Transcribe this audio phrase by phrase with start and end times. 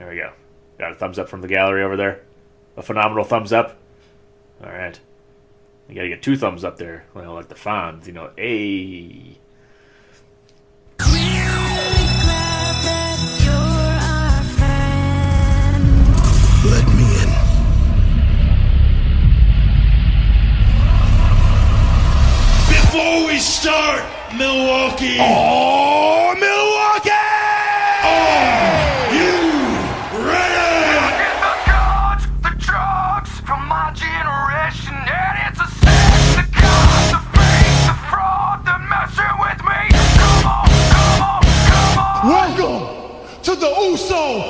[0.00, 0.32] There we go.
[0.78, 2.22] Got a thumbs up from the gallery over there.
[2.78, 3.76] A phenomenal thumbs up.
[4.64, 4.98] All right.
[5.90, 7.04] You gotta get two thumbs up there.
[7.12, 8.30] Well, like the Fonz, you know.
[8.38, 9.36] A.
[16.64, 17.30] Let me in.
[22.70, 24.02] Before we start,
[24.34, 25.18] Milwaukee.
[25.20, 25.89] Oh,
[43.60, 44.49] the Uso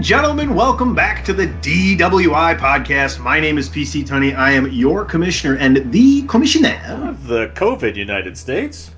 [0.00, 3.20] and gentlemen, welcome back to the DWI podcast.
[3.20, 4.34] My name is PC Tunney.
[4.34, 8.92] I am your commissioner and the commissioner Of the COVID United States.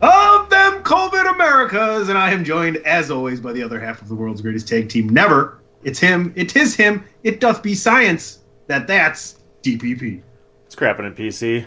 [0.00, 4.08] of them COVID Americas, and I am joined, as always, by the other half of
[4.08, 5.58] the world's greatest tag team never.
[5.84, 6.32] It's him.
[6.34, 7.04] It is him.
[7.22, 8.38] It doth be science.
[8.66, 10.22] That that's DPP.
[10.64, 11.66] It's crapping in PC.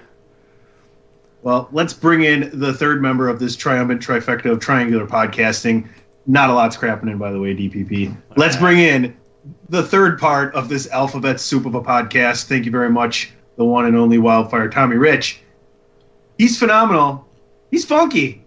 [1.43, 5.87] Well, let's bring in the third member of this triumphant trifecta of triangular podcasting.
[6.25, 8.15] Not a lot's crapping in, by the way, DPP.
[8.37, 9.15] Let's bring in
[9.69, 12.45] the third part of this alphabet soup of a podcast.
[12.45, 15.41] Thank you very much, the one and only Wildfire Tommy Rich.
[16.37, 17.27] He's phenomenal.
[17.71, 18.43] He's funky.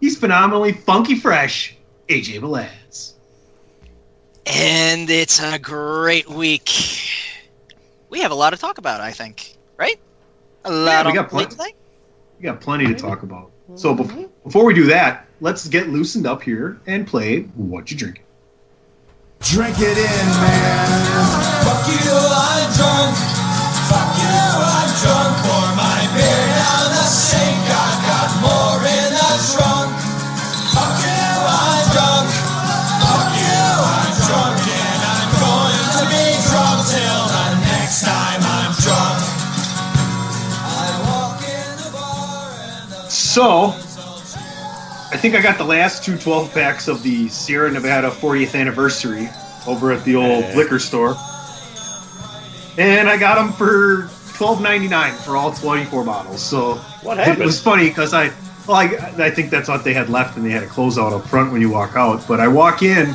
[0.00, 1.76] He's phenomenally funky fresh.
[2.08, 3.12] AJ Velez.
[4.46, 6.70] And it's a great week.
[8.08, 9.56] We have a lot to talk about, I think.
[9.76, 10.00] Right?
[10.64, 11.74] A lot we got plenty.
[12.38, 13.50] We got plenty to talk about.
[13.76, 14.20] So mm-hmm.
[14.20, 18.24] bef- before we do that, let's get loosened up here and play What You Drinking.
[19.40, 20.86] Drink it in, man.
[21.64, 23.16] Fuck you, I'm drunk.
[23.88, 25.32] Fuck you, I'm drunk.
[25.40, 27.64] Pour my beer down the sink.
[27.72, 29.90] I've got more in the trunk.
[30.76, 32.28] Fuck you, I'm drunk.
[33.00, 34.60] Fuck you, I'm drunk.
[34.60, 39.18] And I'm going to be drunk till the next time I'm drunk.
[40.68, 43.72] I walk in the bar and the So,
[45.12, 49.28] I think I got the last two 12 packs of the Sierra Nevada 40th anniversary
[49.66, 50.56] over at the old Hey.
[50.56, 51.16] liquor store.
[52.78, 54.04] And I got them for
[54.38, 56.40] $12.99 for all 24 bottles.
[56.42, 57.42] So, What happened?
[57.42, 58.30] it was funny because I,
[58.66, 58.84] well, I,
[59.18, 61.60] I think that's what they had left and they had a closeout up front when
[61.60, 62.26] you walk out.
[62.28, 63.12] But I walk in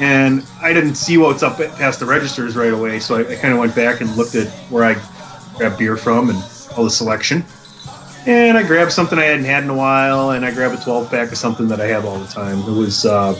[0.00, 2.98] and I didn't see what's up past the registers right away.
[3.00, 4.94] So I, I kind of went back and looked at where I
[5.56, 6.38] grabbed beer from and
[6.76, 7.44] all the selection.
[8.26, 11.10] And I grabbed something I hadn't had in a while, and I grabbed a 12
[11.10, 12.60] pack of something that I have all the time.
[12.60, 13.34] It was, uh,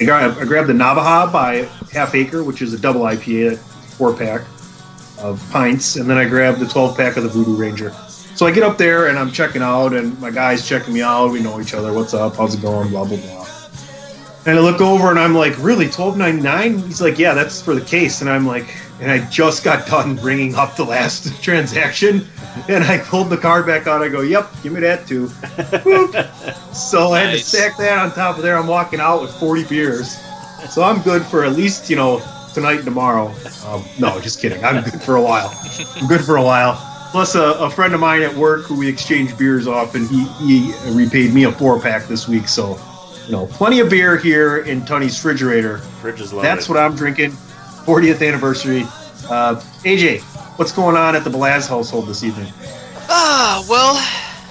[0.00, 4.16] I, got, I grabbed the Navaja by Half Acre, which is a double IPA, four
[4.16, 4.42] pack
[5.20, 7.92] of pints, and then I grabbed the 12 pack of the Voodoo Ranger.
[8.34, 11.30] So I get up there and I'm checking out, and my guy's checking me out.
[11.30, 11.92] We know each other.
[11.92, 12.36] What's up?
[12.36, 12.90] How's it going?
[12.90, 13.46] Blah, blah, blah.
[14.44, 16.78] And I look over and I'm like, really, twelve ninety nine?
[16.80, 18.20] He's like, yeah, that's for the case.
[18.20, 22.26] And I'm like, and I just got done bringing up the last transaction,
[22.68, 24.02] and I pulled the card back out.
[24.02, 25.30] I go, yep, give me that too.
[26.72, 27.46] So I had to Nice.
[27.46, 28.56] stack that on top of there.
[28.58, 30.16] I'm walking out with forty beers,
[30.68, 32.20] so I'm good for at least you know
[32.52, 33.32] tonight and tomorrow.
[33.66, 34.62] Um, no, just kidding.
[34.64, 35.52] I'm good for a while.
[35.96, 36.74] I'm good for a while.
[37.12, 40.24] Plus, a, a friend of mine at work who we exchanged beers off, and he,
[40.46, 42.46] he repaid me a four pack this week.
[42.46, 42.78] So,
[43.26, 45.78] you know, plenty of beer here in Tony's refrigerator.
[45.78, 46.46] Fridge is loaded.
[46.46, 47.32] That's what I'm drinking.
[47.86, 48.82] 40th anniversary.
[49.30, 49.54] Uh,
[49.84, 50.20] AJ,
[50.58, 52.52] what's going on at the Blaz household this evening?
[53.08, 53.94] Ah, well,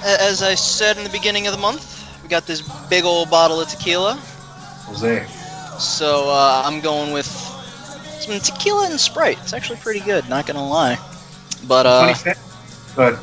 [0.05, 1.91] as I said in the beginning of the month,
[2.23, 4.13] we got this big old bottle of tequila.
[4.87, 5.25] Jose.
[5.77, 9.37] So uh, I'm going with some tequila and Sprite.
[9.41, 10.97] It's actually pretty good, not gonna lie.
[11.67, 12.39] But uh, Funny fact.
[12.95, 13.19] But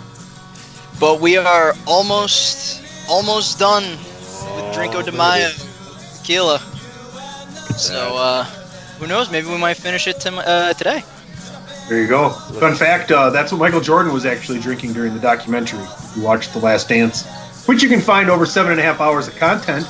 [1.01, 5.51] but we are almost almost done with Drinko de Mayo
[6.19, 6.59] tequila.
[7.77, 8.47] So uh,
[9.03, 9.33] who knows?
[9.33, 11.03] Maybe we might finish it uh, today.
[11.89, 12.31] there you go.
[12.31, 15.85] Fun fact: uh, that's what Michael Jordan was actually drinking during the documentary.
[16.15, 17.27] You watched The Last Dance,
[17.67, 19.89] which you can find over seven and a half hours of content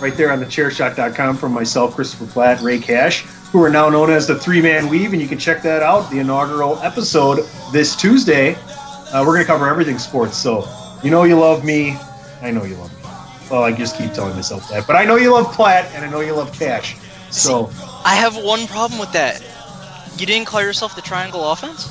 [0.00, 3.22] right there on thechairshot.com from myself, Christopher Platt, Ray Cash.
[3.50, 6.08] who are now known as the Three Man Weave, and you can check that out.
[6.10, 8.54] The inaugural episode this Tuesday.
[8.54, 10.36] Uh, we're going to cover everything sports.
[10.36, 10.68] So
[11.02, 11.98] you know you love me.
[12.40, 13.10] I know you love me.
[13.50, 16.08] Well, I just keep telling myself that, but I know you love Platt, and I
[16.08, 16.96] know you love Cash.
[17.30, 17.70] So
[18.04, 19.42] I have one problem with that.
[20.18, 21.88] You didn't call yourself the Triangle Offense?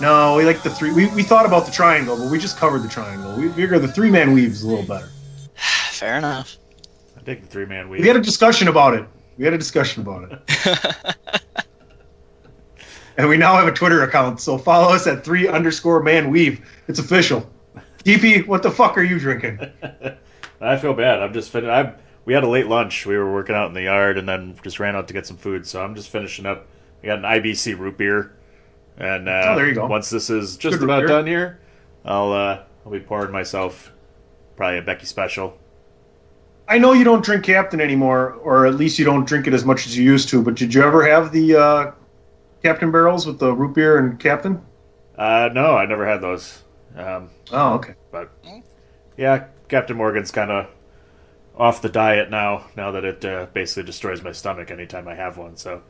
[0.00, 0.92] no, we like the three.
[0.92, 3.34] We, we thought about the triangle, but we just covered the triangle.
[3.36, 5.10] We figure the Three Man Weave is a little better.
[5.90, 6.56] Fair enough.
[7.16, 8.00] I think the three man weave.
[8.00, 9.04] We had a discussion about it.
[9.36, 11.16] We had a discussion about it.
[13.18, 16.64] And we now have a Twitter account, so follow us at three underscore man weave.
[16.86, 17.50] It's official.
[18.04, 19.58] DP, what the fuck are you drinking?
[20.60, 21.20] I feel bad.
[21.20, 21.94] I'm just fin- I
[22.28, 23.06] we had a late lunch.
[23.06, 25.38] We were working out in the yard and then just ran out to get some
[25.38, 25.66] food.
[25.66, 26.66] So I'm just finishing up.
[27.00, 28.36] We got an IBC root beer,
[28.98, 29.86] and uh, Oh, there you go.
[29.86, 31.58] Once this is just Good about done here,
[32.04, 33.92] I'll uh, I'll be pouring myself
[34.56, 35.56] probably a Becky special.
[36.68, 39.64] I know you don't drink Captain anymore, or at least you don't drink it as
[39.64, 40.42] much as you used to.
[40.42, 41.92] But did you ever have the uh,
[42.62, 44.60] Captain barrels with the root beer and Captain?
[45.16, 46.62] Uh, no, I never had those.
[46.94, 47.94] Um, Oh, okay.
[48.12, 48.30] but
[49.16, 50.66] yeah, Captain Morgan's kind of
[51.58, 52.64] off the diet now.
[52.76, 55.56] Now that it uh, basically destroys my stomach anytime I have one.
[55.56, 55.82] So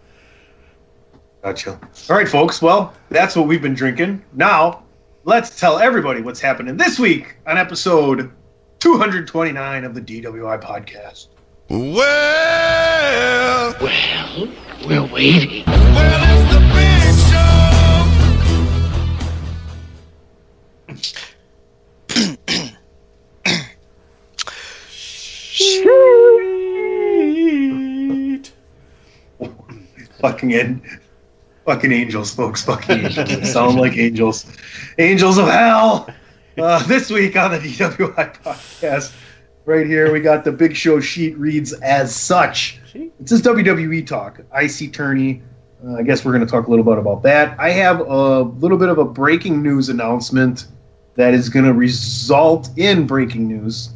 [1.43, 1.79] Gotcha.
[2.11, 2.61] All right, folks.
[2.61, 4.25] Well, that's what we've been drinking.
[4.33, 4.83] Now,
[5.25, 8.33] let's tell everybody what's happening this week on episode
[8.81, 11.29] 229 of the DWI podcast.
[11.69, 11.99] Well,
[13.81, 14.49] Well,
[14.87, 15.63] we're waiting.
[15.67, 16.59] well, it's the
[20.97, 21.28] big show.
[28.29, 28.53] Sweet.
[30.21, 30.83] Fucking in,
[31.65, 32.65] fucking angels, folks.
[32.65, 33.53] Fucking angels.
[33.53, 34.47] Sound like angels.
[34.99, 36.09] Angels of hell.
[36.57, 39.15] Uh, this week on the DWI podcast,
[39.65, 42.81] right here, we got the Big Show sheet reads as such.
[42.95, 44.41] It says WWE talk.
[44.61, 45.43] IC Tourney.
[45.87, 47.55] Uh, I guess we're going to talk a little bit about that.
[47.61, 50.67] I have a little bit of a breaking news announcement
[51.15, 53.91] that is going to result in breaking news.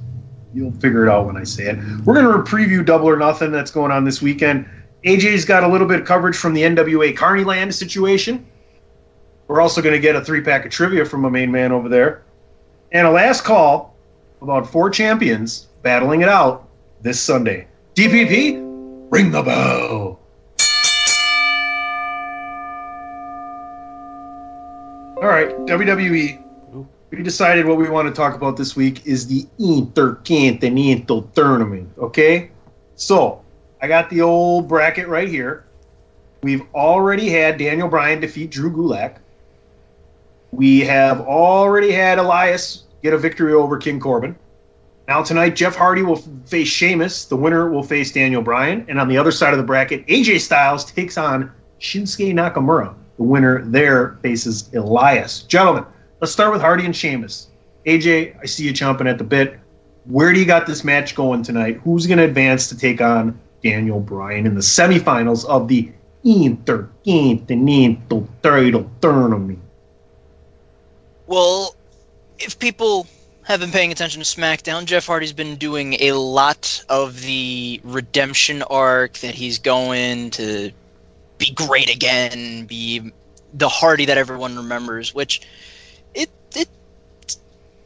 [0.55, 1.79] You'll figure it out when I say it.
[2.05, 4.69] We're going to preview Double or Nothing that's going on this weekend.
[5.05, 8.47] AJ's got a little bit of coverage from the NWA Carneyland situation.
[9.49, 11.89] We're also going to get a three pack of trivia from a main man over
[11.89, 12.23] there.
[12.93, 13.97] And a last call
[14.41, 16.69] about four champions battling it out
[17.01, 17.67] this Sunday.
[17.95, 20.21] DPP, ring the bell.
[25.17, 26.43] All right, WWE.
[27.13, 31.93] We decided what we want to talk about this week is the Intercontinental Tournament.
[31.99, 32.51] Okay,
[32.97, 33.45] so
[33.83, 35.67] I got the old bracket right here.
[36.43, 39.19] We've already had Daniel Bryan defeat Drew Gulak.
[40.53, 44.35] We have already had Elias get a victory over King Corbin.
[45.07, 46.17] Now tonight, Jeff Hardy will
[46.47, 47.27] face Sheamus.
[47.27, 48.87] The winner will face Daniel Bryan.
[48.89, 52.95] And on the other side of the bracket, AJ Styles takes on Shinsuke Nakamura.
[53.19, 55.43] The winner there faces Elias.
[55.43, 55.85] Gentlemen,
[56.23, 57.49] let's start with Hardy and Sheamus.
[57.85, 59.59] AJ, I see you chomping at the bit.
[60.05, 61.81] Where do you got this match going tonight?
[61.83, 65.91] Who's going to advance to take on Daniel Bryan in the semifinals of the
[66.25, 69.59] Intercontinental Title Tournament?
[71.27, 71.75] Well,
[72.39, 73.09] if people
[73.43, 78.63] have been paying attention to SmackDown, Jeff Hardy's been doing a lot of the redemption
[78.63, 80.71] arc that he's going to
[81.39, 83.11] be great again, be
[83.55, 85.41] the Hardy that everyone remembers, which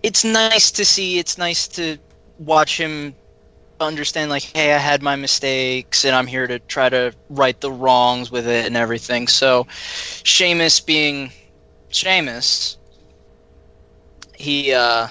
[0.02, 1.18] it's nice to see.
[1.18, 1.98] It's nice to
[2.38, 3.14] watch him
[3.80, 7.70] understand like hey i had my mistakes and i'm here to try to right the
[7.70, 9.28] wrongs with it and everything.
[9.28, 9.66] So
[10.22, 11.30] Sheamus being
[11.90, 12.78] Sheamus
[14.34, 15.08] he uh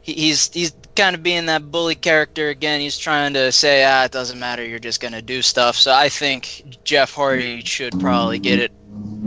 [0.00, 2.80] he, he's he's kind of being that bully character again.
[2.80, 5.76] He's trying to say ah it doesn't matter you're just gonna do stuff.
[5.76, 8.72] So i think jeff hardy should probably get it.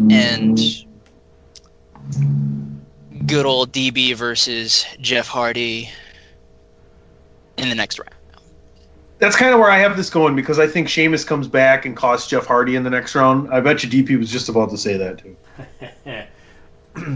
[0.10, 0.60] And
[3.30, 5.90] good old db versus jeff hardy
[7.58, 8.16] in the next round
[9.20, 11.94] That's kind of where I have this going because I think Sheamus comes back and
[11.94, 13.54] costs Jeff Hardy in the next round.
[13.54, 15.36] I bet you DP was just about to say that too.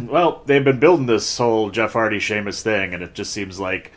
[0.03, 3.91] Well, they've been building this whole Jeff Hardy Sheamus thing, and it just seems like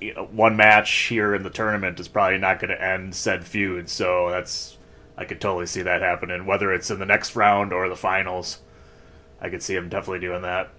[0.00, 3.44] you know, one match here in the tournament is probably not going to end said
[3.44, 3.88] feud.
[3.88, 4.76] So that's
[5.16, 8.60] I could totally see that happening, whether it's in the next round or the finals.
[9.40, 10.70] I could see him definitely doing that.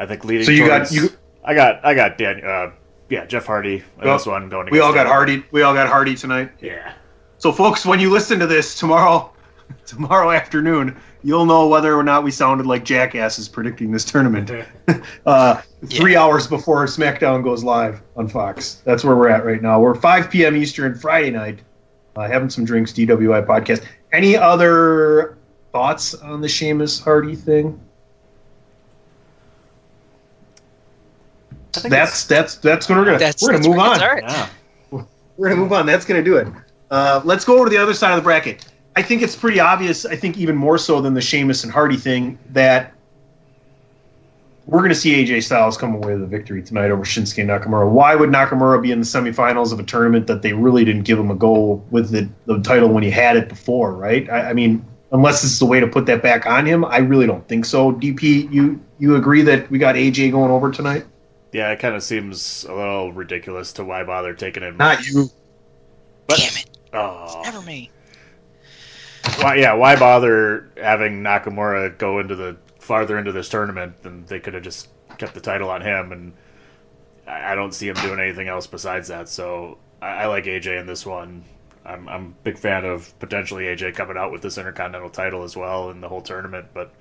[0.00, 0.46] I think leading.
[0.46, 1.10] So you got- you-
[1.44, 1.84] I got.
[1.84, 2.42] I got Dan.
[2.44, 2.70] Uh,
[3.08, 3.82] yeah, Jeff Hardy.
[4.02, 4.68] Well, this one going.
[4.70, 5.06] We all got.
[5.06, 5.44] Hardy.
[5.52, 6.50] We all got Hardy tonight.
[6.60, 6.92] Yeah.
[7.38, 9.32] So, folks, when you listen to this tomorrow,
[9.86, 14.50] tomorrow afternoon, you'll know whether or not we sounded like jackasses predicting this tournament.
[15.26, 18.82] uh, three hours before SmackDown goes live on Fox.
[18.84, 19.80] That's where we're at right now.
[19.80, 20.56] We're 5 p.m.
[20.56, 21.60] Eastern Friday night.
[22.16, 23.84] Uh, having some drinks, DWI podcast.
[24.12, 25.38] Any other
[25.72, 27.80] thoughts on the Sheamus Hardy thing?
[31.76, 33.96] I think That's that's that's what we're gonna That's, we're gonna that's move on.
[33.96, 34.32] starts.
[34.32, 34.48] Yeah.
[35.36, 35.86] We're gonna move on.
[35.86, 36.48] That's gonna do it.
[36.90, 38.66] Uh, let's go over to the other side of the bracket.
[38.96, 40.04] I think it's pretty obvious.
[40.04, 42.92] I think even more so than the Sheamus and Hardy thing that
[44.66, 47.88] we're gonna see AJ Styles come away with a victory tonight over Shinsuke Nakamura.
[47.88, 51.18] Why would Nakamura be in the semifinals of a tournament that they really didn't give
[51.18, 53.94] him a go with the, the title when he had it before?
[53.94, 54.28] Right?
[54.28, 56.98] I, I mean, unless this is a way to put that back on him, I
[56.98, 57.92] really don't think so.
[57.92, 61.04] DP, you you agree that we got AJ going over tonight?
[61.52, 64.76] Yeah, it kind of seems a little ridiculous to why bother taking him.
[64.76, 65.28] Not you.
[66.26, 66.78] But- Damn it!
[66.92, 67.40] Oh.
[67.44, 67.90] Never me.
[69.40, 74.40] Why, yeah, why bother having Nakamura go into the farther into this tournament than they
[74.40, 74.88] could have just
[75.18, 76.32] kept the title on him, and
[77.26, 79.28] I, I don't see him doing anything else besides that.
[79.28, 81.44] So I, I like AJ in this one.
[81.84, 85.56] I'm I'm a big fan of potentially AJ coming out with this Intercontinental title as
[85.56, 86.92] well in the whole tournament, but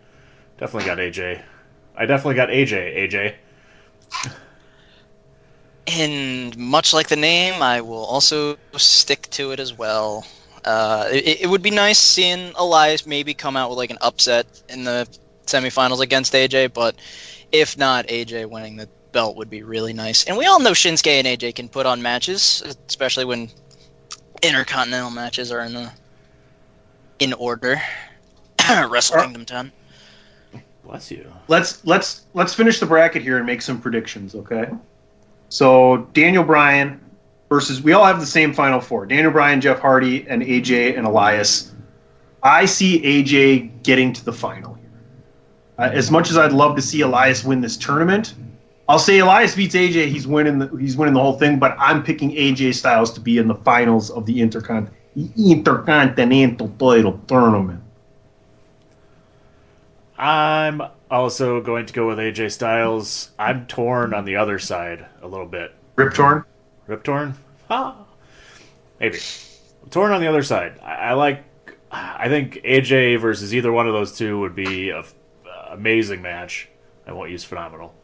[0.57, 1.41] definitely got AJ.
[1.95, 2.97] I definitely got AJ.
[3.09, 3.35] AJ.
[5.87, 10.25] And much like the name, I will also stick to it as well.
[10.63, 14.45] Uh, it, it would be nice seeing Elias maybe come out with like an upset
[14.69, 15.07] in the
[15.47, 16.95] semifinals against AJ, but
[17.51, 20.25] if not, AJ winning the belt would be really nice.
[20.25, 23.49] And we all know Shinsuke and AJ can put on matches, especially when
[24.43, 25.91] intercontinental matches are in the
[27.19, 27.81] in order.
[28.87, 29.71] Wrestle Kingdom 10.
[30.89, 31.31] Bless you.
[31.47, 34.69] let's let's let's finish the bracket here and make some predictions, okay?
[35.49, 36.99] So Daniel Bryan
[37.47, 41.05] versus we all have the same final four: Daniel Bryan, Jeff Hardy, and AJ and
[41.05, 41.73] Elias.
[42.41, 44.89] I see AJ getting to the final here.
[45.77, 48.33] Uh, as much as I'd love to see Elias win this tournament,
[48.87, 50.07] I'll say Elias beats AJ.
[50.07, 51.59] He's winning the he's winning the whole thing.
[51.59, 54.89] But I'm picking AJ Styles to be in the finals of the Intercon
[55.37, 57.83] Intercontinental Title Tournament.
[60.19, 63.31] I'm also going to go with AJ Styles.
[63.39, 65.73] I'm torn on the other side a little bit.
[65.95, 66.43] Rip torn.
[66.87, 67.35] Rip torn?
[67.69, 67.95] Ah,
[68.99, 69.19] maybe.
[69.89, 70.77] Torn on the other side.
[70.83, 71.45] I, I like.
[71.91, 75.15] I think AJ versus either one of those two would be a f-
[75.69, 76.67] amazing match.
[77.07, 77.95] I won't use phenomenal.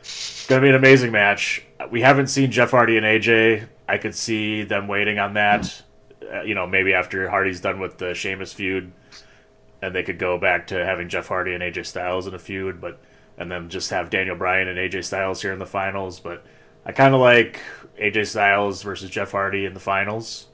[0.00, 1.64] It's going to be an amazing match.
[1.90, 3.66] We haven't seen Jeff Hardy and AJ.
[3.88, 5.82] I could see them waiting on that.
[6.32, 8.92] Uh, you know, maybe after Hardy's done with the Sheamus feud,
[9.82, 12.80] and they could go back to having Jeff Hardy and AJ Styles in a feud,
[12.80, 12.98] but
[13.38, 16.20] and then just have Daniel Bryan and AJ Styles here in the finals.
[16.20, 16.44] But
[16.84, 17.60] I kind of like
[18.00, 20.46] AJ Styles versus Jeff Hardy in the finals,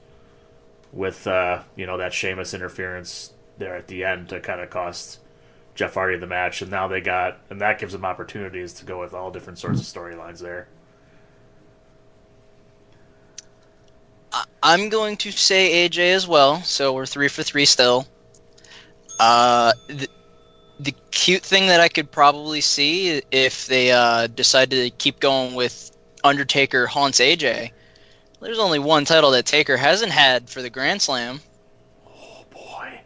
[0.91, 5.19] with uh, you know that Sheamus interference there at the end to kind of cost
[5.75, 8.99] Jeff Hardy the match, and now they got and that gives them opportunities to go
[8.99, 10.67] with all different sorts of storylines there.
[14.63, 18.07] I'm going to say AJ as well, so we're three for three still.
[19.19, 20.07] Uh, the,
[20.79, 25.55] the cute thing that I could probably see if they uh, decide to keep going
[25.55, 25.91] with
[26.23, 27.71] Undertaker haunts AJ.
[28.41, 31.39] There's only one title that Taker hasn't had for the Grand Slam.
[32.05, 32.99] Oh boy,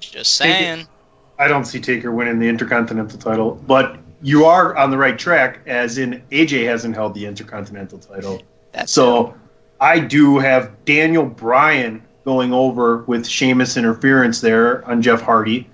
[0.00, 0.88] Just Taker- saying.
[1.38, 5.60] I don't see Taker winning the Intercontinental title, but you are on the right track,
[5.66, 8.42] as in AJ hasn't held the Intercontinental title.
[8.70, 9.34] That's So
[9.80, 15.68] I do have Daniel Bryan going over with Sheamus interference there on Jeff Hardy.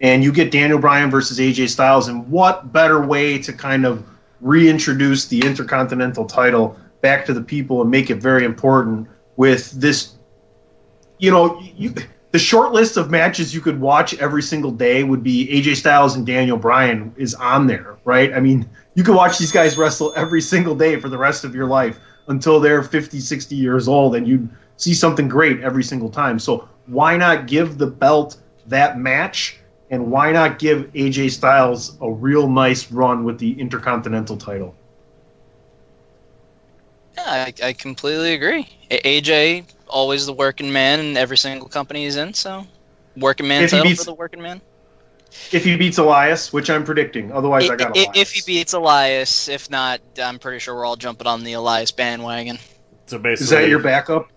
[0.00, 2.08] And you get Daniel Bryan versus AJ Styles.
[2.08, 4.04] And what better way to kind of
[4.40, 10.14] reintroduce the Intercontinental title back to the people and make it very important with this
[11.22, 11.94] you know, you,
[12.32, 16.16] the short list of matches you could watch every single day would be AJ Styles
[16.16, 18.34] and Daniel Bryan is on there, right?
[18.34, 21.54] I mean, you could watch these guys wrestle every single day for the rest of
[21.54, 24.48] your life until they're 50, 60 years old, and you
[24.82, 26.38] see something great every single time.
[26.38, 28.36] So why not give the belt
[28.66, 29.58] that match?
[29.90, 34.74] And why not give AJ Styles a real nice run with the Intercontinental title?
[37.16, 38.66] Yeah, I, I completely agree.
[38.90, 42.66] AJ, always the working man in every single company he's in, so
[43.18, 44.60] working man If he title beats- for the working man.
[45.50, 48.16] If he beats Elias, which I'm predicting, otherwise I, I- got i- Elias.
[48.16, 51.90] if he beats Elias, if not, I'm pretty sure we're all jumping on the Elias
[51.90, 52.58] bandwagon.
[53.06, 54.28] so basically, Is that your backup?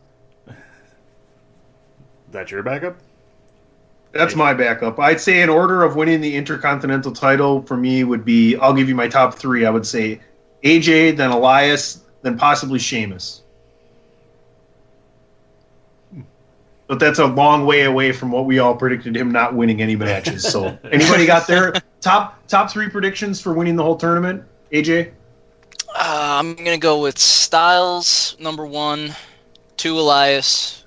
[2.35, 2.97] That your backup?
[4.11, 4.99] That's my backup.
[4.99, 8.89] I'd say in order of winning the Intercontinental title for me would be I'll give
[8.89, 9.65] you my top three.
[9.65, 10.19] I would say
[10.63, 13.41] AJ, then Elias, then possibly Sheamus.
[16.87, 19.95] But that's a long way away from what we all predicted him not winning any
[19.95, 20.43] matches.
[20.43, 24.43] So anybody got their top top three predictions for winning the whole tournament?
[24.71, 25.11] AJ?
[25.89, 29.15] Uh, I'm gonna go with Styles number one,
[29.77, 30.84] two Elias.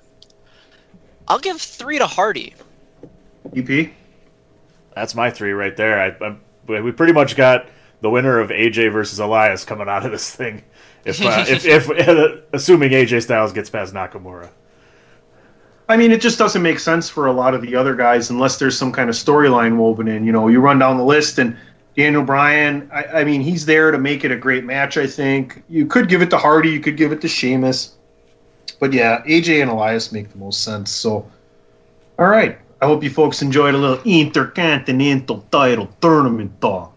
[1.29, 2.55] I'll give three to Hardy.
[3.55, 3.91] EP.
[4.95, 5.99] That's my three right there.
[5.99, 7.67] I, I'm, we pretty much got
[8.01, 10.63] the winner of AJ versus Elias coming out of this thing.
[11.05, 14.49] If uh, if, if assuming AJ Styles gets past Nakamura.
[15.87, 18.59] I mean, it just doesn't make sense for a lot of the other guys unless
[18.59, 20.23] there's some kind of storyline woven in.
[20.23, 21.57] You know, you run down the list and
[21.95, 25.63] Daniel Bryan, I, I mean, he's there to make it a great match, I think.
[25.67, 27.97] You could give it to Hardy, you could give it to Sheamus.
[28.79, 30.89] But yeah, AJ and Elias make the most sense.
[30.91, 31.29] So,
[32.17, 32.57] all right.
[32.81, 36.95] I hope you folks enjoyed a little intercontinental title tournament talk.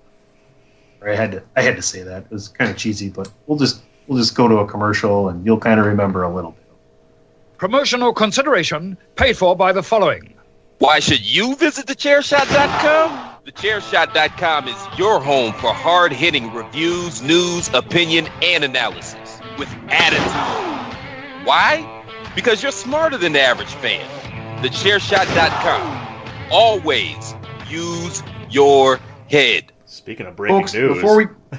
[1.05, 2.25] I had to, I had to say that.
[2.25, 5.45] It was kind of cheesy, but we'll just, we'll just go to a commercial, and
[5.45, 6.63] you'll kind of remember a little bit.
[7.59, 10.35] Promotional consideration paid for by the following.
[10.79, 13.39] Why should you visit thechairshot.com?
[13.47, 20.82] Thechairshot.com is your home for hard hitting reviews, news, opinion, and analysis with attitude.
[21.45, 22.05] Why?
[22.35, 24.09] Because you're smarter than the average fan.
[24.63, 26.51] Thechairshot.com.
[26.51, 27.35] Always
[27.69, 29.73] use your head.
[29.87, 31.27] Speaking of breaking Folks, news, before we.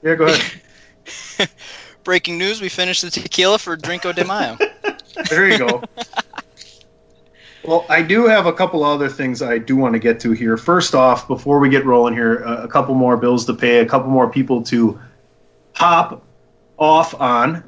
[0.00, 1.50] Yeah, go ahead.
[2.04, 4.56] Breaking news: We finished the tequila for Drinko de Mayo.
[5.28, 5.82] There you go.
[7.64, 10.56] well, I do have a couple other things I do want to get to here.
[10.56, 13.86] First off, before we get rolling here, a, a couple more bills to pay, a
[13.86, 15.00] couple more people to
[15.74, 16.24] hop
[16.78, 17.64] off on.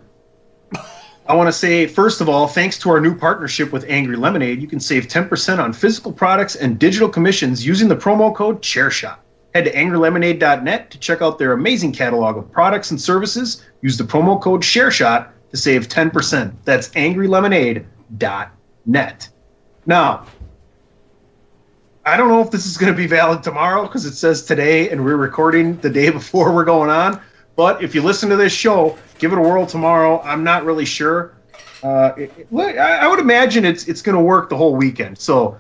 [1.31, 4.61] I want to say, first of all, thanks to our new partnership with Angry Lemonade,
[4.61, 9.17] you can save 10% on physical products and digital commissions using the promo code ChairShot.
[9.55, 13.65] Head to angrylemonade.net to check out their amazing catalog of products and services.
[13.81, 16.53] Use the promo code ShareShot to save 10%.
[16.65, 19.29] That's angrylemonade.net.
[19.87, 20.27] Now,
[22.05, 24.91] I don't know if this is going to be valid tomorrow because it says today
[24.91, 27.21] and we're recording the day before we're going on.
[27.61, 30.23] But if you listen to this show, give it a whirl tomorrow.
[30.23, 31.35] I'm not really sure.
[31.83, 35.19] Uh, it, it- I would imagine it's it's going to work the whole weekend.
[35.19, 35.59] So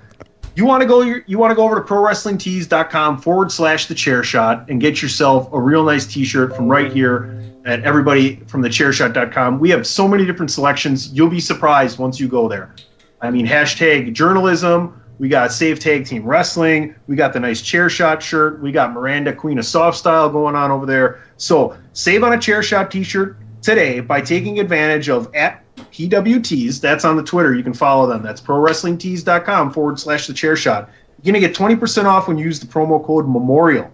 [0.56, 4.22] you want to go you want to go over to prowrestlingtees.com forward slash the chair
[4.22, 8.70] shot and get yourself a real nice t-shirt from right here at everybody from the
[8.70, 12.74] chairshot.com we have so many different selections you'll be surprised once you go there
[13.20, 17.88] i mean hashtag journalism we got save tag team wrestling we got the nice chair
[17.88, 22.24] shot shirt we got miranda queen of soft style going on over there so save
[22.24, 26.80] on a chair shot t-shirt today by taking advantage of at PWTs.
[26.80, 27.54] That's on the Twitter.
[27.54, 28.22] You can follow them.
[28.22, 30.90] That's prowrestlingtees.com forward slash the chair shot.
[31.22, 33.90] You're going to get 20% off when you use the promo code MEMORIAL.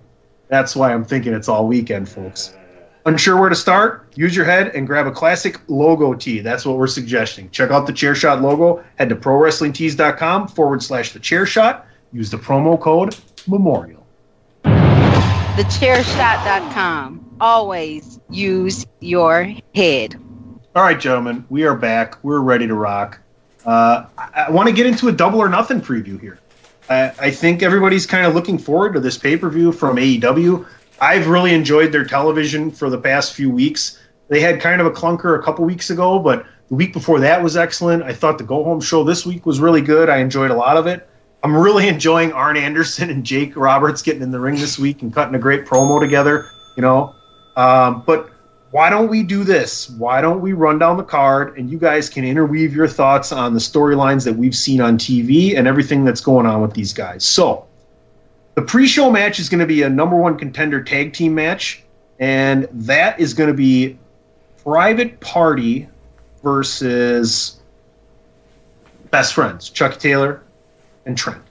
[0.48, 2.54] That's why I'm thinking it's all weekend, folks.
[3.06, 4.12] Unsure where to start?
[4.16, 6.40] Use your head and grab a classic logo tee.
[6.40, 7.48] That's what we're suggesting.
[7.50, 8.82] Check out the chair shot logo.
[8.96, 11.86] Head to prowrestlingtees.com forward slash the chair shot.
[12.12, 13.16] Use the promo code
[13.46, 14.04] MEMORIAL.
[14.64, 17.36] Thechairshot.com.
[17.40, 20.16] Always use your head.
[20.74, 22.18] All right, gentlemen, we are back.
[22.24, 23.20] We're ready to rock.
[23.64, 26.40] Uh, I, I want to get into a double or nothing preview here.
[26.90, 30.66] I, I think everybody's kind of looking forward to this pay per view from AEW.
[31.00, 34.00] I've really enjoyed their television for the past few weeks.
[34.28, 37.42] They had kind of a clunker a couple weeks ago, but the week before that
[37.42, 38.02] was excellent.
[38.02, 40.08] I thought the go home show this week was really good.
[40.08, 41.08] I enjoyed a lot of it.
[41.42, 45.12] I'm really enjoying Arn Anderson and Jake Roberts getting in the ring this week and
[45.12, 46.50] cutting a great promo together.
[46.76, 47.14] You know,
[47.56, 48.30] um, but
[48.70, 49.88] why don't we do this?
[49.90, 53.54] Why don't we run down the card and you guys can interweave your thoughts on
[53.54, 57.24] the storylines that we've seen on TV and everything that's going on with these guys?
[57.24, 57.65] So,
[58.56, 61.84] the pre show match is going to be a number one contender tag team match,
[62.18, 63.96] and that is going to be
[64.64, 65.88] Private Party
[66.42, 67.60] versus
[69.10, 70.42] Best Friends, Chuck Taylor
[71.04, 71.42] and Trent.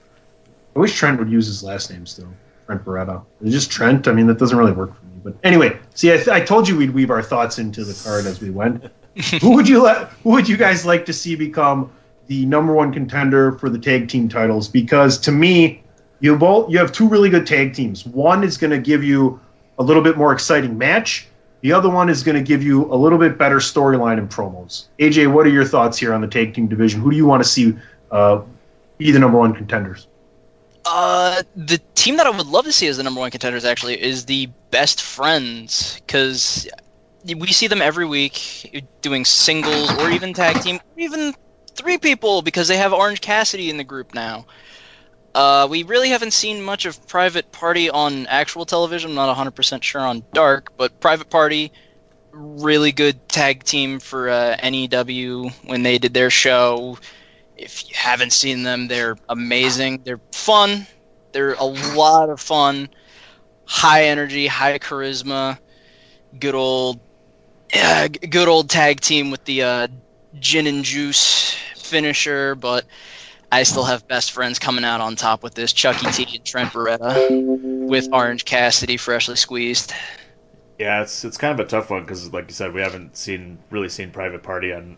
[0.76, 2.28] I wish Trent would use his last name still.
[2.66, 3.24] Trent Beretta.
[3.42, 4.08] It's just Trent.
[4.08, 5.22] I mean, that doesn't really work for me.
[5.24, 8.42] But anyway, see, I, I told you we'd weave our thoughts into the card as
[8.42, 8.92] we went.
[9.42, 10.10] who would you let?
[10.24, 11.92] Who would you guys like to see become
[12.26, 14.68] the number one contender for the tag team titles?
[14.68, 15.84] Because to me,
[16.20, 18.06] you both you have two really good tag teams.
[18.06, 19.40] One is going to give you
[19.78, 21.28] a little bit more exciting match.
[21.62, 24.86] The other one is going to give you a little bit better storyline and promos.
[25.00, 27.02] AJ, what are your thoughts here on the tag team division?
[27.02, 27.76] Who do you want to see
[28.12, 28.42] uh,
[28.98, 30.08] be the number one contenders?
[30.86, 34.00] Uh, the team that I would love to see as the number one contenders actually
[34.00, 36.70] is the Best Friends because
[37.26, 41.34] we see them every week doing singles or even tag team, or even
[41.74, 44.46] three people because they have Orange Cassidy in the group now.
[45.36, 49.10] Uh, we really haven't seen much of Private Party on actual television.
[49.12, 51.74] I'm not 100% sure on Dark, but Private Party,
[52.32, 56.98] really good tag team for uh, NEW when they did their show.
[57.58, 60.04] If you haven't seen them, they're amazing.
[60.06, 60.88] They're fun.
[61.34, 62.88] They're a lot of fun.
[63.66, 65.60] High energy, high charisma.
[66.40, 67.02] Good old,
[67.74, 69.88] g- good old tag team with the uh,
[70.40, 72.86] gin and juice finisher, but
[73.52, 76.72] I still have best friends coming out on top with this Chucky T and Trent
[76.72, 79.94] Beretta with Orange Cassidy freshly squeezed.
[80.80, 83.60] Yeah, it's it's kind of a tough one because, like you said, we haven't seen
[83.70, 84.98] really seen Private Party on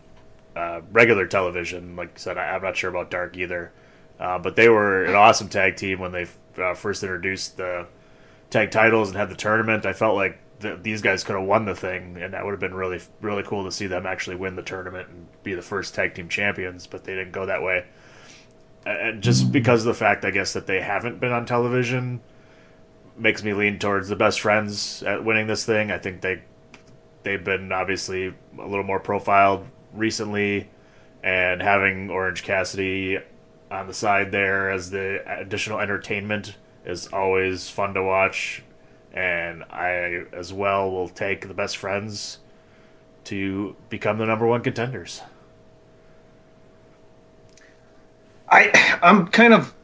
[0.56, 1.94] uh, regular television.
[1.94, 3.70] Like I said, I, I'm not sure about Dark either,
[4.18, 6.26] uh, but they were an awesome tag team when they
[6.60, 7.86] uh, first introduced the
[8.50, 9.86] tag titles and had the tournament.
[9.86, 12.60] I felt like th- these guys could have won the thing, and that would have
[12.60, 15.94] been really really cool to see them actually win the tournament and be the first
[15.94, 16.88] tag team champions.
[16.88, 17.84] But they didn't go that way,
[18.86, 22.20] and just because of the fact, I guess, that they haven't been on television
[23.16, 25.90] makes me lean towards the best friends at winning this thing.
[25.90, 26.42] I think they
[27.22, 30.68] they've been obviously a little more profiled recently,
[31.22, 33.18] and having Orange Cassidy
[33.70, 38.62] on the side there as the additional entertainment is always fun to watch.
[39.12, 42.38] And I, as well, will take the best friends
[43.24, 45.22] to become the number one contenders.
[48.50, 49.74] I I'm kind of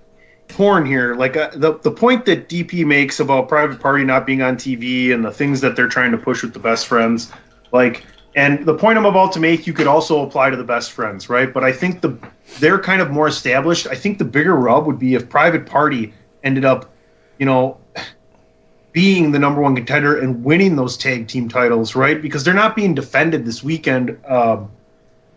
[0.48, 1.14] torn here.
[1.14, 5.12] Like uh, the the point that DP makes about Private Party not being on TV
[5.12, 7.32] and the things that they're trying to push with the best friends,
[7.72, 8.04] like,
[8.36, 11.28] and the point I'm about to make, you could also apply to the best friends,
[11.28, 11.52] right?
[11.52, 12.18] But I think the
[12.58, 13.86] they're kind of more established.
[13.86, 16.92] I think the bigger rub would be if Private Party ended up,
[17.38, 17.78] you know,
[18.92, 22.20] being the number one contender and winning those tag team titles, right?
[22.22, 24.18] Because they're not being defended this weekend.
[24.26, 24.70] Um,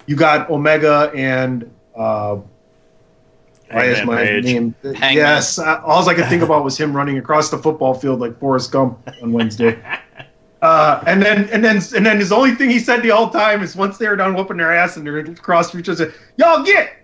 [0.06, 1.70] you got Omega and.
[1.96, 2.38] Uh,
[3.71, 4.45] why is my Page.
[4.45, 4.75] name?
[4.84, 5.13] Hangman.
[5.15, 8.39] Yes, uh, all I could think about was him running across the football field like
[8.39, 9.80] Forrest Gump on Wednesday.
[10.60, 13.62] Uh, and then and then and then his only thing he said the whole time
[13.62, 16.63] is once they were done whooping their ass and they're across the street, said, "Y'all
[16.63, 16.97] get."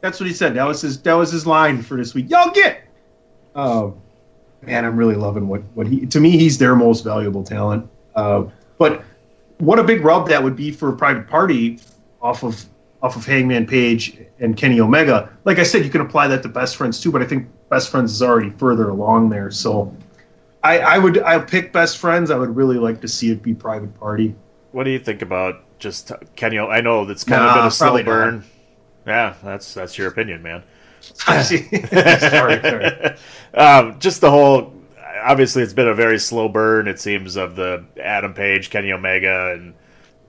[0.00, 0.54] That's what he said.
[0.54, 2.30] That was his that was his line for this week.
[2.30, 2.84] Y'all get.
[3.56, 3.96] Um,
[4.62, 6.06] man, I'm really loving what what he.
[6.06, 7.90] To me, he's their most valuable talent.
[8.14, 8.44] Uh,
[8.78, 9.02] but
[9.58, 11.80] what a big rub that would be for a private party
[12.22, 12.64] off of
[13.02, 15.30] off of Hangman Page and Kenny Omega.
[15.44, 17.90] Like I said, you can apply that to Best Friends too, but I think Best
[17.90, 19.50] Friends is already further along there.
[19.50, 19.94] So
[20.62, 22.30] I, I would I pick Best Friends.
[22.30, 24.34] I would really like to see it be Private Party.
[24.72, 26.58] What do you think about just Kenny?
[26.58, 28.10] I know that's kind of been a slow probably not.
[28.10, 28.44] burn.
[29.06, 30.62] Yeah, that's that's your opinion, man.
[31.00, 33.16] Sorry, sorry.
[33.54, 34.74] um, just the whole.
[35.22, 36.86] Obviously, it's been a very slow burn.
[36.88, 39.74] It seems of the Adam Page, Kenny Omega, and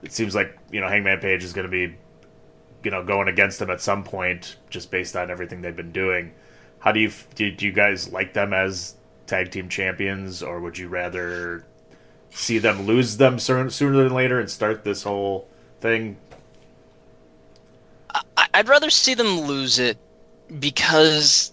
[0.02, 1.94] it seems like you know Hangman Page is going to be,
[2.84, 6.32] you know, going against them at some point, just based on everything they've been doing.
[6.78, 7.50] How do you do?
[7.50, 8.94] Do you guys like them as
[9.26, 11.64] tag team champions, or would you rather
[12.30, 15.48] see them lose them sooner, than later and start this whole
[15.80, 16.16] thing?
[18.54, 19.96] I'd rather see them lose it
[20.58, 21.52] because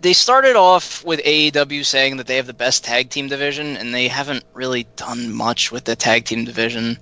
[0.00, 3.94] they started off with AEW saying that they have the best tag team division, and
[3.94, 6.98] they haven't really done much with the tag team division.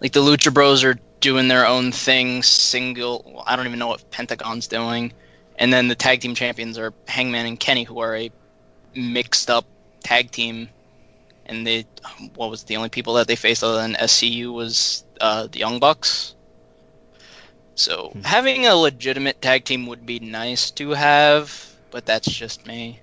[0.00, 3.42] Like the Lucha Bros are doing their own thing, single.
[3.46, 5.14] I don't even know what Pentagon's doing,
[5.56, 8.30] and then the tag team champions are Hangman and Kenny, who are a
[8.94, 9.64] mixed up
[10.02, 10.68] tag team.
[11.46, 11.86] And they,
[12.34, 15.80] what was the only people that they faced other than SCU was uh, the Young
[15.80, 16.34] Bucks.
[17.74, 23.00] So having a legitimate tag team would be nice to have, but that's just me.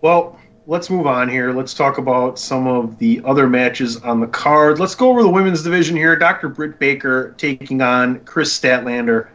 [0.00, 0.38] Well,
[0.68, 1.50] let's move on here.
[1.50, 4.78] Let's talk about some of the other matches on the card.
[4.78, 6.14] Let's go over the women's division here.
[6.14, 6.50] Dr.
[6.50, 9.28] Britt Baker taking on Kris Statlander.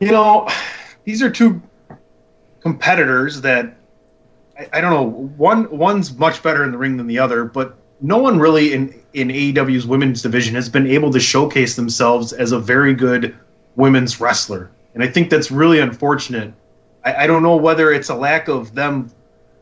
[0.00, 0.48] You know,
[1.04, 1.62] these are two
[2.60, 3.76] competitors that
[4.58, 5.04] I, I don't know.
[5.36, 9.00] One one's much better in the ring than the other, but no one really in
[9.14, 13.36] in AEW's women's division has been able to showcase themselves as a very good
[13.76, 16.52] women's wrestler, and I think that's really unfortunate.
[17.04, 19.10] I, I don't know whether it's a lack of them,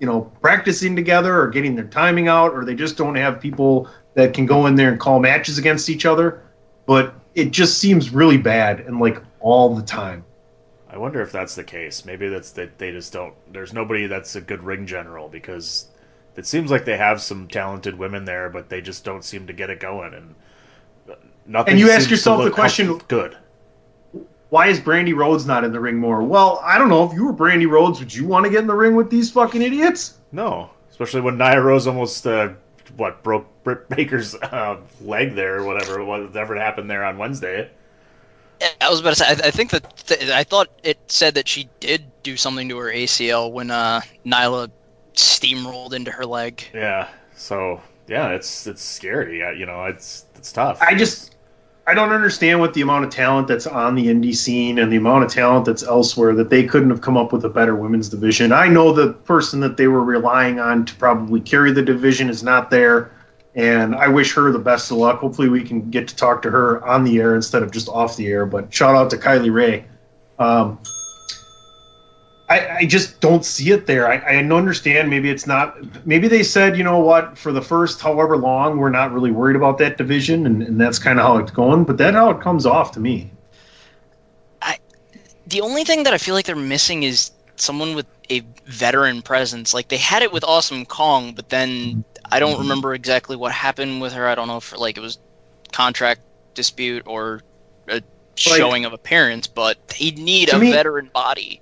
[0.00, 3.88] you know, practicing together or getting their timing out, or they just don't have people
[4.14, 6.42] that can go in there and call matches against each other.
[6.86, 10.24] But it just seems really bad and like all the time.
[10.88, 12.04] I wonder if that's the case.
[12.04, 13.34] Maybe that's that they just don't.
[13.52, 15.88] There's nobody that's a good ring general because
[16.36, 19.52] it seems like they have some talented women there, but they just don't seem to
[19.52, 20.14] get it going.
[20.14, 20.34] And
[21.10, 21.14] uh,
[21.46, 21.72] nothing.
[21.72, 23.36] And you ask yourself the question- Good.
[24.50, 26.22] Why is Brandi Rhodes not in the ring more?
[26.22, 27.04] Well, I don't know.
[27.04, 29.30] If you were Brandi Rhodes, would you want to get in the ring with these
[29.30, 30.18] fucking idiots?
[30.32, 32.50] No, especially when Nyla Rose almost uh,
[32.96, 37.70] what broke Britt Baker's uh, leg there, or whatever whatever happened there on Wednesday.
[38.80, 41.46] I was about to say, I, I think that th- I thought it said that
[41.46, 44.70] she did do something to her ACL when uh, Nyla
[45.14, 46.64] steamrolled into her leg.
[46.72, 47.08] Yeah.
[47.34, 49.42] So yeah, it's it's scary.
[49.42, 50.80] Uh, You know, it's it's tough.
[50.80, 51.35] I just
[51.88, 54.96] I don't understand what the amount of talent that's on the indie scene and the
[54.96, 58.08] amount of talent that's elsewhere that they couldn't have come up with a better women's
[58.08, 58.50] division.
[58.50, 62.42] I know the person that they were relying on to probably carry the division is
[62.42, 63.12] not there,
[63.54, 65.20] and I wish her the best of luck.
[65.20, 68.16] Hopefully, we can get to talk to her on the air instead of just off
[68.16, 68.46] the air.
[68.46, 69.84] But shout out to Kylie Rae.
[70.40, 70.80] Um,
[72.48, 74.08] I, I just don't see it there.
[74.08, 75.10] I, I don't understand.
[75.10, 76.06] Maybe it's not.
[76.06, 79.56] Maybe they said, you know what, for the first however long, we're not really worried
[79.56, 81.84] about that division, and, and that's kind of how it's going.
[81.84, 83.30] But that's how it comes off to me.
[84.62, 84.78] I,
[85.46, 89.74] the only thing that I feel like they're missing is someone with a veteran presence.
[89.74, 92.62] Like they had it with Awesome Kong, but then I don't mm-hmm.
[92.62, 94.28] remember exactly what happened with her.
[94.28, 95.18] I don't know if like it was
[95.72, 96.20] contract
[96.54, 97.42] dispute or
[97.88, 98.02] a
[98.36, 101.60] showing of appearance, but they need a me- veteran body.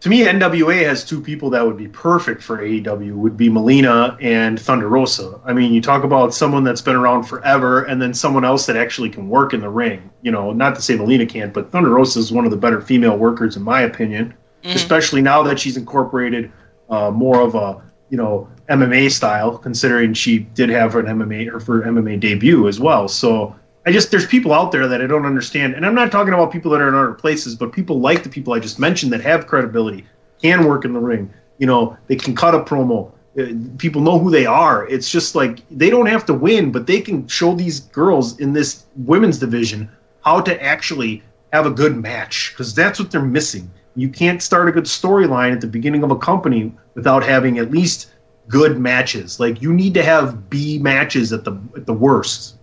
[0.00, 3.14] To me, NWA has two people that would be perfect for AEW.
[3.14, 5.40] Would be Melina and Thunder Rosa.
[5.44, 8.76] I mean, you talk about someone that's been around forever, and then someone else that
[8.76, 10.08] actually can work in the ring.
[10.22, 12.80] You know, not to say Melina can't, but Thunder Rosa is one of the better
[12.80, 14.34] female workers, in my opinion.
[14.64, 16.52] Especially now that she's incorporated
[16.90, 21.58] uh, more of a you know MMA style, considering she did have an MMA her
[21.58, 23.08] for MMA debut as well.
[23.08, 23.56] So
[23.88, 26.52] I just there's people out there that I don't understand, and I'm not talking about
[26.52, 29.22] people that are in other places, but people like the people I just mentioned that
[29.22, 30.04] have credibility,
[30.42, 31.32] can work in the ring.
[31.56, 33.10] You know, they can cut a promo.
[33.38, 33.46] Uh,
[33.78, 34.86] People know who they are.
[34.88, 38.52] It's just like they don't have to win, but they can show these girls in
[38.52, 39.88] this women's division
[40.22, 41.22] how to actually
[41.54, 43.70] have a good match because that's what they're missing.
[43.96, 47.70] You can't start a good storyline at the beginning of a company without having at
[47.70, 48.10] least
[48.48, 49.40] good matches.
[49.40, 52.57] Like you need to have B matches at the at the worst.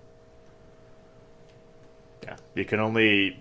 [2.55, 3.39] You can only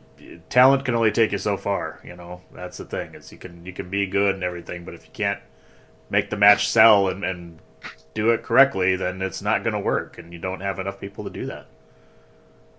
[0.49, 2.01] talent can only take you so far.
[2.05, 3.15] You know, that's the thing.
[3.15, 5.41] Is you can you can be good and everything, but if you can't
[6.11, 7.59] make the match sell and, and
[8.15, 11.25] do it correctly, then it's not going to work, and you don't have enough people
[11.25, 11.67] to do that.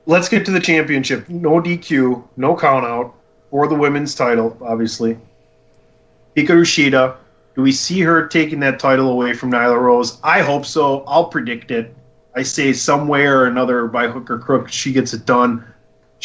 [0.05, 1.27] Let's get to the championship.
[1.29, 3.13] No DQ, no count out
[3.49, 5.17] for the women's title, obviously.
[6.35, 7.17] Hikaru Shida.
[7.55, 10.19] Do we see her taking that title away from Nyla Rose?
[10.23, 11.05] I hope so.
[11.07, 11.95] I'll predict it.
[12.35, 15.65] I say somewhere or another by hook or crook, she gets it done.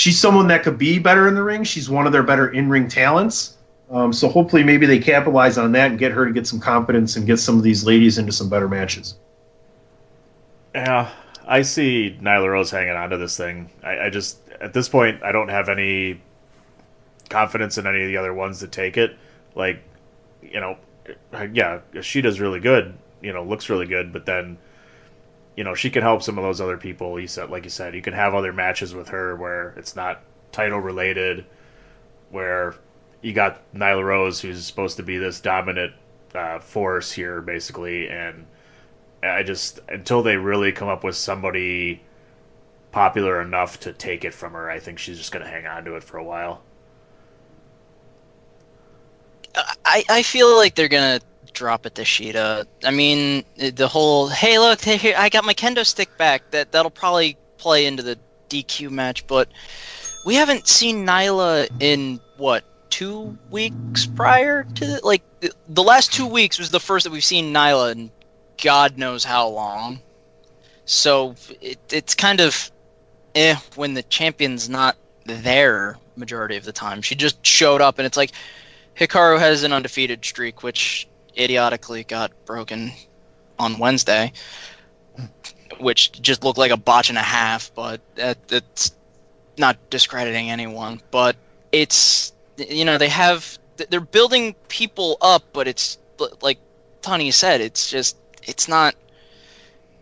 [0.01, 1.63] She's someone that could be better in the ring.
[1.63, 3.59] She's one of their better in ring talents.
[3.91, 7.17] Um, so hopefully, maybe they capitalize on that and get her to get some confidence
[7.17, 9.17] and get some of these ladies into some better matches.
[10.75, 11.11] Yeah,
[11.47, 13.69] I see Nyla Rose hanging on to this thing.
[13.85, 16.23] I, I just at this point I don't have any
[17.29, 19.19] confidence in any of the other ones to take it.
[19.55, 19.83] Like,
[20.41, 20.79] you know,
[21.53, 22.95] yeah, she does really good.
[23.21, 24.57] You know, looks really good, but then,
[25.57, 27.19] you know, she can help some of those other people.
[27.21, 30.23] You said, like you said, you can have other matches with her where it's not
[30.53, 31.45] title related,
[32.31, 32.75] where
[33.23, 35.93] you got Nyla Rose, who's supposed to be this dominant
[36.35, 38.47] uh, force here, basically, and
[39.23, 42.03] I just until they really come up with somebody
[42.93, 45.85] popular enough to take it from her, I think she's just going to hang on
[45.85, 46.63] to it for a while.
[49.85, 51.21] I, I feel like they're gonna
[51.53, 52.67] drop it to Shida.
[52.85, 56.51] I mean, the whole hey look here I got my kendo stick back.
[56.51, 59.49] That that'll probably play into the DQ match, but
[60.25, 65.23] we haven't seen Nyla in what two weeks prior to the, like
[65.69, 68.11] the, last two weeks was the first that we've seen Nyla in
[68.63, 70.01] God knows how long.
[70.85, 72.71] So it, it's kind of
[73.35, 77.01] eh when the champion's not there majority of the time.
[77.01, 78.33] She just showed up and it's like
[78.97, 82.93] Hikaru has an undefeated streak, which idiotically got broken
[83.59, 84.33] on Wednesday,
[85.79, 87.73] which just looked like a botch and a half.
[87.75, 88.93] But that, that's
[89.59, 91.01] not discrediting anyone.
[91.11, 91.37] But
[91.73, 95.99] it's you know they have they're building people up, but it's
[96.43, 96.59] like
[97.03, 98.95] Tony said, it's just it's not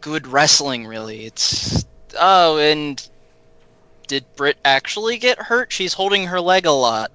[0.00, 1.26] good wrestling really.
[1.26, 1.84] It's
[2.18, 3.06] oh and
[4.06, 5.70] did Britt actually get hurt?
[5.70, 7.12] She's holding her leg a lot.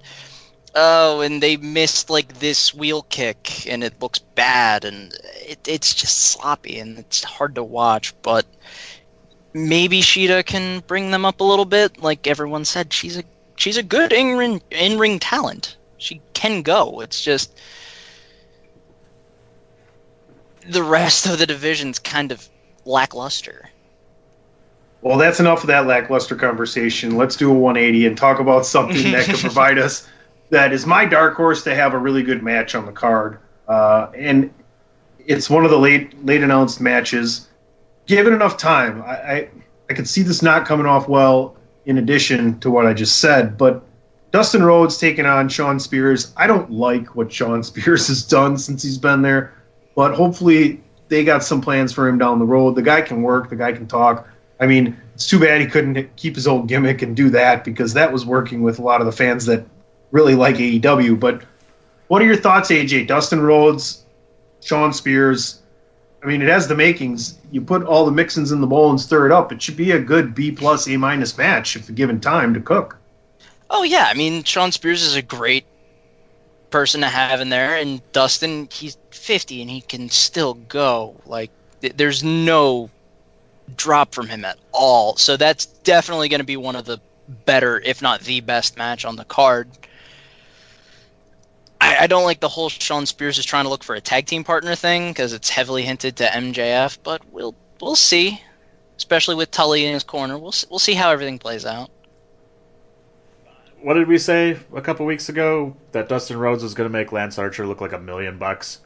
[0.76, 5.12] Oh, and they missed like this wheel kick, and it looks bad, and
[5.46, 8.12] it, it's just sloppy, and it's hard to watch.
[8.22, 8.44] But
[9.52, 12.02] maybe Shida can bring them up a little bit.
[12.02, 13.22] Like everyone said, she's a
[13.56, 15.76] she's a good in ring in ring talent.
[15.98, 17.00] She can go.
[17.00, 17.56] It's just
[20.68, 22.48] the rest of the division's kind of
[22.84, 23.70] lackluster.
[25.02, 27.16] Well, that's enough of that lackluster conversation.
[27.16, 30.08] Let's do a 180 and talk about something that could provide us
[30.50, 33.38] that is my dark horse to have a really good match on the card.
[33.68, 34.52] Uh, and
[35.26, 37.48] it's one of the late late announced matches.
[38.06, 39.48] Given enough time, I, I
[39.90, 41.56] I could see this not coming off well.
[41.86, 43.84] In addition to what I just said, but
[44.30, 46.32] Dustin Rhodes taking on Shawn Spears.
[46.36, 49.52] I don't like what Shawn Spears has done since he's been there,
[49.94, 52.74] but hopefully they got some plans for him down the road.
[52.74, 53.50] The guy can work.
[53.50, 54.26] The guy can talk.
[54.60, 57.92] I mean, it's too bad he couldn't keep his old gimmick and do that because
[57.94, 59.64] that was working with a lot of the fans that
[60.14, 61.18] really like AEW.
[61.20, 61.42] But
[62.06, 63.08] what are your thoughts, AJ?
[63.08, 64.04] Dustin Rhodes,
[64.62, 65.60] Shawn Spears.
[66.22, 67.38] I mean, it has the makings.
[67.50, 69.52] You put all the mixins in the bowl and stir it up.
[69.52, 72.96] It should be a good B plus A minus match if given time to cook.
[73.68, 75.66] Oh yeah, I mean Shawn Spears is a great
[76.70, 81.16] person to have in there, and Dustin, he's 50 and he can still go.
[81.26, 81.50] Like
[81.80, 82.88] th- there's no
[83.76, 85.16] drop from him at all.
[85.16, 87.00] So that's definitely going to be one of the
[87.46, 89.68] better, if not the best match on the card.
[91.84, 94.24] I, I don't like the whole Shawn Spears is trying to look for a tag
[94.24, 98.40] team partner thing because it's heavily hinted to MJF, but we'll we'll see.
[98.96, 101.90] Especially with Tully in his corner, we'll we'll see how everything plays out.
[103.82, 107.12] What did we say a couple weeks ago that Dustin Rhodes was going to make
[107.12, 108.80] Lance Archer look like a million bucks?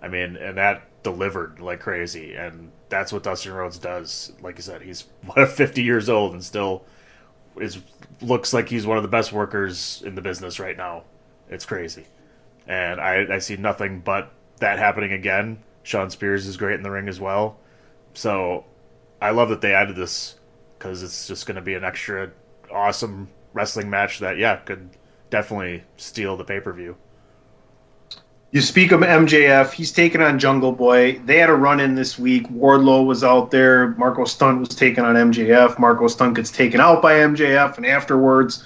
[0.00, 4.32] I mean, and that delivered like crazy, and that's what Dustin Rhodes does.
[4.40, 6.86] Like you said, he's what 50 years old and still
[7.60, 7.82] is
[8.22, 11.02] looks like he's one of the best workers in the business right now.
[11.50, 12.06] It's crazy,
[12.66, 15.58] and I I see nothing but that happening again.
[15.82, 17.58] Shawn Spears is great in the ring as well,
[18.14, 18.64] so
[19.20, 20.36] I love that they added this
[20.78, 22.30] because it's just going to be an extra
[22.72, 24.90] awesome wrestling match that yeah could
[25.30, 26.96] definitely steal the pay per view.
[28.54, 31.18] You speak of MJF, he's taking on Jungle Boy.
[31.24, 32.48] They had a run in this week.
[32.50, 33.88] Wardlow was out there.
[33.96, 35.76] Marko Stunt was taken on MJF.
[35.80, 38.64] Marko Stunt gets taken out by MJF, and afterwards,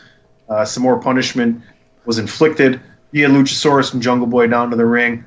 [0.51, 1.63] uh, some more punishment
[2.05, 2.79] was inflicted.
[3.13, 5.25] You had Luchasaurus and Jungle Boy down to the ring.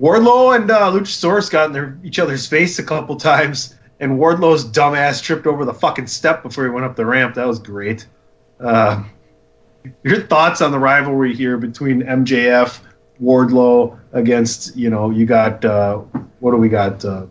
[0.00, 4.64] Wardlow and uh, Luchasaurus got in their, each other's face a couple times, and Wardlow's
[4.64, 7.34] dumbass tripped over the fucking step before he went up the ramp.
[7.34, 8.06] That was great.
[8.58, 9.04] Uh,
[10.02, 12.80] your thoughts on the rivalry here between MJF,
[13.22, 15.98] Wardlow against you know you got uh,
[16.40, 17.04] what do we got?
[17.04, 17.26] Uh,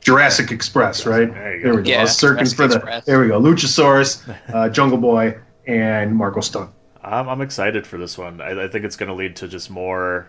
[0.00, 1.32] Jurassic Express, right?
[1.32, 1.90] There There we go.
[1.90, 2.76] I Yeah, was searching Jurassic for the.
[2.76, 3.04] Express.
[3.04, 3.40] There we go.
[3.40, 6.70] Luchasaurus, uh, Jungle Boy, and Marko Stunt.
[7.06, 8.40] I'm, I'm excited for this one.
[8.40, 10.28] I, I think it's going to lead to just more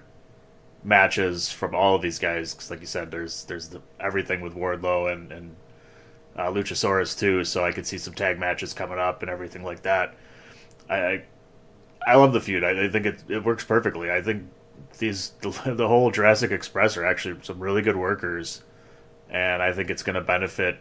[0.83, 2.53] matches from all of these guys.
[2.53, 5.57] 'Cause like you said, there's there's the, everything with Wardlow and and
[6.37, 7.43] uh, Luchasaurus too.
[7.45, 10.15] So I could see some tag matches coming up and everything like that.
[10.89, 11.23] I I,
[12.07, 12.63] I love the feud.
[12.63, 14.11] I, I think it it works perfectly.
[14.11, 14.45] I think
[14.99, 18.63] these the, the whole Jurassic Express are actually some really good workers,
[19.29, 20.79] and I think it's going to benefit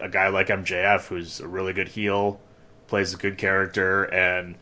[0.00, 2.40] a guy like MJF, who's a really good heel,
[2.88, 4.56] plays a good character, and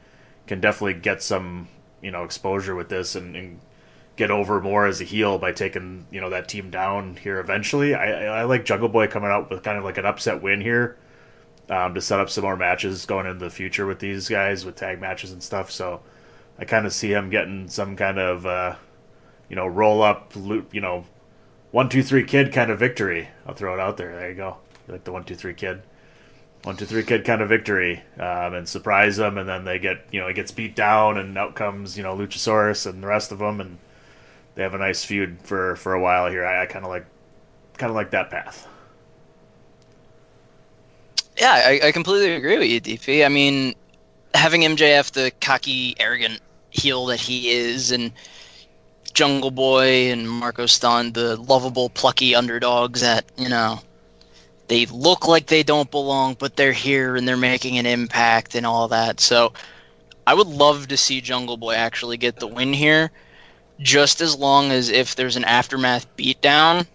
[0.46, 1.68] can definitely get some
[2.00, 3.60] you know exposure with this and, and
[4.16, 7.94] get over more as a heel by taking you know that team down here eventually.
[7.94, 10.96] I, I like Jungle Boy coming out with kind of like an upset win here
[11.70, 14.76] um, to set up some more matches going into the future with these guys with
[14.76, 15.70] tag matches and stuff.
[15.70, 16.02] So
[16.58, 18.76] I kind of see him getting some kind of uh,
[19.48, 21.04] you know roll up loop you know
[21.70, 23.28] one two three kid kind of victory.
[23.46, 24.14] I'll throw it out there.
[24.14, 24.58] There you go.
[24.86, 25.82] You like the one two three kid
[26.62, 30.06] one two three kid kind of victory um, and surprise them and then they get
[30.10, 33.32] you know it gets beat down and out comes you know luchasaurus and the rest
[33.32, 33.78] of them and
[34.54, 37.06] they have a nice feud for for a while here i, I kind of like
[37.78, 38.68] kind of like that path
[41.38, 43.24] Yeah, I, I completely agree with you, DP.
[43.24, 43.74] I mean,
[44.34, 48.12] having MJF the cocky, arrogant heel that he is, and
[49.14, 53.80] Jungle Boy and Marko Stunt the lovable, plucky underdogs that you know
[54.72, 58.64] they look like they don't belong, but they're here and they're making an impact and
[58.64, 59.20] all that.
[59.20, 59.52] So,
[60.26, 63.10] I would love to see Jungle Boy actually get the win here,
[63.80, 66.86] just as long as if there's an aftermath beatdown,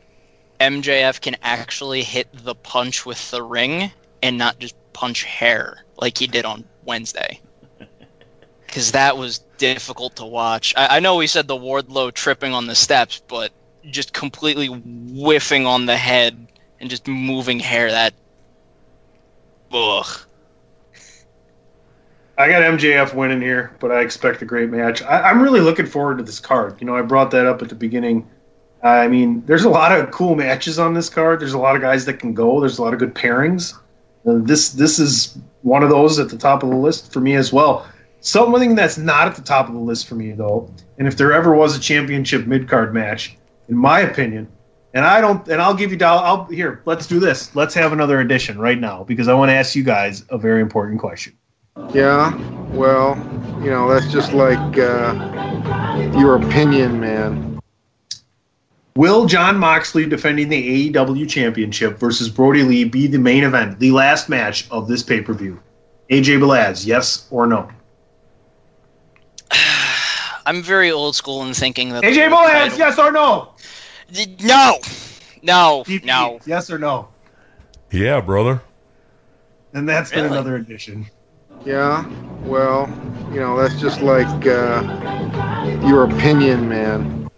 [0.59, 3.91] MJF can actually hit the punch with the ring
[4.23, 7.39] and not just punch hair like he did on Wednesday.
[8.65, 10.73] Because that was difficult to watch.
[10.75, 13.53] I, I know we said the Wardlow tripping on the steps, but
[13.89, 16.46] just completely whiffing on the head
[16.79, 17.91] and just moving hair.
[17.91, 18.13] That.
[19.71, 20.05] Ugh.
[22.39, 25.01] I got MJF winning here, but I expect a great match.
[25.01, 26.79] I, I'm really looking forward to this card.
[26.79, 28.27] You know, I brought that up at the beginning.
[28.83, 31.39] I mean, there's a lot of cool matches on this card.
[31.39, 32.59] There's a lot of guys that can go.
[32.59, 33.73] There's a lot of good pairings.
[34.27, 37.35] Uh, this this is one of those at the top of the list for me
[37.35, 37.87] as well.
[38.19, 41.33] Something that's not at the top of the list for me though, and if there
[41.33, 43.37] ever was a championship mid card match,
[43.67, 44.47] in my opinion,
[44.97, 46.81] and I don't, and I'll give you, I'll, I'll here.
[46.85, 47.55] Let's do this.
[47.55, 50.59] Let's have another edition right now because I want to ask you guys a very
[50.59, 51.37] important question.
[51.93, 52.35] Yeah,
[52.71, 53.15] well,
[53.61, 55.13] you know, that's just like uh,
[56.17, 57.61] your opinion, man.
[58.95, 63.91] Will Jon Moxley defending the AEW Championship versus Brodie Lee be the main event, the
[63.91, 65.61] last match of this pay per view?
[66.09, 67.69] AJ Belaz, yes or no?
[70.47, 72.03] I'm very old school in thinking that.
[72.03, 73.53] AJ the Belaz, title- yes or no?
[74.41, 74.79] No!
[75.43, 76.39] No, DP, no.
[76.45, 77.09] Yes or no?
[77.91, 78.61] Yeah, brother.
[79.73, 80.35] And that's been Really?
[80.37, 81.05] another edition.
[81.65, 82.07] Yeah,
[82.43, 82.87] well,
[83.31, 87.29] you know, that's just like uh, your opinion, man.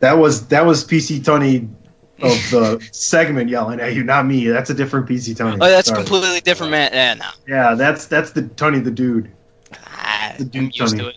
[0.00, 1.68] That was that was PC Tunney
[2.22, 4.46] of the segment yelling at you, not me.
[4.48, 5.58] That's a different PC Tunney.
[5.60, 6.02] Oh, that's Sorry.
[6.02, 6.90] completely different, man.
[6.92, 7.26] Yeah, no.
[7.46, 9.30] Yeah, that's that's the Tony the dude.
[9.72, 11.02] Ah, The I'm dude used Tony.
[11.04, 11.16] to it.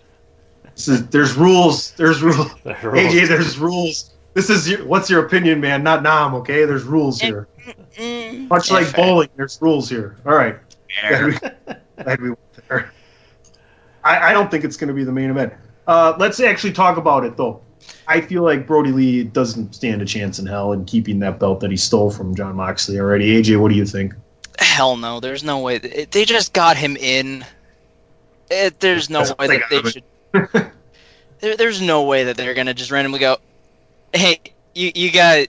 [0.84, 1.92] This is, there's rules.
[1.92, 2.50] There's rules.
[2.64, 2.96] The rules.
[3.14, 4.14] AJ, there's rules.
[4.34, 5.84] This is your, what's your opinion, man?
[5.84, 6.34] Not Nam.
[6.34, 7.46] Okay, there's rules here.
[8.48, 9.04] Much like fair.
[9.04, 10.16] bowling, there's rules here.
[10.26, 10.56] All right.
[11.00, 11.32] Glad we,
[12.02, 12.92] glad we went there.
[14.02, 15.52] I, I don't think it's going to be the main event.
[15.86, 17.60] Uh, let's actually talk about it, though.
[18.08, 21.60] I feel like Brodie Lee doesn't stand a chance in hell in keeping that belt
[21.60, 23.40] that he stole from Jon Moxley already.
[23.40, 24.14] AJ, what do you think?
[24.58, 25.78] Hell no, there's no way.
[25.78, 27.44] They just got him in.
[28.50, 30.04] It, there's no That's way they that they should.
[31.40, 33.38] there, there's no way that they're gonna just randomly go,
[34.12, 34.40] "Hey,
[34.74, 35.46] you you got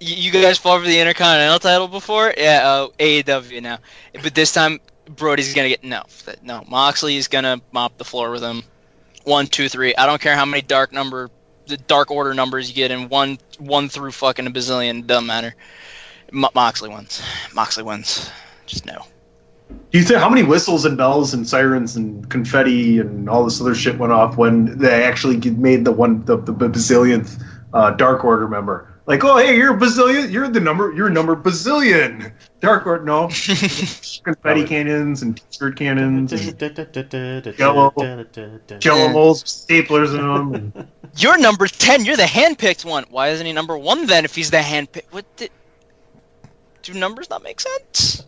[0.00, 2.32] you, guys fought for the Intercontinental title before?
[2.36, 3.78] Yeah, uh, AEW now,
[4.22, 6.04] but this time Brodie's gonna get no,
[6.42, 6.64] no.
[6.68, 8.62] Moxley's gonna mop the floor with him.
[9.24, 9.94] One, two, three.
[9.94, 11.30] I don't care how many dark number,
[11.66, 15.06] the dark order numbers you get in one one through fucking a bazillion.
[15.06, 15.54] Doesn't matter.
[16.32, 17.22] Moxley wins.
[17.54, 18.30] Moxley wins.
[18.66, 19.04] Just no.
[19.90, 23.60] Do you think how many whistles and bells and sirens and confetti and all this
[23.60, 27.42] other shit went off when they actually made the one the, the bazillionth
[27.74, 28.86] uh, Dark Order member?
[29.06, 32.30] Like, oh hey, you're a bazillion, you're the number, you're number bazillion.
[32.60, 33.22] Dark Order, no,
[34.22, 36.56] confetti cannons and t-shirt cannons, and
[37.56, 37.92] Jello.
[38.78, 40.54] Jello molds, staplers in them.
[40.54, 42.04] And, You're number ten.
[42.04, 43.04] You're the handpicked one.
[43.10, 44.24] Why isn't he number one then?
[44.24, 45.48] If he's the handpicked, what?
[46.82, 48.24] Do numbers not make sense?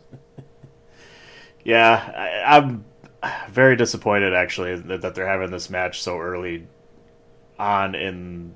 [1.65, 2.85] Yeah, I, I'm
[3.51, 6.67] very disappointed actually that, that they're having this match so early
[7.59, 8.55] on in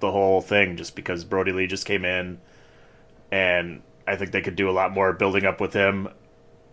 [0.00, 2.40] the whole thing, just because Brodie Lee just came in,
[3.30, 6.08] and I think they could do a lot more building up with him.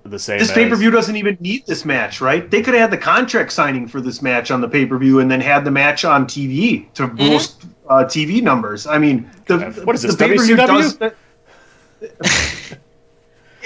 [0.03, 0.39] The same.
[0.39, 2.49] this as- pay per view doesn't even need this match, right?
[2.49, 5.19] They could have had the contract signing for this match on the pay per view
[5.19, 8.87] and then had the match on TV to boost uh, TV numbers.
[8.87, 10.67] I mean, the, What is this, the pay-per-view WCW?
[10.67, 12.77] does that-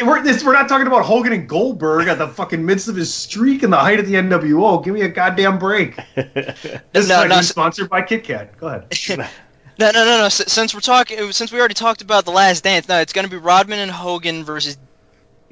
[0.04, 3.14] we're, this, we're not talking about Hogan and Goldberg at the fucking midst of his
[3.14, 4.84] streak and the height of the NWO.
[4.84, 5.98] Give me a goddamn break.
[6.16, 8.58] This is No, like no, sponsored by Kit Kat.
[8.58, 9.30] Go ahead.
[9.80, 10.30] No, no, no, no.
[10.30, 13.38] Since we're talking, since we already talked about the Last Dance, no, it's gonna be
[13.38, 14.78] Rodman and Hogan versus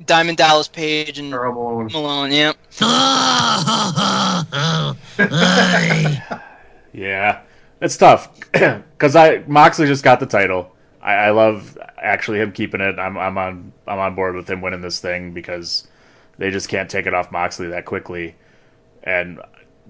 [0.06, 1.88] Diamond Dallas Page and Karl Malone.
[1.92, 2.32] Malone.
[2.32, 2.58] Yep.
[6.92, 7.42] Yeah,
[7.82, 10.76] it's tough because I Moxley just got the title.
[11.02, 13.00] I, I love actually him keeping it.
[13.00, 15.88] I'm I'm on I'm on board with him winning this thing because
[16.38, 18.36] they just can't take it off Moxley that quickly,
[19.04, 19.40] and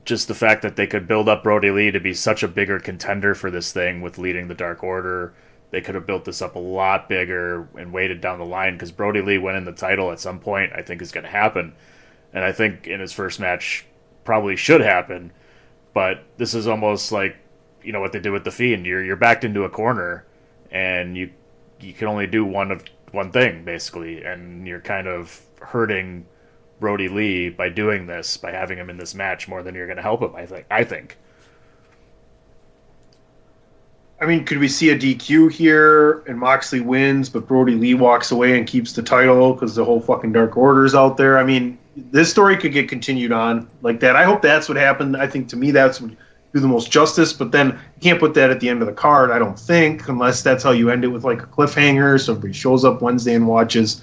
[0.06, 2.80] just the fact that they could build up Brodie Lee to be such a bigger
[2.80, 5.34] contender for this thing with leading the Dark Order.
[5.72, 8.92] They could have built this up a lot bigger and waited down the line because
[8.92, 11.74] Brodie Lee winning the title at some point I think is going to happen,
[12.34, 13.86] and I think in his first match
[14.24, 15.32] probably should happen
[15.94, 17.36] but this is almost like
[17.84, 18.86] you know what they did with the fiend.
[18.86, 20.26] You're you're backed into a corner,
[20.72, 21.32] and you
[21.80, 26.26] you can only do one of one thing basically, and you're kind of hurting
[26.80, 29.98] Brodie Lee by doing this by having him in this match more than you're going
[29.98, 30.36] to help him.
[30.36, 30.66] I think.
[30.70, 31.18] I think.
[34.22, 38.32] I mean, could we see a DQ here and Moxley wins, but Brodie Lee walks
[38.32, 41.38] away and keeps the title because the whole fucking Dark Order's out there?
[41.38, 44.18] I mean, this story could get continued on like that.
[44.18, 45.16] I hope that's what happened.
[45.16, 46.12] I think to me that's what
[46.54, 48.94] do the most justice, but then you can't put that at the end of the
[48.94, 52.32] card, I don't think, unless that's how you end it with like a cliffhanger so
[52.34, 54.02] everybody shows up Wednesday and watches.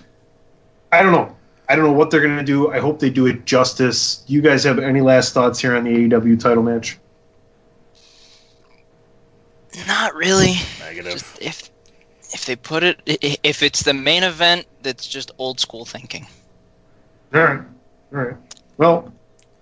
[0.92, 1.34] I don't know.
[1.68, 2.70] I don't know what they're going to do.
[2.70, 4.18] I hope they do it justice.
[4.18, 6.99] Do you guys have any last thoughts here on the AEW title match?
[9.88, 10.55] Not really.
[10.78, 11.12] Negative.
[11.12, 11.70] Just if
[12.32, 15.84] if they put it, i- i- if it's the main event, that's just old school
[15.84, 16.26] thinking.
[17.34, 17.61] All right.
[18.14, 18.36] All right.
[18.78, 19.12] Well,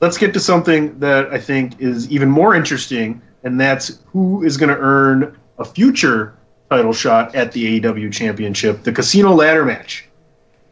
[0.05, 4.59] let's get to something that I think is even more interesting, and that's who is
[4.59, 6.35] going to earn a future
[6.69, 10.07] title shot at the AEW Championship, the Casino Ladder match.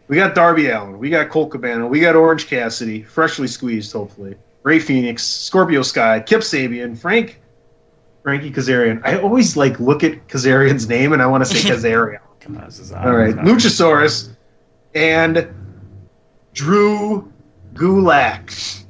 [0.09, 4.37] We got Darby Allin, we got Colt Cabana, we got Orange Cassidy, freshly squeezed, hopefully.
[4.64, 7.41] Rey Fenix, Scorpio Sky, Kip Sabian, Frank,
[8.22, 9.01] Frankie Kazarian.
[9.03, 12.20] I always like look at Kazarian's name and I want to say Kazarian.
[12.66, 14.28] This is All right, Luchasaurus
[14.95, 15.49] and
[16.53, 17.33] Drew
[17.72, 18.82] Gulak.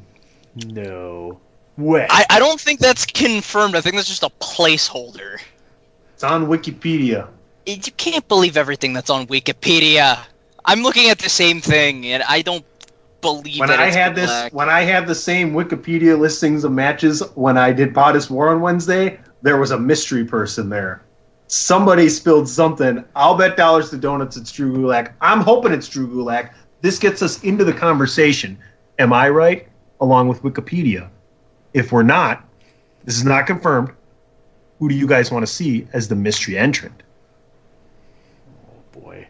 [0.55, 1.40] No
[1.76, 2.07] way.
[2.11, 3.76] I, I don't think that's confirmed.
[3.76, 5.38] I think that's just a placeholder.
[6.14, 7.28] It's on Wikipedia.
[7.66, 10.18] You can't believe everything that's on Wikipedia.
[10.64, 12.64] I'm looking at the same thing, and I don't
[13.20, 13.61] believe it.
[13.61, 14.53] When that I had this, black.
[14.53, 18.61] when I had the same Wikipedia listings of matches when I did Potus War on
[18.61, 21.03] Wednesday, there was a mystery person there.
[21.46, 23.05] Somebody spilled something.
[23.14, 25.12] I'll bet dollars to donuts it's Drew Gulak.
[25.20, 26.53] I'm hoping it's Drew Gulak.
[26.80, 28.59] This gets us into the conversation.
[28.98, 29.68] Am I right?
[30.03, 31.09] Along with Wikipedia.
[31.74, 32.44] If we're not,
[33.05, 33.92] this is not confirmed.
[34.80, 37.05] who do you guys want to see as the mystery entrant?
[38.68, 39.28] Oh boy,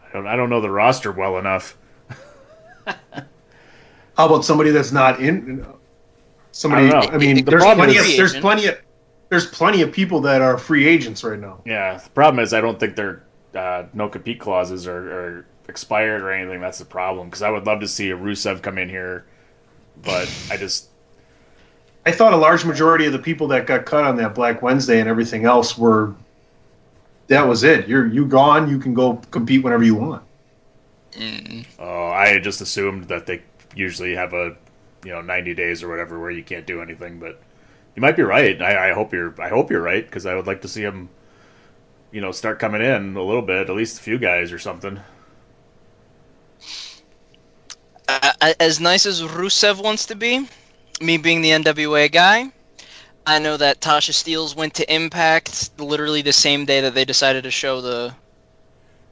[0.00, 1.76] I don't, I don't know the roster well enough.
[2.86, 5.66] How about somebody that's not in?
[6.52, 6.86] Somebody.
[6.86, 7.10] I don't know.
[7.10, 8.78] I, mean, The there's problem plenty of is- there's plenty of
[9.28, 11.60] there's plenty of people that are free agents right now.
[11.66, 13.24] Yeah, the problem is I don't think their
[13.56, 16.60] uh, no compete clauses are, are expired or anything.
[16.60, 19.26] That's the problem because I would love to see a Rusev come in here,
[20.02, 20.88] but I just
[22.04, 25.00] I thought a large majority of the people that got cut on that Black Wednesday
[25.00, 26.14] and everything else were
[27.28, 27.88] that was it.
[27.88, 28.70] You're you gone.
[28.70, 30.22] You can go compete whenever you want.
[31.12, 31.66] Mm.
[31.78, 33.42] oh I just assumed that they
[33.74, 34.54] usually have a
[35.04, 37.40] you know ninety days or whatever where you can't do anything, but
[37.94, 38.60] you might be right.
[38.60, 41.08] I, I hope you're I hope you're right because I would like to see them
[42.12, 45.00] you know start coming in a little bit, at least a few guys or something.
[48.08, 50.46] Uh, as nice as Rusev wants to be,
[51.00, 52.50] me being the NWA guy,
[53.26, 57.44] I know that Tasha Steelz went to Impact literally the same day that they decided
[57.44, 58.14] to show the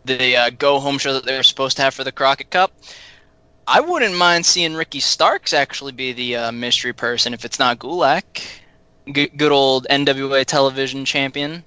[0.04, 2.72] the uh, go home show that they were supposed to have for the Crockett Cup.
[3.66, 7.78] I wouldn't mind seeing Ricky Starks actually be the uh, mystery person if it's not
[7.78, 8.24] Gulak.
[9.10, 11.64] G- good old NWA television champion,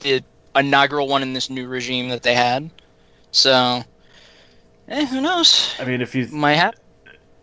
[0.00, 0.22] the
[0.54, 2.70] inaugural one in this new regime that they had.
[3.32, 3.82] So,
[4.88, 5.74] eh, who knows?
[5.78, 6.74] I mean, if you might have.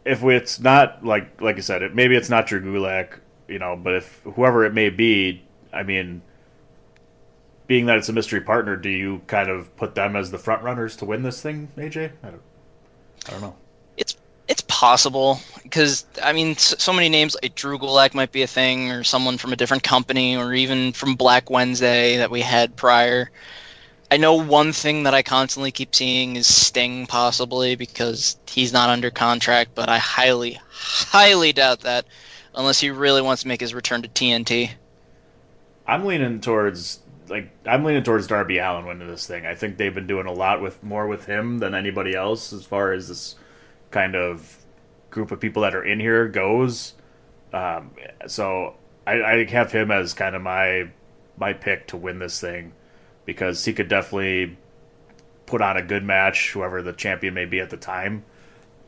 [0.05, 3.75] if it's not like like I said, it, maybe it's not your Gulak, you know,
[3.75, 6.21] but if whoever it may be, I mean,
[7.67, 10.63] being that it's a mystery partner, do you kind of put them as the front
[10.63, 12.11] runners to win this thing, AJ?
[12.23, 12.41] I don't,
[13.27, 13.55] I don't know.
[13.97, 14.17] It's
[14.47, 18.47] it's possible because I mean, so, so many names like Drew Gulak might be a
[18.47, 22.75] thing, or someone from a different company, or even from Black Wednesday that we had
[22.75, 23.29] prior.
[24.11, 28.89] I know one thing that I constantly keep seeing is Sting, possibly because he's not
[28.89, 32.05] under contract, but I highly, highly doubt that
[32.53, 34.71] unless he really wants to make his return to TNT.
[35.87, 36.99] I'm leaning towards
[37.29, 39.45] like I'm leaning towards Darby Allin winning this thing.
[39.45, 42.65] I think they've been doing a lot with more with him than anybody else as
[42.65, 43.35] far as this
[43.91, 44.57] kind of
[45.09, 46.95] group of people that are in here goes.
[47.53, 47.91] Um,
[48.27, 48.75] so
[49.07, 50.89] I, I have him as kind of my
[51.37, 52.73] my pick to win this thing
[53.31, 54.57] because he could definitely
[55.45, 58.23] put on a good match, whoever the champion may be at the time.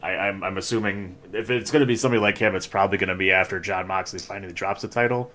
[0.01, 3.09] I, I'm, I'm assuming if it's going to be somebody like him, it's probably going
[3.09, 5.31] to be after Jon Moxley finally drops the title.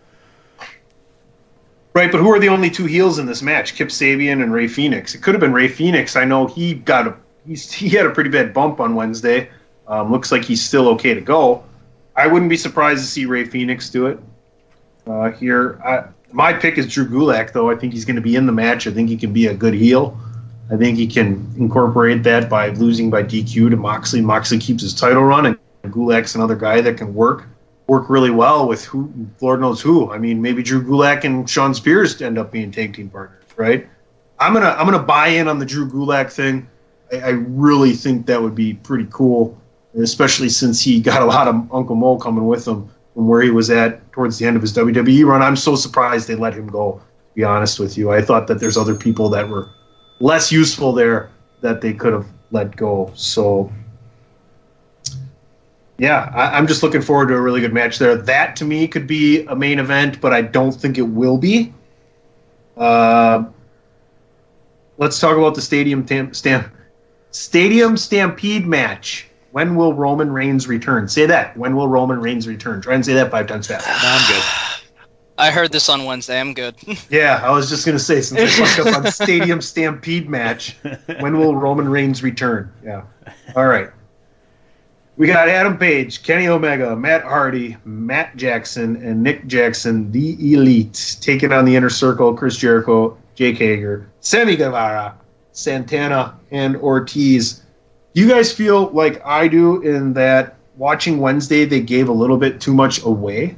[1.94, 3.74] Right, but who are the only two heels in this match?
[3.74, 5.14] Kip Sabian and Rey Fenix.
[5.14, 6.16] It could have been Rey Fenix.
[6.16, 9.50] I know he got a he's, he had a pretty bad bump on Wednesday.
[9.86, 11.64] Um, looks like he's still okay to go.
[12.14, 14.20] I wouldn't be surprised to see Rey Fenix do it
[15.06, 15.80] uh, here.
[15.82, 17.70] I, my pick is Drew Gulak, though.
[17.70, 18.86] I think he's going to be in the match.
[18.86, 20.18] I think he can be a good heel.
[20.70, 24.20] I think he can incorporate that by losing by DQ to Moxley.
[24.20, 27.46] Moxley keeps his title run, and Gulak's another guy that can work
[27.86, 29.10] work really well with who
[29.40, 30.12] Lord knows who.
[30.12, 33.88] I mean, maybe Drew Gulak and Shawn Spears end up being tag team partners, right?
[34.38, 36.68] I'm gonna I'm gonna buy in on the Drew Gulak thing.
[37.10, 39.58] I, I really think that would be pretty cool,
[39.98, 43.50] especially since he got a lot of Uncle Mo coming with him from where he
[43.50, 45.42] was at towards the end of his WWE run.
[45.42, 46.92] I'm so surprised they let him go.
[46.92, 49.70] To be honest with you, I thought that there's other people that were
[50.20, 51.28] less useful there
[51.60, 53.10] that they could have let go.
[53.16, 53.72] So
[55.98, 58.14] yeah, I, I'm just looking forward to a really good match there.
[58.14, 61.74] That to me could be a main event, but I don't think it will be.
[62.76, 63.46] Uh,
[64.96, 66.72] let's talk about the stadium tam- stamp,
[67.32, 69.27] stadium stampede match.
[69.52, 71.08] When will Roman Reigns return?
[71.08, 71.56] Say that.
[71.56, 72.80] When will Roman Reigns return?
[72.80, 73.86] Try and say that five times fast.
[74.02, 74.44] I'm good.
[75.38, 76.40] I heard this on Wednesday.
[76.40, 76.74] I'm good.
[77.10, 80.76] Yeah, I was just gonna say since I fucked up on Stadium Stampede match,
[81.20, 82.70] when will Roman Reigns return?
[82.84, 83.04] Yeah.
[83.54, 83.90] All right.
[85.16, 91.18] We got Adam Page, Kenny Omega, Matt Hardy, Matt Jackson, and Nick Jackson, the Elite,
[91.20, 95.16] taking on the Inner Circle, Chris Jericho, Jake Hager, Sammy Guevara,
[95.52, 97.62] Santana, and Ortiz.
[98.14, 102.36] Do you guys feel like I do in that watching Wednesday they gave a little
[102.36, 103.56] bit too much away?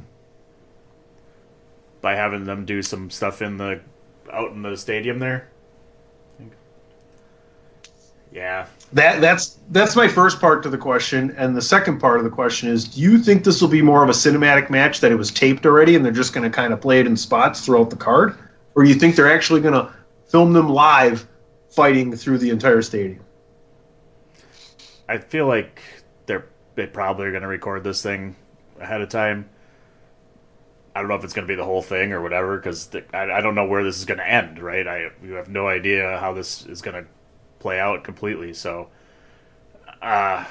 [2.01, 3.79] by having them do some stuff in the
[4.33, 5.47] out in the stadium there.
[8.33, 12.23] Yeah, That that's that's my first part to the question, and the second part of
[12.23, 15.11] the question is: Do you think this will be more of a cinematic match that
[15.11, 17.65] it was taped already, and they're just going to kind of play it in spots
[17.65, 18.37] throughout the card,
[18.75, 19.91] or do you think they're actually going to
[20.27, 21.27] film them live,
[21.69, 23.19] fighting through the entire stadium?
[25.11, 25.81] I feel like
[26.25, 26.45] they're
[26.75, 28.35] they probably are going to record this thing
[28.79, 29.49] ahead of time.
[30.95, 33.29] I don't know if it's going to be the whole thing or whatever because I,
[33.29, 34.59] I don't know where this is going to end.
[34.59, 37.09] Right, I you have no idea how this is going to
[37.59, 38.53] play out completely.
[38.53, 38.87] So,
[40.01, 40.45] uh,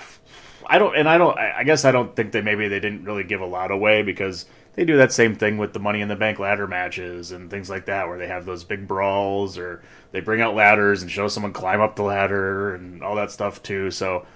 [0.67, 1.39] I don't, and I don't.
[1.39, 4.03] I I guess I don't think that maybe they didn't really give a lot away
[4.03, 4.45] because
[4.75, 7.69] they do that same thing with the Money in the Bank ladder matches and things
[7.69, 9.83] like that, where they have those big brawls or
[10.13, 13.63] they bring out ladders and show someone climb up the ladder and all that stuff
[13.63, 13.91] too.
[13.91, 14.27] So,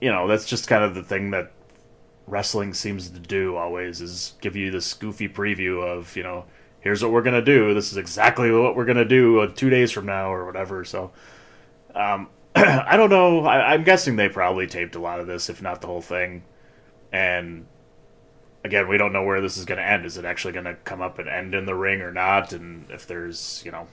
[0.00, 1.52] you know, that's just kind of the thing that
[2.26, 6.44] wrestling seems to do always is give you this goofy preview of you know
[6.80, 7.74] here's what we're gonna do.
[7.74, 10.84] This is exactly what we're gonna do uh, two days from now or whatever.
[10.84, 11.12] So,
[11.94, 13.44] um, I don't know.
[13.44, 16.44] I, I'm guessing they probably taped a lot of this, if not the whole thing.
[17.12, 17.66] And
[18.64, 20.04] again, we don't know where this is going to end.
[20.04, 22.52] Is it actually going to come up and end in the ring or not?
[22.52, 23.86] And if there's, you know,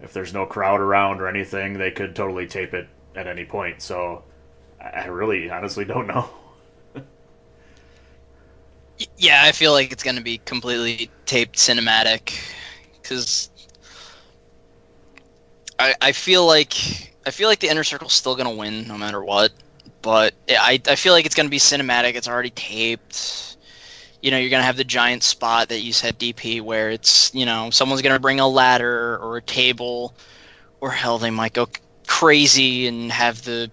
[0.00, 3.82] if there's no crowd around or anything, they could totally tape it at any point.
[3.82, 4.24] So
[4.92, 6.28] I really, honestly, don't know.
[9.16, 12.38] Yeah, I feel like it's going to be completely taped cinematic
[13.02, 13.50] because
[15.78, 18.96] I I feel like I feel like the inner circle's still going to win no
[18.96, 19.52] matter what.
[20.02, 22.14] But I I feel like it's going to be cinematic.
[22.14, 23.56] It's already taped.
[24.22, 27.34] You know, you're going to have the giant spot that you said DP where it's
[27.34, 30.14] you know someone's going to bring a ladder or a table,
[30.80, 31.68] or hell they might go
[32.06, 33.70] crazy and have the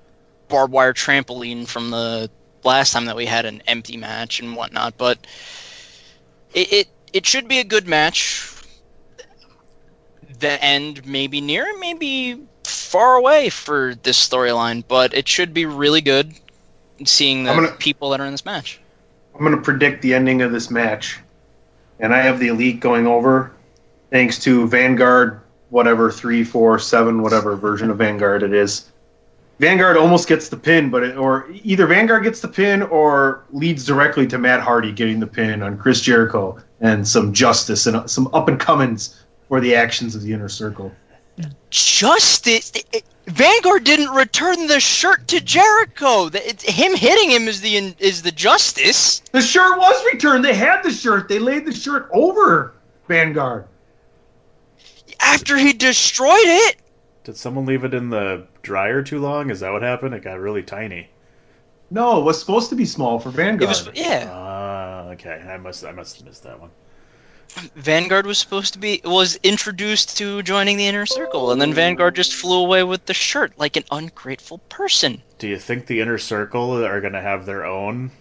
[0.52, 2.30] barbed wire trampoline from the
[2.64, 5.26] last time that we had an empty match and whatnot, but
[6.54, 8.48] it it, it should be a good match.
[10.40, 15.66] The end may be near, maybe far away for this storyline, but it should be
[15.66, 16.34] really good
[17.06, 18.80] seeing the gonna- people that are in this match.
[19.34, 21.20] I'm going to predict the ending of this match,
[22.00, 23.52] and I have the elite going over,
[24.10, 25.40] thanks to Vanguard,
[25.70, 28.92] whatever three, four, seven, whatever version of Vanguard it is.
[29.62, 33.86] Vanguard almost gets the pin, but it, or either Vanguard gets the pin or leads
[33.86, 38.08] directly to Matt Hardy getting the pin on Chris Jericho and some justice and uh,
[38.08, 40.92] some up and comings for the actions of the inner circle.
[41.70, 42.72] Justice.
[42.74, 46.28] it- it- Vanguard didn't return the shirt to Jericho.
[46.30, 49.22] The- it's- him hitting him is the is the justice.
[49.32, 50.44] The shirt was returned.
[50.44, 51.30] They had the shirt.
[51.30, 52.74] They laid the shirt over
[53.08, 53.66] Vanguard.
[55.20, 56.78] After he destroyed it.
[57.24, 59.50] Did someone leave it in the dryer too long?
[59.50, 60.14] Is that what happened?
[60.14, 61.10] It got really tiny.
[61.90, 63.64] No, it was supposed to be small for Vanguard.
[63.64, 64.30] It was yeah.
[64.32, 65.44] Ah, okay.
[65.48, 66.72] I must I must have missed that one.
[67.76, 72.16] Vanguard was supposed to be was introduced to joining the inner circle, and then Vanguard
[72.16, 75.22] just flew away with the shirt like an ungrateful person.
[75.38, 78.12] Do you think the inner circle are going to have their own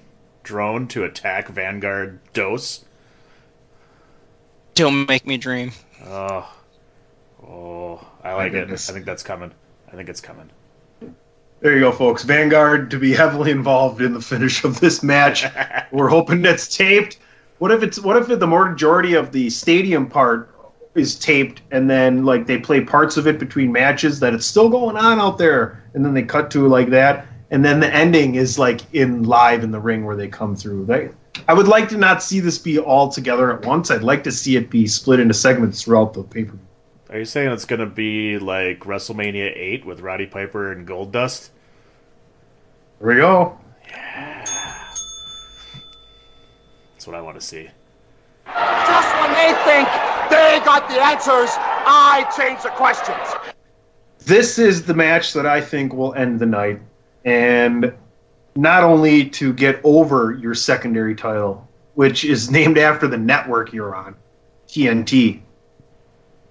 [0.43, 2.84] drone to attack Vanguard Dose?
[4.74, 5.72] Don't make me dream.
[6.07, 6.53] Oh,
[7.47, 8.68] oh, I like it.
[8.68, 9.53] I think that's coming.
[9.93, 10.51] I think it's coming.
[11.61, 12.22] There you go, folks.
[12.22, 15.45] Vanguard to be heavily involved in the finish of this match.
[15.93, 17.18] We're hoping that's taped.
[17.59, 20.55] What if it's what if the majority of the stadium part
[20.95, 24.68] is taped and then like they play parts of it between matches that it's still
[24.68, 28.36] going on out there and then they cut to like that and then the ending
[28.36, 30.86] is like in live in the ring where they come through.
[30.86, 31.11] They,
[31.49, 33.91] I would like to not see this be all together at once.
[33.91, 36.57] I'd like to see it be split into segments throughout the paper.
[37.11, 41.51] Are you saying it's going to be like WrestleMania 8 with Roddy Piper and Goldust?
[43.01, 43.59] There we go.
[43.89, 44.45] Yeah.
[46.93, 47.69] That's what I want to see.
[48.47, 49.89] Just when they think
[50.31, 53.19] they got the answers, I change the questions.
[54.21, 56.81] this is the match that I think will end the night.
[57.25, 57.93] And
[58.55, 63.97] not only to get over your secondary title, which is named after the network you're
[63.97, 64.15] on,
[64.69, 65.43] TNT,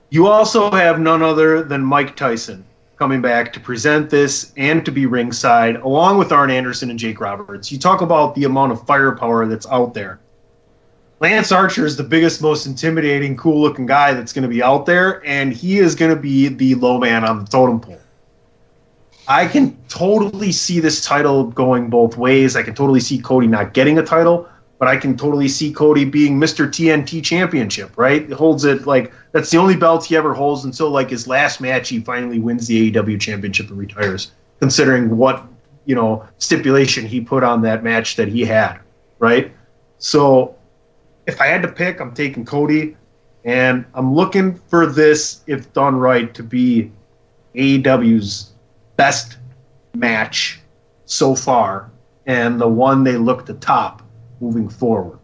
[0.10, 2.66] you also have none other than Mike Tyson
[2.98, 7.22] coming back to present this and to be ringside, along with Arn Anderson and Jake
[7.22, 7.72] Roberts.
[7.72, 10.20] You talk about the amount of firepower that's out there.
[11.22, 14.86] Lance Archer is the biggest, most intimidating, cool looking guy that's going to be out
[14.86, 18.00] there, and he is going to be the low man on the totem pole.
[19.28, 22.56] I can totally see this title going both ways.
[22.56, 24.50] I can totally see Cody not getting a title,
[24.80, 26.66] but I can totally see Cody being Mr.
[26.66, 28.26] TNT Championship, right?
[28.26, 31.60] He holds it like that's the only belt he ever holds until like his last
[31.60, 35.46] match he finally wins the AEW championship and retires, considering what,
[35.86, 38.80] you know, stipulation he put on that match that he had,
[39.20, 39.52] right?
[39.98, 40.56] So
[41.28, 42.96] if I had to pick, I'm taking Cody,
[43.44, 46.90] and I'm looking for this, if done right, to be
[47.54, 48.54] AEW's
[48.96, 49.38] best
[49.94, 50.62] match
[51.06, 51.92] so far,
[52.26, 54.04] and the one they look to top
[54.40, 55.20] moving forward.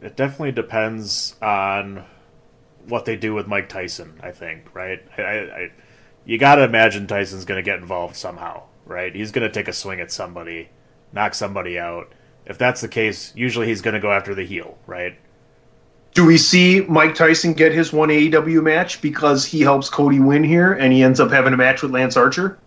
[0.00, 2.04] It definitely depends on
[2.86, 4.20] what they do with Mike Tyson.
[4.22, 5.02] I think, right?
[5.18, 5.70] I, I,
[6.24, 9.14] you got to imagine Tyson's going to get involved somehow, right?
[9.14, 10.68] He's going to take a swing at somebody,
[11.12, 12.12] knock somebody out.
[12.46, 15.18] If that's the case, usually he's going to go after the heel, right?
[16.14, 20.42] Do we see Mike Tyson get his one AEW match because he helps Cody win
[20.42, 22.58] here, and he ends up having a match with Lance Archer?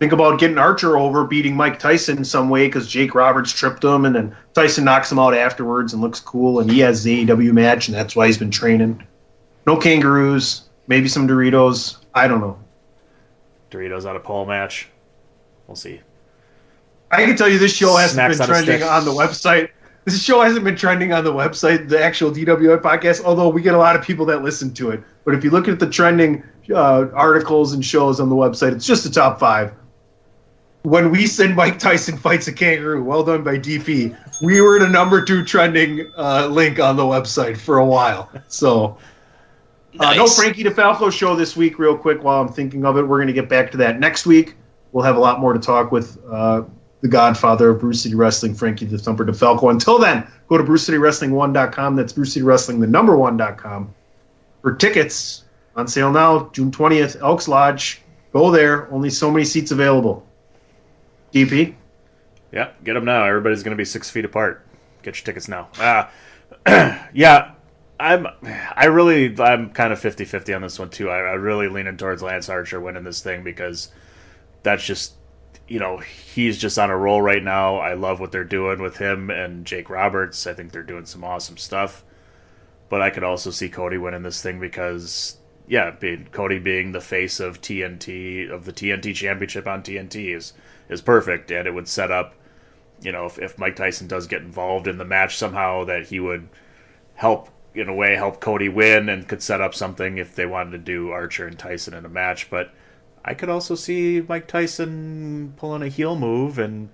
[0.00, 3.84] Think about getting Archer over, beating Mike Tyson in some way because Jake Roberts tripped
[3.84, 7.26] him, and then Tyson knocks him out afterwards and looks cool, and he has the
[7.26, 9.06] AEW match, and that's why he's been training.
[9.66, 11.98] No kangaroos, maybe some Doritos.
[12.14, 12.58] I don't know.
[13.70, 14.88] Doritos out of pole match.
[15.68, 16.00] We'll see.
[17.12, 19.68] I can tell you this show hasn't been on trending on the website.
[20.06, 23.74] This show hasn't been trending on the website, the actual DWI podcast, although we get
[23.74, 25.02] a lot of people that listen to it.
[25.24, 26.42] But if you look at the trending
[26.74, 29.74] uh, articles and shows on the website, it's just the top five.
[30.82, 34.88] When we said Mike Tyson fights a kangaroo, well done by DP, we were the
[34.88, 38.30] number two trending uh, link on the website for a while.
[38.48, 38.96] So,
[39.98, 43.02] uh, no Frankie DeFalco show this week, real quick, while I'm thinking of it.
[43.02, 44.56] We're going to get back to that next week.
[44.92, 46.62] We'll have a lot more to talk with uh,
[47.02, 49.70] the godfather of Brew City Wrestling, Frankie the Thumper DeFalco.
[49.70, 51.96] Until then, go to BrewCityWrestling1.com.
[51.96, 53.94] That's Brew City Wrestling, the number one.com.
[54.62, 55.44] For tickets,
[55.76, 58.02] on sale now, June 20th, Elks Lodge.
[58.32, 58.92] Go there.
[58.92, 60.26] Only so many seats available.
[61.32, 61.74] DP?
[62.52, 63.24] Yeah, get them now.
[63.24, 64.66] Everybody's going to be six feet apart.
[65.02, 65.68] Get your tickets now.
[65.78, 66.08] Uh,
[67.14, 67.52] yeah,
[67.98, 68.26] I'm.
[68.42, 71.10] I really, I'm kind of 50-50 on this one too.
[71.10, 73.90] I, I really leaning towards Lance Archer winning this thing because
[74.62, 75.14] that's just,
[75.68, 77.76] you know, he's just on a roll right now.
[77.76, 80.46] I love what they're doing with him and Jake Roberts.
[80.46, 82.04] I think they're doing some awesome stuff.
[82.88, 87.00] But I could also see Cody winning this thing because, yeah, being, Cody being the
[87.00, 90.52] face of TNT of the TNT Championship on TNT is
[90.90, 92.34] is perfect, and it would set up,
[93.00, 96.20] you know, if, if Mike Tyson does get involved in the match somehow, that he
[96.20, 96.48] would
[97.14, 100.72] help in a way help Cody win and could set up something if they wanted
[100.72, 102.50] to do Archer and Tyson in a match.
[102.50, 102.74] But
[103.24, 106.90] I could also see Mike Tyson pulling a heel move and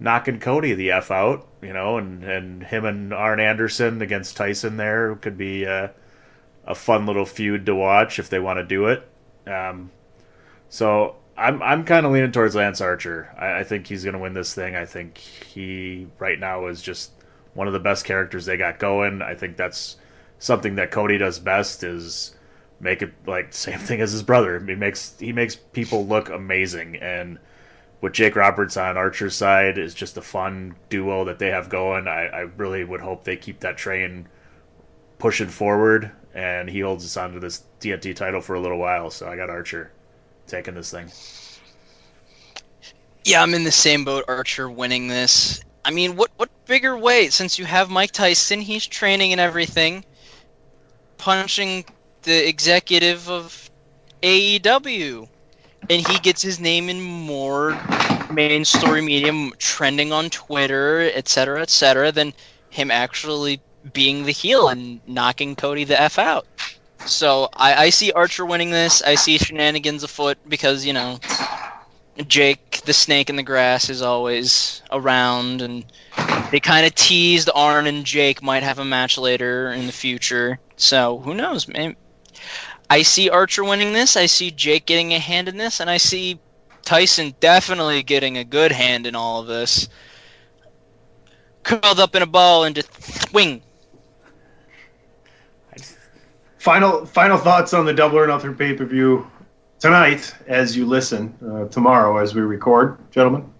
[0.00, 4.76] knocking Cody the f out, you know, and and him and Arn Anderson against Tyson
[4.76, 5.92] there could be a,
[6.66, 9.08] a fun little feud to watch if they want to do it.
[9.46, 9.90] Um,
[10.68, 13.32] so I'm I'm kind of leaning towards Lance Archer.
[13.38, 14.74] I, I think he's going to win this thing.
[14.74, 17.12] I think he right now is just
[17.54, 19.22] one of the best characters they got going.
[19.22, 19.96] I think that's
[20.38, 22.34] something that Cody does best is
[22.80, 24.58] make it like same thing as his brother.
[24.58, 27.38] He makes he makes people look amazing and
[28.00, 32.06] with Jake Roberts on Archer's side is just a fun duo that they have going.
[32.06, 34.28] I, I really would hope they keep that train
[35.18, 39.10] pushing forward and he holds us onto this TNT title for a little while.
[39.10, 39.92] So I got Archer
[40.48, 41.10] taking this thing.
[43.24, 44.24] Yeah, I'm in the same boat.
[44.26, 45.60] Archer winning this.
[45.84, 47.30] I mean, what what bigger way?
[47.30, 50.04] Since you have Mike Tyson, he's training and everything,
[51.18, 51.84] punching
[52.22, 53.70] the executive of
[54.22, 55.28] AEW,
[55.88, 57.78] and he gets his name in more
[58.30, 62.32] main story medium, trending on Twitter, etc., etc., than
[62.70, 63.60] him actually
[63.92, 66.46] being the heel and knocking Cody the f out.
[67.08, 69.02] So I, I see Archer winning this.
[69.02, 71.18] I see shenanigans afoot because you know
[72.26, 75.84] Jake, the snake in the grass, is always around, and
[76.50, 80.58] they kind of teased Arn and Jake might have a match later in the future.
[80.76, 81.96] So who knows, man?
[82.90, 84.16] I see Archer winning this.
[84.16, 86.40] I see Jake getting a hand in this, and I see
[86.82, 89.88] Tyson definitely getting a good hand in all of this.
[91.62, 93.62] Curled up in a ball and just swing.
[96.68, 99.26] Final final thoughts on the Double or Nothing pay per view
[99.78, 103.50] tonight as you listen, uh, tomorrow as we record, gentlemen.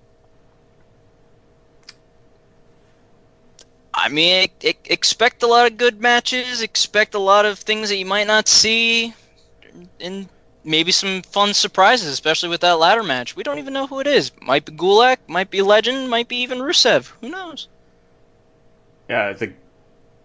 [3.95, 6.61] I mean, expect a lot of good matches.
[6.61, 9.15] Expect a lot of things that you might not see,
[9.99, 10.29] and
[10.63, 13.35] maybe some fun surprises, especially with that ladder match.
[13.35, 14.33] We don't even know who it is.
[14.43, 17.11] Might be Gulak, might be Legend, might be even Rusev.
[17.23, 17.69] Who knows?
[19.09, 19.57] Yeah, I think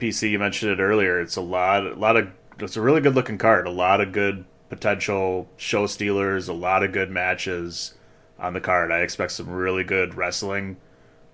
[0.03, 1.21] PC you mentioned it earlier.
[1.21, 2.27] It's a lot, a lot of.
[2.63, 3.67] It's a really good looking card.
[3.67, 6.47] A lot of good potential show stealers.
[6.47, 7.93] A lot of good matches
[8.39, 8.91] on the card.
[8.91, 10.77] I expect some really good wrestling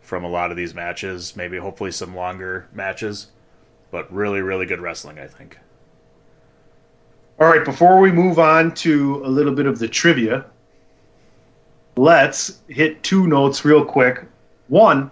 [0.02, 1.36] from a lot of these matches.
[1.36, 3.28] Maybe hopefully some longer matches,
[3.92, 5.20] but really, really good wrestling.
[5.20, 5.58] I think.
[7.40, 10.46] All right, before we move on to a little bit of the trivia,
[11.96, 14.26] let's hit two notes real quick.
[14.68, 15.10] One,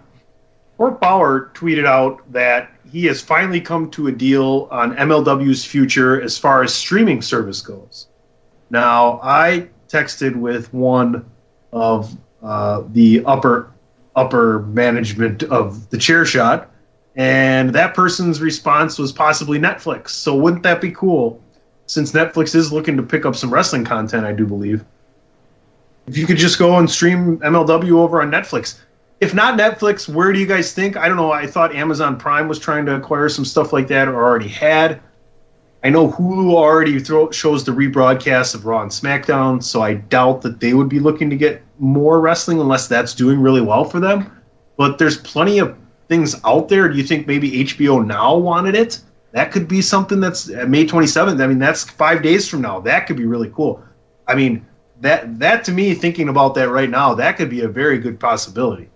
[0.76, 6.20] Court Bauer tweeted out that he has finally come to a deal on MLW's future
[6.20, 8.08] as far as streaming service goes.
[8.70, 11.24] Now, I texted with one
[11.72, 13.72] of uh, the upper
[14.16, 16.70] upper management of the chair shot,
[17.16, 20.10] and that person's response was possibly Netflix.
[20.10, 21.40] So wouldn't that be cool?
[21.86, 24.84] Since Netflix is looking to pick up some wrestling content, I do believe.
[26.06, 28.80] If you could just go and stream MLW over on Netflix.
[29.20, 30.96] If not Netflix, where do you guys think?
[30.96, 31.32] I don't know.
[31.32, 35.00] I thought Amazon Prime was trying to acquire some stuff like that or already had.
[35.82, 40.42] I know Hulu already throw, shows the rebroadcast of Raw and SmackDown, so I doubt
[40.42, 44.00] that they would be looking to get more wrestling unless that's doing really well for
[44.00, 44.30] them.
[44.76, 45.76] But there's plenty of
[46.08, 46.88] things out there.
[46.88, 49.00] Do you think maybe HBO Now wanted it?
[49.32, 51.42] That could be something that's uh, May 27th.
[51.42, 52.80] I mean, that's five days from now.
[52.80, 53.82] That could be really cool.
[54.26, 54.66] I mean,
[55.00, 58.18] that that to me, thinking about that right now, that could be a very good
[58.18, 58.88] possibility.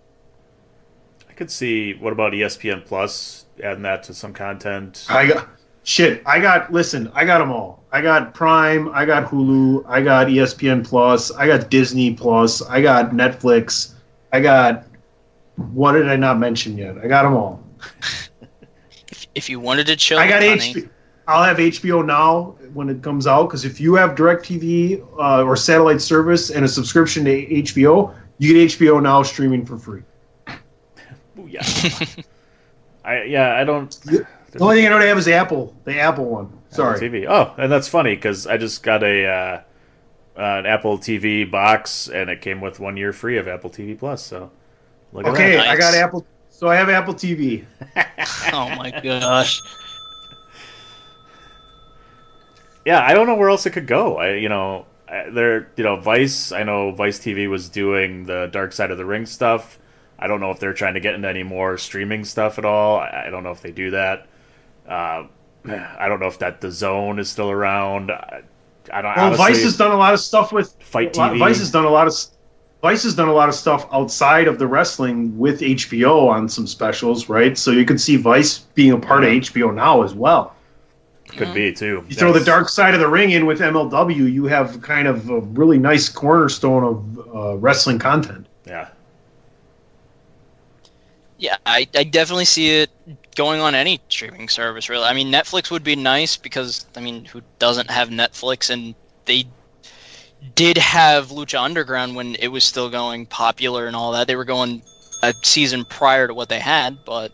[1.32, 1.94] I could see.
[1.94, 3.46] What about ESPN Plus?
[3.64, 5.06] Adding that to some content.
[5.08, 5.48] I got
[5.82, 6.22] shit.
[6.26, 7.10] I got listen.
[7.14, 7.84] I got them all.
[7.90, 8.90] I got Prime.
[8.90, 9.82] I got Hulu.
[9.88, 11.30] I got ESPN Plus.
[11.30, 12.60] I got Disney Plus.
[12.60, 13.94] I got Netflix.
[14.30, 14.84] I got.
[15.56, 16.98] What did I not mention yet?
[16.98, 17.64] I got them all.
[19.34, 20.90] If you wanted to chill, I got honey, HBO.
[21.26, 25.56] I'll have HBO now when it comes out because if you have DirecTV uh, or
[25.56, 30.02] satellite service and a subscription to HBO, you get HBO now streaming for free.
[31.52, 31.62] Yeah.
[33.04, 33.54] I yeah.
[33.56, 33.90] I don't.
[34.00, 34.26] The
[34.60, 36.52] only thing I don't have is the Apple, the Apple one.
[36.70, 36.96] Sorry.
[36.96, 37.26] Apple TV.
[37.28, 39.60] Oh, and that's funny because I just got a uh,
[40.36, 44.22] an Apple TV box and it came with one year free of Apple TV Plus.
[44.22, 44.50] So
[45.12, 45.68] look at Okay, that.
[45.68, 46.26] I got Apple.
[46.48, 47.64] So I have Apple TV.
[48.52, 49.60] oh my gosh.
[52.84, 54.16] Yeah, I don't know where else it could go.
[54.16, 54.86] I you know
[55.32, 56.52] there you know Vice.
[56.52, 59.78] I know Vice TV was doing the Dark Side of the Ring stuff.
[60.22, 63.00] I don't know if they're trying to get into any more streaming stuff at all.
[63.00, 64.28] I, I don't know if they do that.
[64.88, 65.26] Uh,
[65.68, 68.12] I don't know if that the Zone is still around.
[68.12, 68.42] I,
[68.92, 69.16] I don't.
[69.16, 71.38] Well, honestly, Vice has done a lot of stuff with Fight a lot- TV.
[71.40, 72.14] Vice has done a lot of
[72.82, 76.68] Vice has done a lot of stuff outside of the wrestling with HBO on some
[76.68, 77.58] specials, right?
[77.58, 80.54] So you could see Vice being a part of HBO now as well.
[81.28, 82.04] could be too.
[82.08, 85.30] You throw the dark side of the ring in with MLW, you have kind of
[85.30, 88.46] a really nice cornerstone of uh, wrestling content.
[91.42, 91.56] Yeah.
[91.66, 92.90] I, I definitely see it
[93.34, 95.02] going on any streaming service, really.
[95.04, 98.70] I mean, Netflix would be nice because, I mean, who doesn't have Netflix?
[98.70, 99.46] And they
[100.54, 104.28] did have Lucha Underground when it was still going popular and all that.
[104.28, 104.82] They were going
[105.24, 107.32] a season prior to what they had, but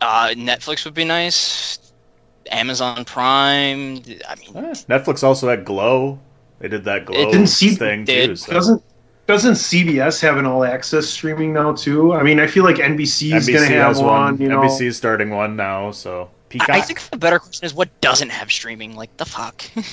[0.00, 1.80] uh, Netflix would be nice.
[2.52, 3.96] Amazon Prime.
[4.28, 6.20] I mean, Netflix also had Glow.
[6.60, 8.28] They did that Glow Didn't see- thing did.
[8.30, 8.36] too.
[8.36, 8.52] So.
[8.52, 8.82] Doesn't
[9.26, 12.12] doesn't CBS have an all access streaming now too?
[12.12, 14.38] I mean, I feel like NBC is going to have has one.
[14.40, 15.90] You know, NBC is starting one now.
[15.90, 16.70] So Peacock.
[16.70, 18.96] I think the better question is what doesn't have streaming?
[18.96, 19.64] Like, the fuck?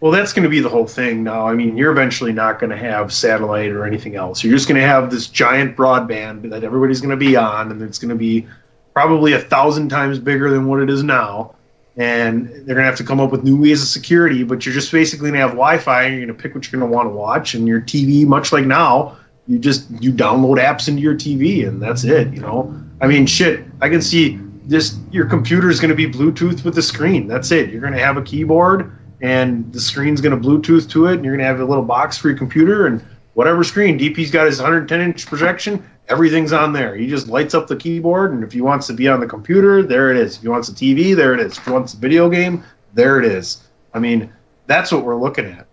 [0.00, 1.48] Well, that's going to be the whole thing now.
[1.48, 4.44] I mean, you're eventually not going to have satellite or anything else.
[4.44, 7.80] You're just going to have this giant broadband that everybody's going to be on, and
[7.80, 8.46] it's going to be
[8.92, 11.54] probably a thousand times bigger than what it is now.
[11.96, 14.74] And they're going to have to come up with new ways of security, but you're
[14.74, 16.94] just basically going to have Wi-Fi, and you're going to pick what you're going to
[16.94, 19.16] want to watch, and your TV, much like now,
[19.46, 22.32] you just you download apps into your TV, and that's it.
[22.34, 24.98] You know, I mean, shit, I can see this.
[25.10, 27.26] Your computer is going to be Bluetooth with the screen.
[27.26, 27.70] That's it.
[27.70, 31.24] You're going to have a keyboard and the screen's going to Bluetooth to it, and
[31.24, 33.98] you're going to have a little box for your computer, and whatever screen.
[33.98, 36.94] DP's got his 110 inch projection, everything's on there.
[36.96, 39.82] He just lights up the keyboard, and if he wants to be on the computer,
[39.82, 40.36] there it is.
[40.36, 41.56] If he wants a TV, there it is.
[41.58, 42.62] If he wants a video game,
[42.94, 43.64] there it is.
[43.94, 44.32] I mean,
[44.66, 45.66] that's what we're looking at.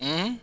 [0.00, 0.34] hmm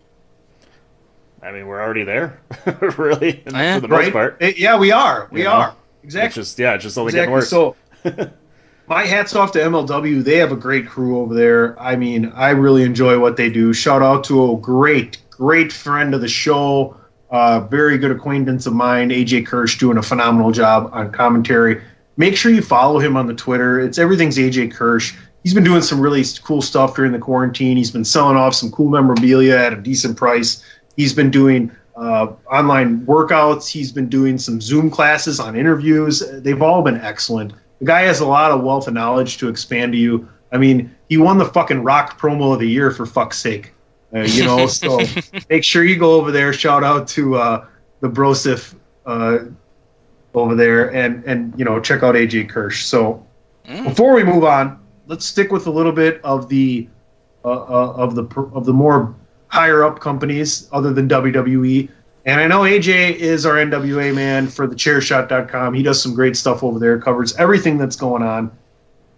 [1.41, 2.39] I mean, we're already there,
[2.97, 3.75] really, and Yeah.
[3.75, 4.13] for the most Right?
[4.13, 4.38] part.
[4.39, 5.27] Eh, yeah, we are.
[5.31, 5.51] We You know?
[5.51, 5.75] are.
[6.03, 6.27] Exactly.
[6.27, 7.19] It's just yeah, it's just only Exactly.
[7.19, 7.49] getting worse.
[7.49, 7.75] So,
[8.88, 10.23] my hats off to MLW.
[10.23, 11.77] They have a great crew over there.
[11.79, 13.73] I mean, I really enjoy what they do.
[13.73, 16.95] Shout out to a great, great friend of the show,
[17.34, 21.81] uh, very good acquaintance of mine, AJ Kirsch, doing a phenomenal job on commentary.
[22.15, 23.79] Make sure you follow him on the Twitter.
[23.79, 25.15] It's everything's AJ Kirsch.
[25.41, 27.75] He's been doing some really cool stuff during the quarantine.
[27.75, 30.63] He's been selling off some cool memorabilia at a decent price.
[30.95, 33.67] He's been doing uh, online workouts.
[33.67, 36.23] He's been doing some Zoom classes on interviews.
[36.43, 37.53] They've all been excellent.
[37.79, 40.29] The guy has a lot of wealth of knowledge to expand to you.
[40.51, 43.72] I mean, he won the fucking rock promo of the year for fuck's sake.
[44.14, 44.99] Uh, you know, so
[45.49, 46.53] make sure you go over there.
[46.53, 47.66] Shout out to uh,
[48.01, 49.39] the Brosif uh,
[50.34, 52.86] over there, and and you know check out AJ Kirsch.
[52.86, 53.26] So
[53.66, 56.88] before we move on, let's stick with a little bit of the
[57.45, 59.16] uh, uh, of the of the more
[59.47, 61.89] higher up companies other than WWE.
[62.26, 65.74] And I know AJ is our NWA man for the chairshot.com.
[65.74, 68.49] He does some great stuff over there, covers everything that's going on.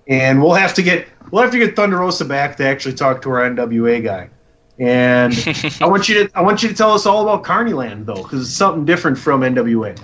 [0.08, 3.22] And we'll have to get we'll have to get Thunder Rosa back to actually talk
[3.24, 4.30] to our NWA guy.
[4.78, 5.34] And
[5.82, 8.41] I want you to I want you to tell us all about Carnyland though, because
[8.41, 9.97] it's something different from NWA.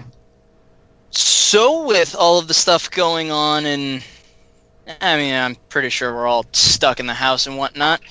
[1.12, 4.02] So, with all of the stuff going on, and
[5.02, 8.02] I mean, I'm pretty sure we're all stuck in the house and whatnot.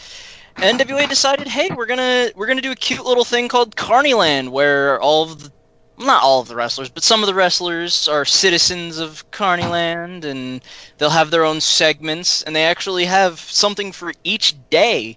[0.56, 5.00] NWA decided, hey, we're gonna we're gonna do a cute little thing called Carnyland, where
[5.00, 5.52] all of the
[5.96, 10.60] not all of the wrestlers, but some of the wrestlers are citizens of Carnyland, and
[10.98, 15.16] they'll have their own segments, and they actually have something for each day.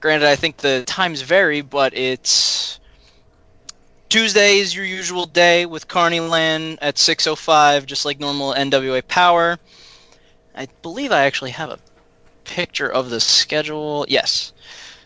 [0.00, 2.80] Granted, I think the times vary, but it's
[4.08, 9.58] Tuesday is your usual day with Carnyland at 6:05, just like normal NWA Power.
[10.56, 11.78] I believe I actually have a
[12.44, 14.06] picture of the schedule.
[14.08, 14.52] Yes.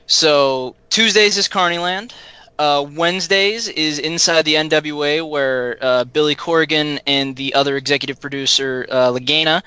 [0.06, 2.12] So Tuesdays is Carnyland.
[2.56, 8.86] Uh, Wednesdays is inside the NWA, where uh, Billy Corgan and the other executive producer
[8.88, 9.60] uh,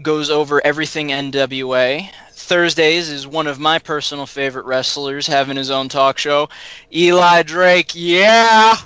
[0.00, 2.08] goes over everything NWA.
[2.44, 6.48] Thursdays is one of my personal favorite wrestlers having his own talk show.
[6.92, 8.76] Eli Drake, yeah,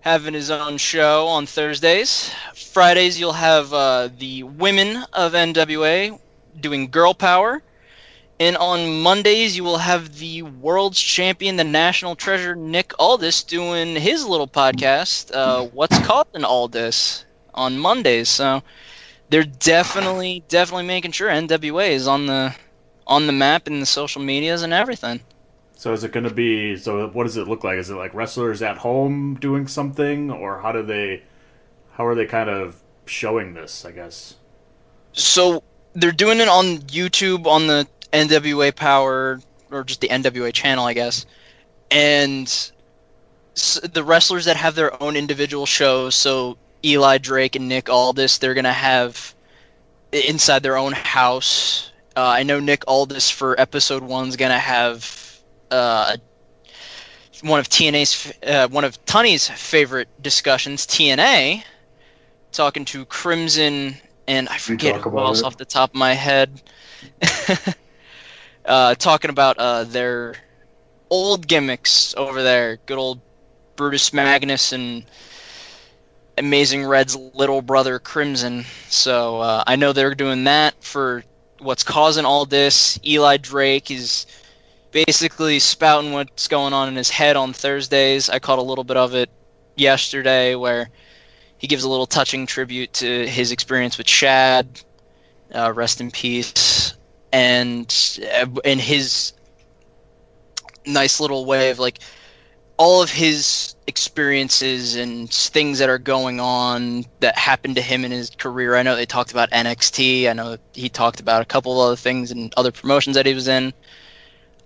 [0.00, 2.32] having his own show on Thursdays.
[2.54, 6.18] Fridays you'll have uh, the women of NWA
[6.58, 7.62] doing Girl Power.
[8.40, 13.94] And on Mondays, you will have the world's champion, the national treasure, Nick Aldis, doing
[13.94, 18.28] his little podcast, uh, What's Called in Aldis, on Mondays.
[18.28, 18.62] So
[19.32, 22.54] they're definitely, definitely making sure NWA is on the
[23.06, 25.20] on the map in the social medias and everything.
[25.74, 26.76] So is it going to be?
[26.76, 27.78] So what does it look like?
[27.78, 31.22] Is it like wrestlers at home doing something, or how do they?
[31.92, 33.86] How are they kind of showing this?
[33.86, 34.34] I guess.
[35.14, 35.62] So
[35.94, 40.92] they're doing it on YouTube on the NWA Power or just the NWA channel, I
[40.92, 41.24] guess.
[41.90, 42.70] And
[43.54, 48.54] the wrestlers that have their own individual shows, so Eli Drake and Nick Aldis, they're
[48.54, 49.34] gonna have
[50.12, 51.90] inside their own house.
[52.16, 55.38] Uh, I know Nick Aldis for episode one's gonna have
[55.70, 56.16] uh,
[57.42, 61.62] one of TNA's uh, one of Tunney's favorite discussions, TNA,
[62.52, 63.96] talking to Crimson
[64.28, 65.44] and I forget who else it.
[65.44, 66.62] off the top of my head.
[68.64, 70.34] uh, talking about uh, their
[71.10, 73.20] old gimmicks over there, good old
[73.76, 75.04] Brutus Magnus and
[76.38, 78.64] Amazing Red's little brother Crimson.
[78.88, 81.24] So uh, I know they're doing that for
[81.58, 82.98] what's causing all this.
[83.04, 84.26] Eli Drake is
[84.90, 88.28] basically spouting what's going on in his head on Thursdays.
[88.28, 89.30] I caught a little bit of it
[89.76, 90.90] yesterday where
[91.58, 94.80] he gives a little touching tribute to his experience with Shad.
[95.54, 96.94] Uh, rest in peace.
[97.32, 99.32] And uh, in his
[100.86, 101.98] nice little way of like
[102.82, 108.10] all of his experiences and things that are going on that happened to him in
[108.10, 108.74] his career.
[108.74, 110.28] I know they talked about NXT.
[110.28, 113.34] I know he talked about a couple of other things and other promotions that he
[113.34, 113.72] was in.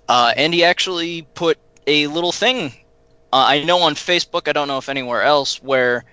[0.09, 2.73] Uh, and he actually put a little thing.
[3.35, 4.49] Uh, I know on Facebook.
[4.49, 6.07] I don't know if anywhere else where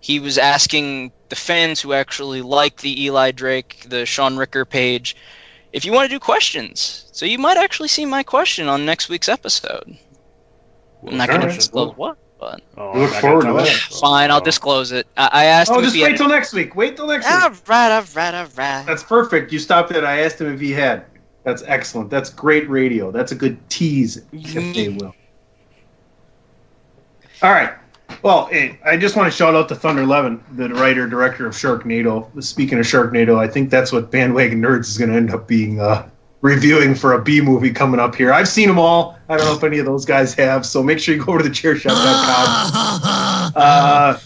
[0.00, 5.16] he was asking the fans who actually like the Eli Drake, the Sean Ricker page,
[5.72, 7.08] if you want to do questions.
[7.12, 9.96] So you might actually see my question on next week's episode.
[11.06, 14.00] I'm not going to disclose what, but Oh, We look forward gonna to tell that.
[14.00, 15.06] fine, I'll disclose it.
[15.16, 16.16] I, I asked Oh, him just he wait had.
[16.18, 16.74] till next week.
[16.76, 17.32] Wait till next week.
[17.42, 18.84] All right, all right, all right.
[18.86, 19.52] That's perfect.
[19.52, 20.04] You stopped it.
[20.04, 21.04] I asked him if he had.
[21.44, 22.10] That's excellent.
[22.10, 23.10] That's great radio.
[23.12, 25.14] That's a good tease, if they will.
[27.42, 27.72] All right.
[28.22, 31.54] Well, hey, I just want to shout out to Thunder Levin, the writer director of
[31.54, 32.30] Sharknado.
[32.42, 35.80] Speaking of Sharknado, I think that's what Bandwagon Nerds is going to end up being
[35.80, 36.08] uh,
[36.40, 38.32] reviewing for a B movie coming up here.
[38.32, 39.18] I've seen them all.
[39.28, 41.42] I don't know if any of those guys have, so make sure you go over
[41.42, 43.12] to the thechairshot.com.
[43.56, 44.18] Uh,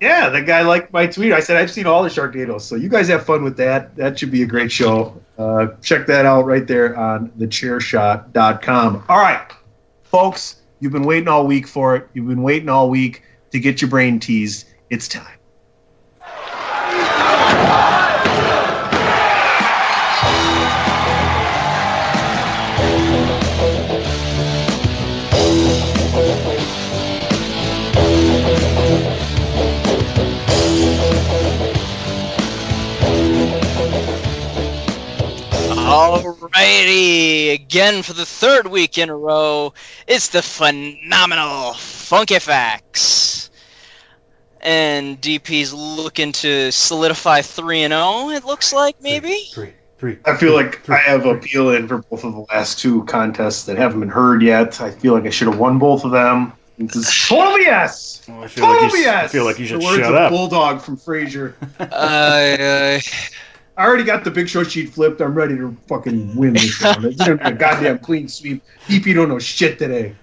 [0.00, 1.32] yeah, the guy liked my tweet.
[1.32, 3.94] I said I've seen all the Sharknadoes, so you guys have fun with that.
[3.94, 5.20] That should be a great show.
[5.38, 9.04] Uh, check that out right there on the thechairshot.com.
[9.08, 9.46] All right,
[10.02, 12.08] folks, you've been waiting all week for it.
[12.14, 13.22] You've been waiting all week
[13.52, 14.66] to get your brain teased.
[14.88, 15.39] It's time.
[36.00, 39.74] Alrighty, again for the third week in a row,
[40.06, 43.50] it's the phenomenal Funky Facts.
[44.62, 49.44] And DP's looking to solidify 3 and 0, it looks like, maybe?
[49.52, 50.16] Three, three.
[50.24, 53.76] I feel like I have appeal in for both of the last two contests that
[53.76, 54.80] haven't been heard yet.
[54.80, 56.54] I feel like I should have won both of them.
[56.78, 58.26] This is total BS.
[58.26, 59.14] Well, I feel like Total you, BS.
[59.14, 60.30] I feel like you should the words shut of up.
[60.30, 61.52] Bulldog from Frasier.
[61.78, 62.98] uh,
[63.80, 65.22] I already got the big show sheet flipped.
[65.22, 67.02] I'm ready to fucking win this round.
[67.06, 68.62] It's gonna be a goddamn clean sweep.
[68.90, 70.14] EP don't know shit today.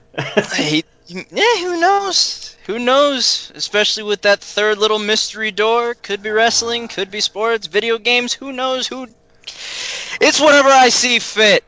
[0.55, 2.55] he, yeah, who knows?
[2.68, 3.51] Who knows?
[3.55, 5.95] Especially with that third little mystery door.
[5.95, 8.32] Could be wrestling, could be sports, video games.
[8.32, 8.86] Who knows?
[8.86, 9.08] Who?
[10.22, 11.64] It's whatever I see fit.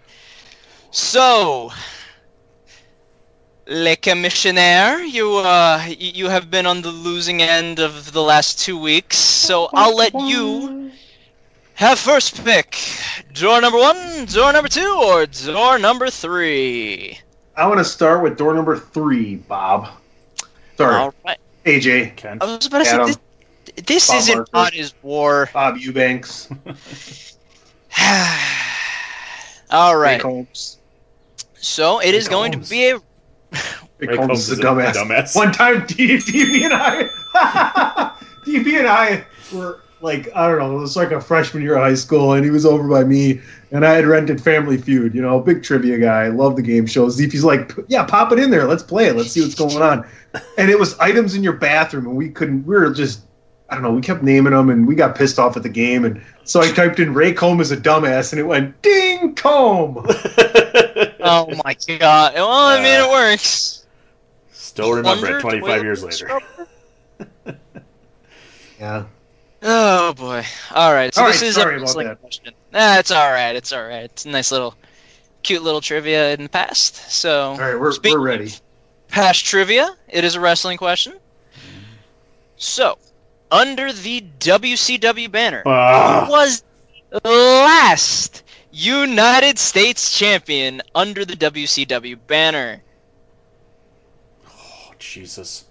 [0.92, 1.72] So,
[3.66, 8.60] Le Commissionaire, you uh, y- you have been on the losing end of the last
[8.60, 10.92] two weeks, so I'll let you
[11.80, 12.78] have first pick.
[13.34, 17.18] Door number one, door number two, or door number three.
[17.56, 19.88] I want to start with door number three, Bob.
[20.78, 21.38] Sorry, All right.
[21.66, 22.26] AJ.
[22.42, 23.08] I was about to say Adam.
[23.08, 23.18] this,
[23.86, 24.52] this Bob isn't Barker.
[24.54, 25.50] hot as war.
[25.54, 26.50] Bob Eubanks.
[29.72, 30.22] All Ray right.
[30.22, 30.78] Combs.
[31.56, 33.02] So it is Ray going to be a Ray,
[34.08, 34.94] Ray Combs, Combs is a dumbass.
[34.94, 35.36] dumbass.
[35.36, 37.10] One time, D- DB and I,
[38.46, 41.82] DB and I were like, I don't know, it was like a freshman year of
[41.82, 43.42] high school, and he was over by me,
[43.72, 45.14] and I had rented Family Feud.
[45.14, 47.20] You know, big trivia guy, love the game shows.
[47.20, 50.08] DP's like, yeah, pop it in there, let's play it, let's see what's going on.
[50.58, 52.66] And it was items in your bathroom, and we couldn't.
[52.66, 53.22] We were just.
[53.72, 53.92] I don't know.
[53.92, 56.04] We kept naming them, and we got pissed off at the game.
[56.04, 59.98] And so I typed in Ray Comb as a dumbass, and it went ding comb.
[61.20, 62.34] oh my god.
[62.34, 63.86] Well, I mean it uh, works.
[64.52, 66.42] Still remember Plunger, it 25 years later.
[68.80, 69.06] Yeah.
[69.62, 70.44] Oh boy.
[70.74, 71.14] All right.
[71.14, 72.22] So All this right, is sorry a about wrestling that.
[72.22, 72.54] question.
[72.72, 73.56] Nah, it's all right.
[73.56, 74.04] It's all right.
[74.04, 74.76] It's a nice little,
[75.44, 77.12] cute little trivia in the past.
[77.12, 78.52] So All right, we're, we're ready.
[79.10, 79.96] past trivia.
[80.08, 81.14] It is a wrestling question.
[82.58, 82.98] So,
[83.52, 86.28] under the WCW banner, who ah.
[86.30, 86.64] was
[87.10, 92.82] the last United States champion under the WCW banner?
[94.48, 95.66] Oh, Jesus.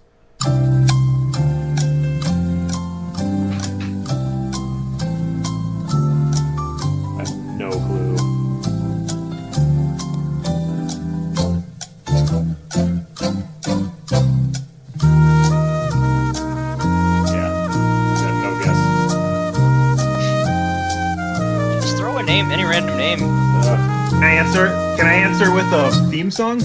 [24.49, 24.67] Answer?
[24.97, 26.59] Can I answer with a theme song?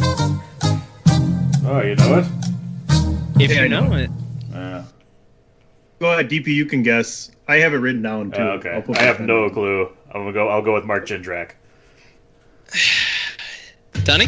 [1.67, 2.27] oh, you know it?
[3.41, 3.85] If Yeah, I you know.
[3.89, 4.11] know it.
[4.55, 4.83] Uh,
[6.01, 6.47] Go ahead, DP.
[6.49, 7.31] You can guess.
[7.47, 8.41] I have it written down too.
[8.41, 8.83] uh, I'll okay.
[8.87, 9.55] put I have no down.
[9.55, 9.89] clue.
[10.09, 10.49] I'm gonna go.
[10.49, 11.51] I'll go with Mark Jindrak.
[14.05, 14.27] Dunny?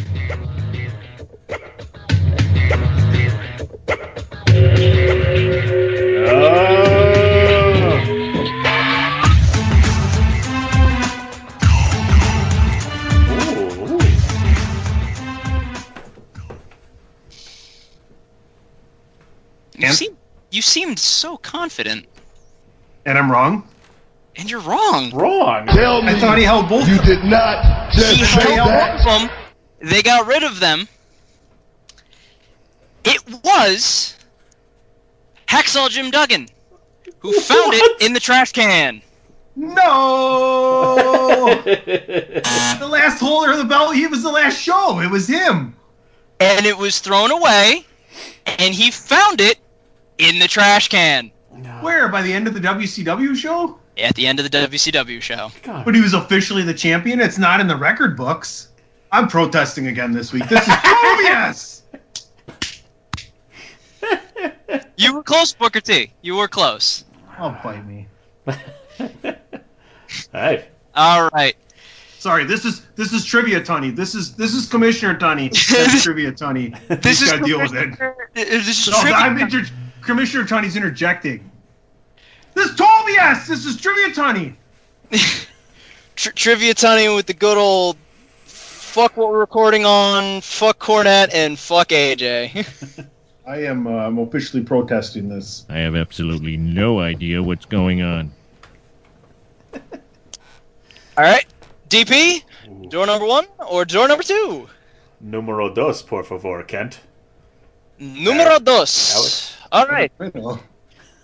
[20.57, 22.07] You seemed so confident,
[23.05, 23.69] And I'm wrong.
[24.37, 25.11] and you're wrong.
[25.13, 25.67] Wrong.
[25.69, 26.89] Tell me I thought he held both.
[26.89, 29.05] you did not He just say held that.
[29.07, 29.31] one of them.
[29.81, 30.89] They got rid of them.
[33.05, 34.17] It was
[35.47, 36.49] Hacksaw Jim Duggan
[37.21, 39.01] who found it in the trash can.
[39.55, 40.97] No.
[41.65, 43.95] the last holder of the belt.
[43.95, 45.01] He was the last show.
[45.01, 45.75] It was him.
[46.41, 47.87] And it was thrown away,
[48.59, 49.59] and he found it
[50.19, 51.31] in the trash can
[51.81, 52.09] Where?
[52.09, 53.79] By the end of the WCW show?
[53.99, 55.51] at the end of the WCW show.
[55.65, 57.19] But he was officially the champion.
[57.19, 58.69] It's not in the record books.
[59.11, 60.47] I'm protesting again this week.
[60.49, 61.83] This is oh yes.
[64.99, 66.13] You were close, Booker T.
[66.23, 67.05] You were close.
[67.39, 68.07] Oh, bite me.
[70.33, 70.69] Hey.
[70.95, 71.55] All right.
[72.19, 73.95] Sorry, this is this is trivia, Tunney.
[73.95, 75.51] This is this is Commissioner Tunney.
[75.69, 76.71] That's trivia, Tunney.
[77.03, 77.99] This He's is gotta deal with it.
[78.35, 79.17] This is No, trivia.
[79.17, 79.67] I'm inter-
[80.07, 81.51] Commissioner Tunney's interjecting.
[82.55, 83.47] This told me yes.
[83.49, 84.57] This is trivia, Tunny.
[86.17, 87.99] Tri- trivia Tony with the good old
[88.97, 93.07] fuck what we're recording on, fuck Cornette, and fuck AJ.
[93.47, 93.87] I am.
[93.87, 95.67] Uh, I'm officially protesting this.
[95.69, 98.33] I have absolutely no idea what's going on.
[99.75, 99.79] All
[101.19, 101.45] right,
[101.91, 102.43] DP,
[102.89, 104.67] door number one or door number two?
[105.21, 107.01] Numero dos, por favor, Kent.
[107.99, 109.15] Numero dos.
[109.15, 109.57] Alex.
[109.73, 110.13] All right,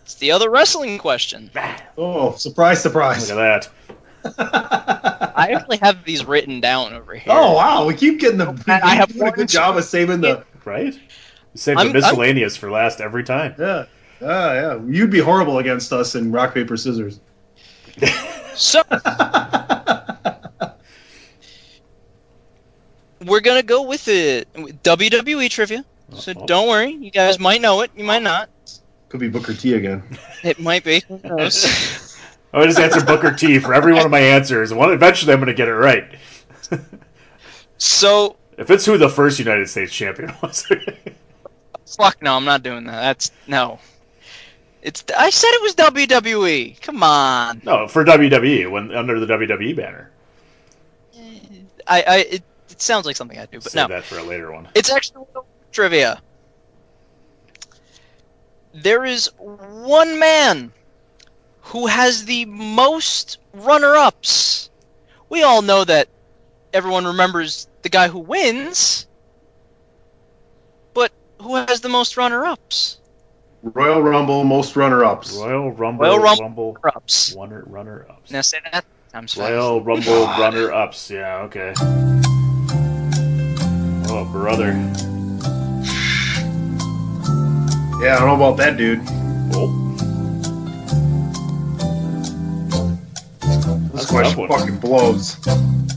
[0.02, 1.50] it's the other wrestling question.
[1.96, 3.30] Oh, surprise, surprise.
[3.30, 3.68] Look at
[4.24, 5.32] that.
[5.36, 7.32] I actually have these written down over here.
[7.32, 8.50] Oh wow, we keep getting the.
[8.50, 10.44] We I have keep doing a good job of saving the.
[10.64, 10.98] Right?
[11.54, 13.54] Save I'm- the miscellaneous for last every time.
[13.58, 13.86] Yeah,
[14.20, 14.80] yeah, yeah.
[14.86, 17.20] You'd be horrible against us in rock paper scissors.
[18.54, 18.82] So
[23.24, 25.84] we're gonna go with it WWE trivia.
[26.14, 26.46] So Uh-oh.
[26.46, 28.48] don't worry, you guys might know it, you might not.
[29.08, 30.02] Could be Booker T again.
[30.42, 31.02] It might be.
[31.06, 32.18] Who knows?
[32.52, 35.46] I just answer Booker T for every one of my answers, one eventually I'm going
[35.46, 36.04] to get it right.
[37.78, 40.66] so If it's who the first United States champion was.
[41.86, 43.00] fuck no, I'm not doing that.
[43.00, 43.78] That's no.
[44.82, 46.80] It's I said it was WWE.
[46.80, 47.62] Come on.
[47.64, 50.10] no, for WWE, when under the WWE banner.
[51.86, 53.94] I I it, it sounds like something I do, but Save no.
[53.94, 54.68] that for a later one.
[54.74, 55.24] It's actually
[55.72, 56.20] trivia.
[58.74, 60.72] There is one man
[61.60, 64.70] who has the most runner-ups.
[65.28, 66.08] We all know that
[66.72, 69.06] everyone remembers the guy who wins,
[70.94, 72.98] but who has the most runner-ups?
[73.62, 75.36] Royal Rumble most runner-ups.
[75.36, 77.34] Royal Rumble, Royal Rumble Rumble runner-ups.
[77.38, 78.30] runner, runner ups.
[78.30, 79.52] Now say that times five.
[79.52, 81.10] Royal Rumble runner ups.
[81.10, 81.72] Yeah, okay.
[84.08, 84.72] Oh, brother.
[88.02, 89.00] Yeah, I don't know about that, dude.
[89.54, 89.78] Oh,
[93.92, 95.36] This That's question fucking blows.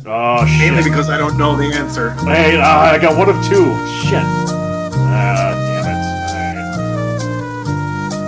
[0.06, 0.60] oh shit.
[0.72, 2.12] Mainly because I don't know the answer.
[2.26, 3.66] Hey, uh, I got one of two.
[4.06, 4.22] Shit.
[4.22, 5.88] Ah, damn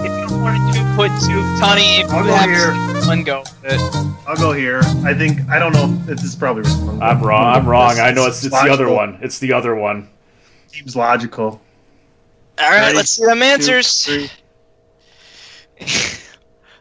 [0.06, 0.12] it.
[0.12, 2.74] If you wanted to put two, Tony, if I'll you go have here.
[3.08, 3.44] one go.
[3.62, 3.82] with.
[4.28, 4.80] I'll go here.
[5.06, 5.88] I think I don't know.
[6.06, 7.02] This is probably wrong.
[7.02, 7.56] I'm wrong.
[7.56, 8.00] I'm wrong.
[8.00, 9.20] I know it's it's the other one.
[9.22, 10.10] It's the other one.
[10.68, 11.62] Seems logical.
[12.60, 12.98] All right, Ready?
[12.98, 14.06] let's see them answers.
[14.06, 14.30] three.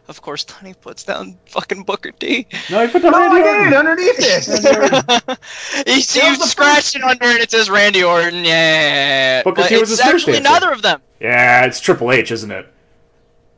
[0.07, 2.47] of course, Tony puts down fucking Booker T.
[2.71, 3.73] No, I put the Randy did it Orton.
[3.73, 5.87] underneath it.
[5.87, 8.43] you see, you scratched it under and it says Randy Orton.
[8.43, 10.49] Yeah, Booker but T was it's his actually answer.
[10.49, 11.01] neither of them.
[11.19, 12.71] Yeah, it's Triple H, isn't it?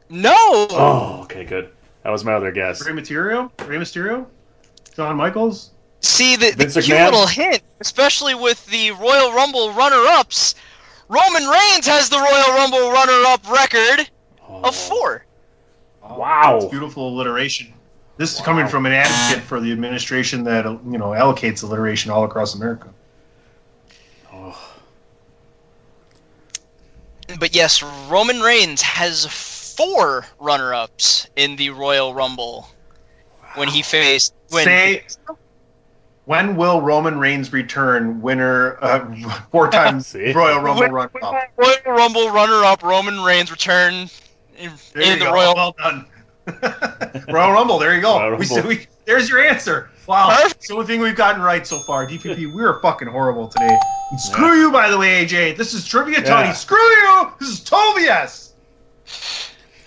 [0.10, 0.34] No.
[0.36, 1.70] Oh, okay, good.
[2.04, 2.86] That was my other guess.
[2.86, 3.52] Rey Mysterio?
[3.68, 4.26] Rey Mysterio?
[4.96, 5.72] Shawn Michaels?
[6.02, 10.56] See the, the cute little hint, especially with the Royal Rumble runner-ups.
[11.10, 14.10] Roman Reigns has the Royal Rumble runner-up record
[14.48, 14.62] oh.
[14.62, 15.26] of four.
[16.04, 16.68] Wow.
[16.70, 17.74] Beautiful alliteration.
[18.18, 22.26] This is coming from an advocate for the administration that you know allocates alliteration all
[22.26, 22.90] across America.
[24.32, 24.76] Oh.
[27.40, 32.70] But yes, Roman Reigns has four runner-ups in the Royal Rumble
[33.56, 35.04] when he faced when Say,
[36.30, 38.22] when will Roman Reigns return?
[38.22, 41.36] Winner, uh, four times Royal Rumble when- run when up.
[41.58, 44.08] Royal Rumble runner-up Roman Reigns return
[44.56, 45.34] in, in the go.
[45.34, 45.56] Royal.
[45.56, 46.06] Well done.
[47.30, 47.80] Royal Rumble.
[47.80, 48.36] There you go.
[48.36, 48.70] We, Rumble.
[48.70, 49.90] we, there's your answer.
[50.06, 50.30] Wow.
[50.30, 50.56] Perfect.
[50.58, 52.06] It's the only thing we've gotten right so far.
[52.06, 53.76] DPP, we are fucking horrible today.
[54.12, 55.58] And screw you, by the way, AJ.
[55.58, 56.54] This is trivia, Tony.
[56.54, 57.32] Screw you.
[57.40, 58.49] This is total BS.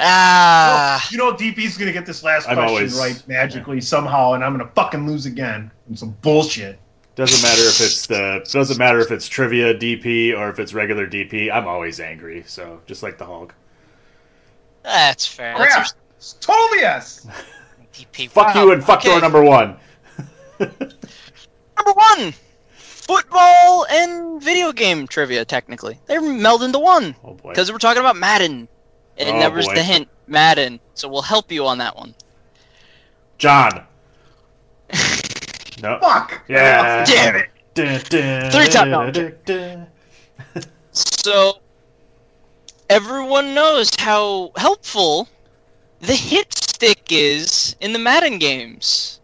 [0.05, 4.45] Ah, You know, DP's gonna get this last I'm question always- right magically somehow, and
[4.45, 5.71] I'm gonna fucking lose again.
[5.89, 6.79] And some bullshit.
[7.15, 11.07] Doesn't matter if it's the doesn't matter if it's trivia DP or if it's regular
[11.07, 11.51] DP.
[11.51, 12.43] I'm always angry.
[12.47, 13.55] So just like the Hulk.
[14.83, 15.55] that's fair.
[15.59, 15.87] That's Crap.
[16.17, 17.25] It's total BS.
[17.27, 17.35] your
[17.93, 18.31] DP.
[18.31, 18.65] Fuck Wow.
[18.65, 19.11] you and fuck okay.
[19.11, 19.77] door number one.
[20.59, 22.33] Number one,
[22.77, 25.45] football and video game trivia.
[25.45, 27.51] Technically, they're melded into one Oh boy.
[27.51, 28.69] because we're talking about Madden,
[29.19, 29.75] and Oh, that was boy.
[29.75, 30.81] the hint, Madden.
[30.95, 32.15] So we'll help you on that one.
[33.39, 33.85] John.
[35.83, 35.99] no.
[36.01, 36.43] Fuck.
[36.49, 37.05] Yeah.
[37.05, 37.49] Damn it.
[37.75, 39.17] Three Three top.
[40.93, 41.61] So
[42.91, 45.29] everyone knows how helpful
[46.01, 49.21] the hit stick is in the Madden games.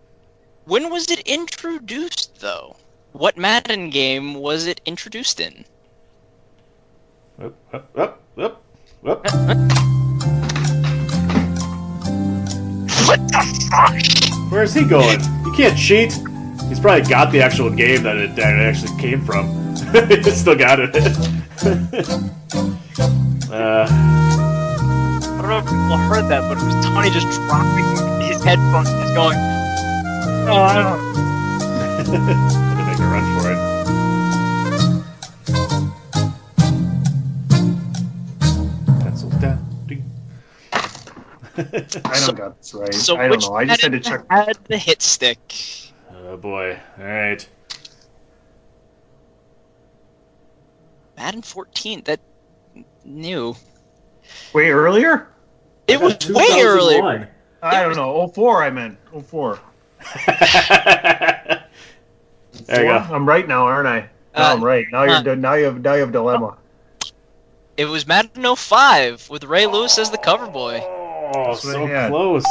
[0.65, 2.77] When was it introduced, though?
[3.13, 5.65] What Madden game was it introduced in?
[7.43, 8.63] Up, up, up, up,
[9.09, 9.23] What
[13.29, 13.41] the
[13.71, 14.53] fuck?
[14.53, 15.21] Where's he going?
[15.45, 16.13] You can't cheat.
[16.69, 19.49] He's probably got the actual game that it, that it actually came from.
[20.09, 20.95] he still got it.
[23.51, 23.87] uh,
[25.31, 27.85] I don't know if people heard that, but it was Tony just dropping
[28.27, 29.39] his headphones and just going,
[30.51, 30.99] Oh, I don't
[31.97, 33.78] had to make a run for it.
[42.05, 42.95] I don't got this right.
[42.95, 43.55] So I don't which know.
[43.55, 44.31] I just had to Madden check.
[44.31, 45.39] had the hit stick?
[46.15, 46.79] oh boy.
[46.99, 47.49] All right.
[51.17, 52.03] Madden 14.
[52.05, 52.21] That
[53.05, 53.57] new.
[54.53, 55.29] Way earlier?
[55.89, 57.29] It was way earlier.
[57.61, 58.29] I don't know.
[58.29, 58.99] 04 I meant.
[59.27, 59.59] 04.
[60.27, 61.65] there
[62.71, 62.99] you go.
[62.99, 64.01] I'm right now, aren't I?
[64.37, 64.87] No, Uh, I'm right.
[64.93, 66.57] Now uh, you're now you have now you have dilemma.
[67.77, 70.85] It was Madden 05 with Ray Lewis as the cover boy.
[71.35, 72.45] Oh, so close.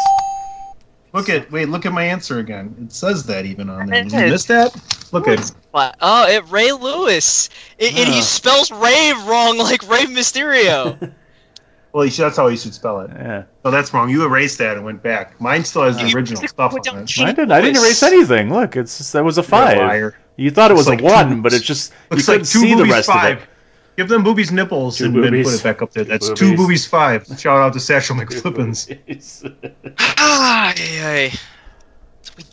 [1.14, 2.76] Look at wait, look at my answer again.
[2.84, 4.04] It says that even on there.
[4.04, 4.32] Did you is.
[4.32, 5.10] miss that?
[5.14, 5.96] Look at What?
[6.02, 7.50] Oh, it Ray Lewis.
[7.78, 8.24] It, And he ah.
[8.24, 11.12] spells Ray wrong like Ray Mysterio.
[11.94, 13.10] well, you should, that's how you should spell it.
[13.16, 13.44] Yeah.
[13.64, 14.10] Oh, that's wrong.
[14.10, 15.40] You erased that and went back.
[15.40, 17.06] Mine still has the You original stuff on it.
[17.06, 17.52] Gene I didn't.
[17.52, 18.54] I didn't erase anything.
[18.54, 19.78] Look, it's just, that was a You're a five.
[19.78, 20.18] liar.
[20.36, 22.50] You thought it was Looks a one, two- but it's just you Looks couldn't like
[22.52, 23.38] two see the rest five.
[23.38, 23.50] of it.
[23.98, 25.46] Give them boobies nipples Two and then boobies.
[25.52, 26.04] put it back up there.
[26.04, 26.38] That's Boobies.
[26.40, 27.26] two boobies five.
[27.40, 28.88] Shout out to Satchel McFlippins.
[30.18, 31.30] ah, yeah, yeah.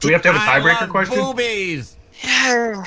[0.00, 0.38] Do we have to have a
[0.68, 1.16] tiebreaker question?
[1.18, 1.96] Boobies.
[2.22, 2.82] Yeah,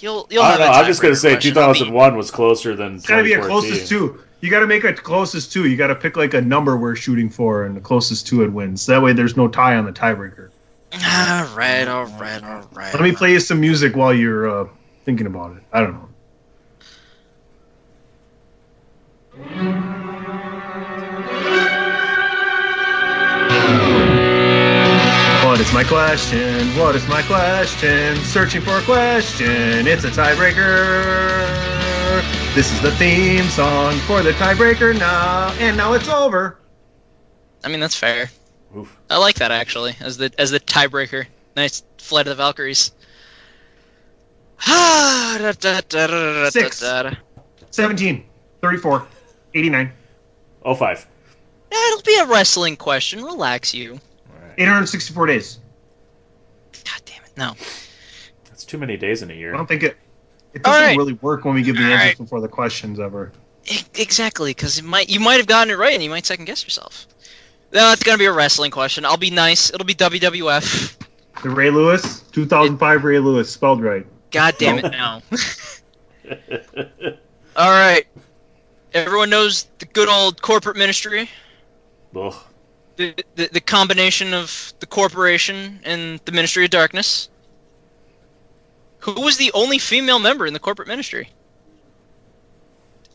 [0.00, 0.72] you'll you'll I have don't know.
[0.72, 1.58] a I'm just gonna say question.
[1.58, 4.22] I'll be- 2001 was closer than It's gotta be a closest two.
[4.40, 5.68] You gotta make a closest two.
[5.68, 8.86] You gotta pick like a number we're shooting for, and the closest to it wins.
[8.86, 10.48] That way, there's no tie on the tiebreaker.
[10.94, 12.94] All right, all right, all right.
[12.94, 14.68] Let me play you some music while you're uh,
[15.04, 15.62] thinking about it.
[15.72, 16.07] I don't know.
[19.38, 19.46] What
[25.60, 26.66] is my question?
[26.76, 28.16] What is my question?
[28.24, 29.86] Searching for a question.
[29.86, 31.44] It's a tiebreaker.
[32.56, 36.58] This is the theme song for the tiebreaker now, and now it's over.
[37.62, 38.30] I mean, that's fair.
[38.76, 38.98] Oof.
[39.08, 41.26] I like that actually as the as the tiebreaker.
[41.54, 42.90] Nice flight of the Valkyries.
[46.50, 46.82] Six.
[47.70, 48.24] 17,
[48.62, 49.06] 34,
[49.58, 49.92] 89,
[50.76, 51.06] 05.
[51.70, 53.22] It'll be a wrestling question.
[53.22, 54.00] Relax, you.
[54.58, 55.58] 864 days.
[56.72, 57.30] God damn it.
[57.36, 57.54] No.
[58.44, 59.54] That's too many days in a year.
[59.54, 59.96] I don't think it.
[60.54, 60.96] It doesn't right.
[60.96, 62.18] really work when we give the All answers right.
[62.18, 63.32] before the questions ever.
[63.94, 67.06] Exactly, because might you might have gotten it right, and you might second guess yourself.
[67.72, 69.04] No, it's gonna be a wrestling question.
[69.04, 69.72] I'll be nice.
[69.72, 70.96] It'll be WWF.
[71.42, 74.06] The Ray Lewis, 2005 Ray Lewis, spelled right.
[74.30, 75.22] God damn it now.
[77.56, 78.06] All right.
[79.06, 81.28] Everyone knows the good old corporate ministry.
[82.16, 82.34] Ugh.
[82.96, 87.28] The, the the combination of the corporation and the Ministry of Darkness.
[89.00, 91.30] Who was the only female member in the corporate ministry?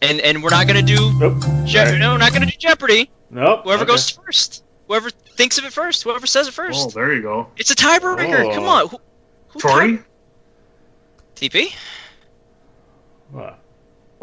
[0.01, 1.41] And and we're not gonna do Nope.
[1.65, 1.99] Je- Alright.
[1.99, 3.09] no, we're not gonna do Jeopardy.
[3.29, 3.63] Nope.
[3.63, 3.91] Whoever Okay.
[3.91, 4.63] goes first.
[4.87, 6.03] Whoever thinks of it first.
[6.03, 6.87] Whoever says it first.
[6.87, 7.47] Oh, there you go.
[7.57, 8.51] It's a tiebreaker.
[8.51, 8.53] Oh.
[8.53, 8.87] Come on.
[8.87, 8.97] Who,
[9.49, 9.99] who Tori?
[11.35, 11.73] TP?
[13.31, 13.59] What?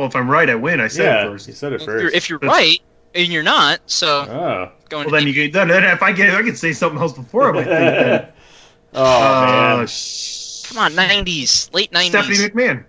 [0.01, 0.81] Well, if I'm right, I win.
[0.81, 1.47] I said Yeah, it first.
[1.47, 2.16] you said it If you're, first.
[2.16, 2.81] if you're right,
[3.14, 4.72] and you're not, so Oh.
[4.89, 5.52] going Well, then you get.
[5.52, 7.51] Then, then if I get, I could say something else before.
[7.51, 8.28] I might think
[8.94, 9.86] oh Uh, man.
[9.86, 12.09] sh- come on, 90s, late 90s.
[12.09, 12.85] Stephanie McMahon.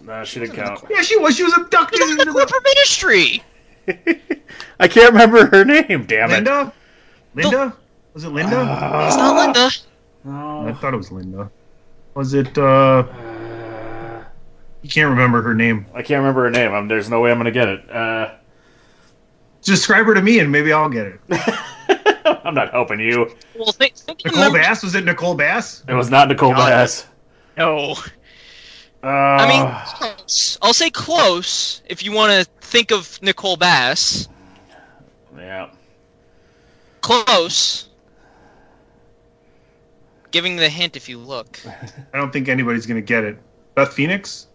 [0.00, 0.84] Nah, she didn't count.
[0.88, 1.34] Yeah, she was.
[1.36, 3.42] She was abducted It's into the the corporate ministry.
[4.78, 6.04] I can't remember her name.
[6.06, 6.34] Damn it.
[6.34, 6.72] Linda.
[7.34, 7.76] Linda.
[8.12, 8.60] Was it Linda?
[9.08, 9.70] It's not Linda.
[10.68, 11.50] I thought it was Linda.
[12.14, 12.56] Was it?
[12.56, 13.02] uh
[14.84, 15.86] You can't remember her name.
[15.94, 16.74] I can't remember her name.
[16.74, 17.90] I'm, there's no way I'm gonna get it.
[17.90, 18.34] Uh,
[19.62, 21.20] Describe her to me, and maybe I'll get it.
[22.44, 23.34] I'm not helping you.
[23.56, 24.82] Well, think, think Nicole members- Bass.
[24.82, 25.82] Was it Nicole Bass?
[25.88, 26.68] It was not Nicole God.
[26.68, 27.06] Bass.
[27.56, 27.92] No.
[29.02, 30.58] Uh, I mean, close.
[30.60, 34.28] I'll say close if you want to think of Nicole Bass.
[35.34, 35.70] yeah.
[37.00, 37.88] Close.
[40.30, 41.58] Giving the hint if you look.
[42.12, 43.38] I don't think anybody's gonna get it.
[43.74, 44.48] Beth Phoenix.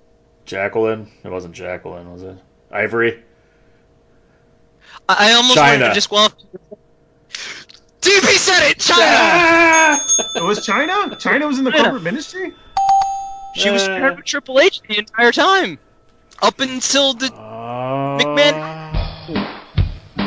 [0.49, 1.07] Jacqueline.
[1.23, 2.35] It wasn't Jacqueline, was it?
[2.71, 3.23] Ivory.
[5.07, 5.73] I, I almost Chyna.
[5.73, 6.35] wanted to disqualify.
[8.01, 8.80] DP said it!
[8.80, 8.95] Chyna!
[8.97, 10.03] Ah!
[10.38, 11.11] It was Chyna.
[11.21, 11.84] Chyna was in the Chyna.
[11.84, 12.51] corporate ministry.
[13.55, 13.89] She was Uh.
[13.99, 15.77] paired with Triple H the entire time.
[16.41, 17.27] Up until the.
[17.27, 18.80] Uh, McMahon-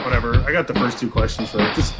[0.04, 0.36] Whatever.
[0.46, 1.74] I got the first two questions right.
[1.74, 1.94] Just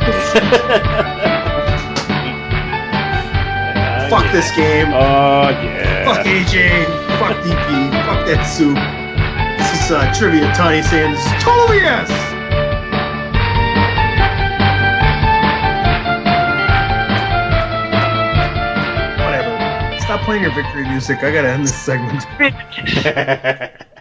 [4.10, 4.88] fuck this game.
[4.92, 6.04] Oh yeah.
[6.04, 7.01] Fuck AJ.
[7.22, 8.04] Fuck DP.
[8.04, 8.74] Fuck that soup.
[9.56, 10.52] This is uh, trivia.
[10.56, 12.10] Tony saying this totally yes.
[19.20, 20.00] Whatever.
[20.00, 21.18] Stop playing your victory music.
[21.22, 22.26] I gotta end this segment.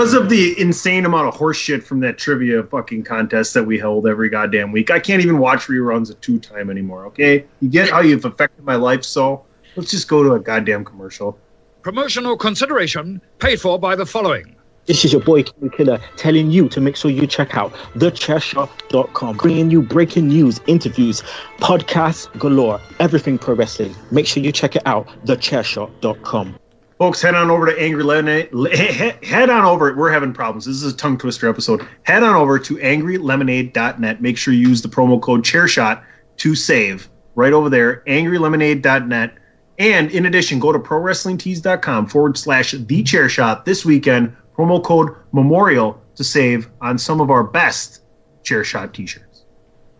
[0.00, 3.78] Because of the insane amount of horse shit from that trivia fucking contest that we
[3.78, 7.44] held every goddamn week, I can't even watch reruns of two time anymore, okay?
[7.60, 9.44] You get how you've affected my life, so
[9.76, 11.38] let's just go to a goddamn commercial.
[11.82, 14.56] Promotional consideration paid for by the following.
[14.86, 19.36] This is your boy King Killer telling you to make sure you check out thechairshot.com,
[19.36, 21.22] bringing you breaking news, interviews,
[21.58, 23.94] podcasts galore, everything pro wrestling.
[24.10, 26.58] Make sure you check it out, thechairshot.com.
[27.00, 28.50] Folks, head on over to Angry Lemonade.
[29.24, 29.96] Head on over.
[29.96, 30.66] We're having problems.
[30.66, 31.88] This is a tongue twister episode.
[32.02, 34.20] Head on over to angrylemonade.net.
[34.20, 36.02] Make sure you use the promo code ChairShot
[36.36, 37.08] to save.
[37.36, 39.34] Right over there, angrylemonade.net.
[39.78, 44.36] And in addition, go to prowrestlingtees.com forward slash the chairshot this weekend.
[44.54, 48.02] Promo code Memorial to save on some of our best
[48.42, 49.46] chairshot t shirts.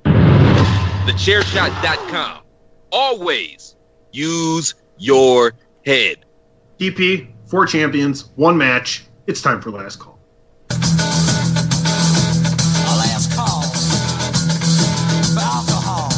[0.04, 2.42] TheChairShot.com.
[2.92, 3.76] Always
[4.12, 5.54] use your
[5.86, 6.26] head.
[6.80, 9.04] DP, four champions, one match.
[9.26, 10.18] It's time for last call.
[12.96, 13.64] last call
[15.34, 16.08] for alcohol.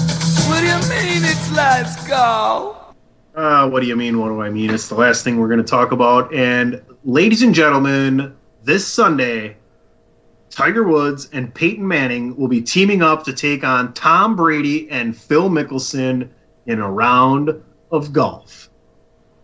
[0.48, 2.94] What do you mean it's last Let's.
[3.34, 4.20] Uh, what do you mean?
[4.20, 4.70] What do I mean?
[4.70, 6.32] It's the last thing we're going to talk about.
[6.32, 8.32] And ladies and gentlemen,
[8.62, 9.56] this Sunday,
[10.48, 15.16] Tiger Woods and Peyton Manning will be teaming up to take on Tom Brady and
[15.16, 16.28] Phil Mickelson
[16.66, 17.50] in a round
[17.90, 18.68] of golf.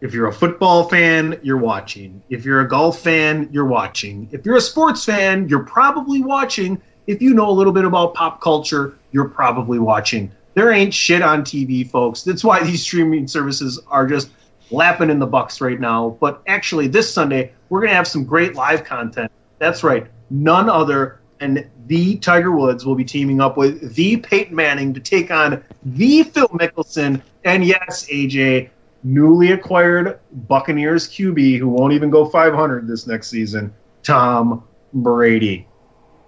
[0.01, 2.23] If you're a football fan, you're watching.
[2.29, 4.29] If you're a golf fan, you're watching.
[4.31, 6.81] If you're a sports fan, you're probably watching.
[7.09, 10.31] If you know a little bit about pop culture, you're probably watching.
[10.55, 12.23] There ain't shit on TV, folks.
[12.23, 14.31] That's why these streaming services are just
[14.71, 16.17] lapping in the bucks right now.
[16.21, 19.33] But actually, this Sunday, we're going to have some great live content.
[19.59, 20.07] That's right.
[20.31, 25.01] None other than the Tiger Woods will be teaming up with the Peyton Manning to
[25.01, 27.21] take on the Phil Mickelson.
[27.45, 28.71] And yes, AJ,
[29.09, 33.73] newly acquired Buccaneers QB who won't even go 500 this next season,
[34.03, 35.67] Tom Brady.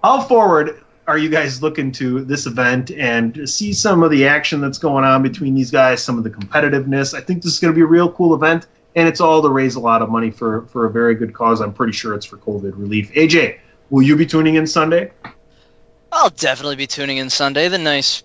[0.03, 4.61] How forward are you guys looking to this event and see some of the action
[4.61, 7.15] that's going on between these guys, some of the competitiveness?
[7.15, 8.67] I think this is going to be a real cool event,
[8.97, 11.61] and it's all to raise a lot of money for, for a very good cause.
[11.61, 13.13] I'm pretty sure it's for COVID relief.
[13.13, 13.59] AJ,
[13.91, 15.13] will you be tuning in Sunday?
[16.13, 17.69] I'll definitely be tuning in Sunday.
[17.69, 18.23] The nice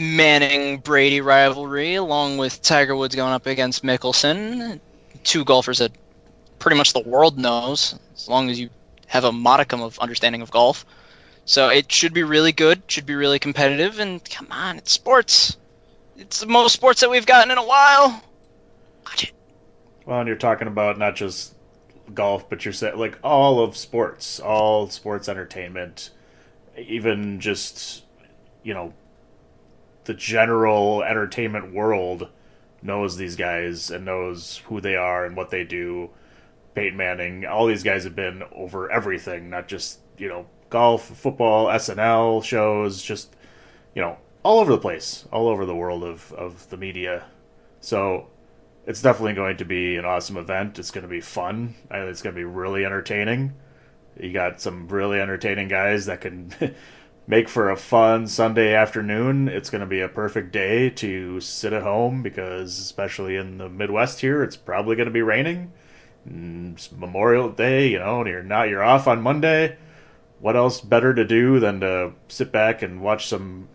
[0.00, 4.80] Manning Brady rivalry, along with Tiger Woods going up against Mickelson.
[5.24, 5.92] Two golfers that
[6.58, 8.70] pretty much the world knows, as long as you
[9.08, 10.86] have a modicum of understanding of golf.
[11.44, 15.58] So it should be really good, should be really competitive, and come on, it's sports.
[16.16, 18.22] It's the most sports that we've gotten in a while.
[19.04, 19.32] Watch it.
[20.06, 21.54] Well, and you're talking about not just
[22.14, 26.08] golf, but you're saying like all of sports, all sports entertainment,
[26.78, 28.04] even just
[28.62, 28.94] you know
[30.04, 32.28] the general entertainment world
[32.82, 36.10] knows these guys and knows who they are and what they do.
[36.74, 41.66] Peyton Manning, all these guys have been over everything, not just you know golf, football,
[41.66, 43.34] SNL shows, just
[43.94, 47.24] you know all over the place, all over the world of of the media.
[47.80, 48.28] So
[48.86, 50.78] it's definitely going to be an awesome event.
[50.78, 51.74] It's going to be fun.
[51.90, 53.54] It's going to be really entertaining.
[54.18, 56.52] You got some really entertaining guys that can
[57.30, 59.48] make for a fun Sunday afternoon.
[59.48, 63.68] It's going to be a perfect day to sit at home because, especially in the
[63.68, 65.72] Midwest here, it's probably going to be raining.
[66.28, 69.76] Mm, It's Memorial Day, you know, and you're not you're off on Monday.
[70.40, 73.68] What else better to do than to sit back and watch some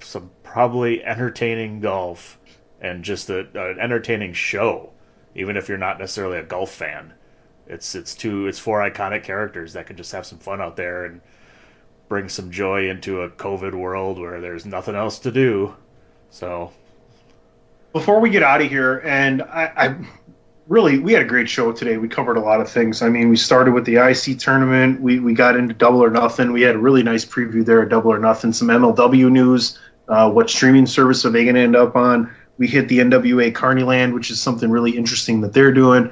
[0.00, 2.38] some probably entertaining golf
[2.80, 4.92] and just a, an entertaining show,
[5.34, 7.14] even if you're not necessarily a golf fan.
[7.66, 11.04] It's it's two it's four iconic characters that can just have some fun out there
[11.04, 11.20] and
[12.10, 15.74] bring some joy into a COVID world where there's nothing else to do.
[16.28, 16.72] So
[17.92, 19.96] Before we get out of here, and I, I
[20.66, 21.96] really we had a great show today.
[21.96, 23.00] We covered a lot of things.
[23.00, 25.00] I mean, we started with the IC tournament.
[25.00, 26.52] We we got into Double or Nothing.
[26.52, 28.52] We had a really nice preview there of Double or Nothing.
[28.52, 29.78] Some MLW news.
[30.08, 32.28] Uh, what streaming service are they going to end up on?
[32.58, 36.10] We hit the NWA Carnyland, which is something really interesting that they're doing.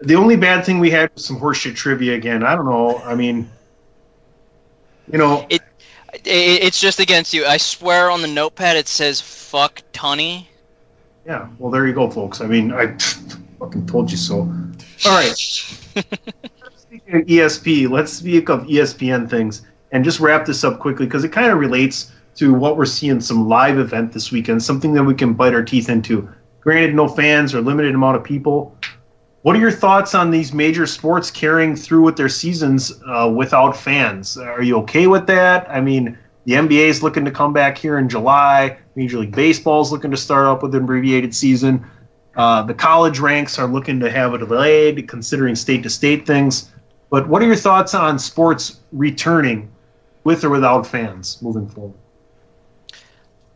[0.00, 2.42] The only bad thing we had was some horseshit trivia again.
[2.42, 2.98] I don't know.
[2.98, 3.48] I mean,
[5.12, 5.62] you know, It,
[6.12, 7.44] it it's just against you.
[7.44, 10.46] I swear on the notepad it says "fuck Tunney."
[11.26, 12.40] Yeah, well, there you go, folks.
[12.40, 12.96] I mean, I
[13.58, 14.40] fucking told you so.
[15.04, 15.36] All right.
[15.36, 21.24] Speaking of ESP, let's speak of ESPN things and just wrap this up quickly because
[21.24, 25.02] it kind of relates to what we're seeing some live event this weekend, something that
[25.02, 26.28] we can bite our teeth into.
[26.60, 28.76] Granted, no fans or limited amount of people.
[29.42, 33.76] What are your thoughts on these major sports carrying through with their seasons uh, without
[33.76, 34.36] fans?
[34.36, 35.68] Are you okay with that?
[35.70, 38.78] I mean, the NBA is looking to come back here in July.
[38.96, 41.84] Major League Baseball is looking to start up with an abbreviated season.
[42.36, 46.70] Uh, the college ranks are looking to have it delayed, considering state to state things.
[47.10, 49.70] But what are your thoughts on sports returning
[50.24, 51.94] with or without fans moving forward?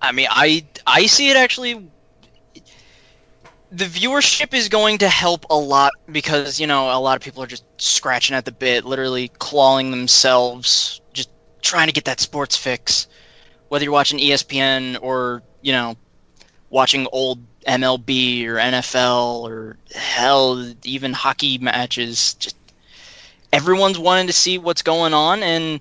[0.00, 1.88] I mean, I I see it actually.
[3.72, 7.42] The viewership is going to help a lot because you know a lot of people
[7.42, 11.30] are just scratching at the bit, literally clawing themselves, just
[11.62, 13.06] trying to get that sports fix.
[13.68, 15.96] Whether you're watching ESPN or you know
[16.68, 22.56] watching old MLB or NFL or hell even hockey matches, just
[23.52, 25.80] everyone's wanting to see what's going on, and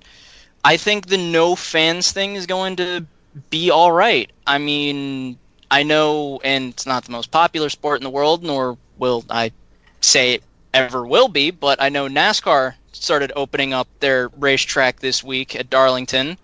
[0.64, 3.06] I think the no fans thing is going to
[3.50, 4.32] be all right.
[4.46, 5.38] I mean,
[5.72, 9.54] I know, and it's not the most popular sport in the world, nor will I
[10.02, 10.44] say it
[10.74, 15.70] ever will be, but I know NASCAR started opening up their racetrack this week at
[15.70, 16.38] Darlington,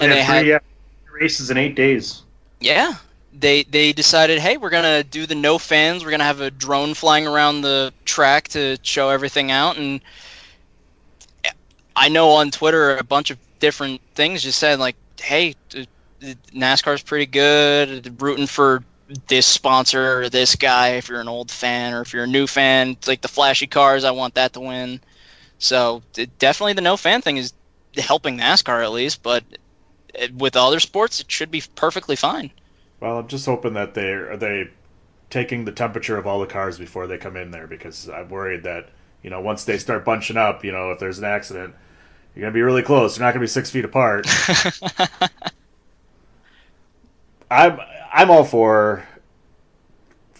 [0.00, 0.60] and they had uh,
[1.12, 2.22] races in eight days.
[2.60, 2.94] yeah.
[3.34, 6.04] They they decided, hey, we're gonna do the no fans.
[6.04, 9.78] We're gonna have a drone flying around the track to show everything out.
[9.78, 10.02] And
[11.96, 15.54] I know on Twitter a bunch of different things just said like, hey,
[16.54, 18.20] NASCAR's pretty good.
[18.20, 18.84] Rooting for
[19.28, 22.46] this sponsor or this guy if you're an old fan or if you're a new
[22.46, 22.90] fan.
[22.90, 25.00] It's like the flashy cars, I want that to win.
[25.58, 27.52] So it, definitely the no fan thing is
[27.96, 29.44] helping NASCAR at least, but
[30.14, 32.50] it, with other sports, it should be perfectly fine.
[33.00, 34.70] Well, I'm just hoping that they are they
[35.30, 38.64] taking the temperature of all the cars before they come in there because I'm worried
[38.64, 38.90] that
[39.22, 41.74] you know once they start bunching up, you know, if there's an accident,
[42.34, 43.16] you're gonna be really close.
[43.16, 44.26] You're not gonna be six feet apart.
[47.52, 47.78] I'm
[48.12, 49.06] I'm all for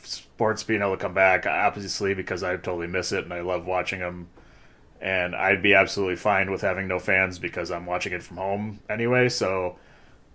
[0.03, 3.67] sports being able to come back, obviously because I totally miss it and I love
[3.67, 4.29] watching them.
[5.01, 8.81] And I'd be absolutely fine with having no fans because I'm watching it from home
[8.89, 9.29] anyway.
[9.29, 9.77] So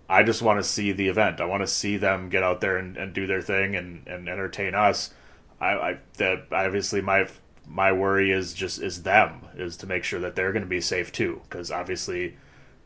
[0.08, 1.40] I just want to see the event.
[1.40, 4.28] I want to see them get out there and, and do their thing and, and
[4.28, 5.12] entertain us.
[5.60, 7.28] I, I that obviously my
[7.66, 10.80] my worry is just is them is to make sure that they're going to be
[10.80, 12.36] safe too because obviously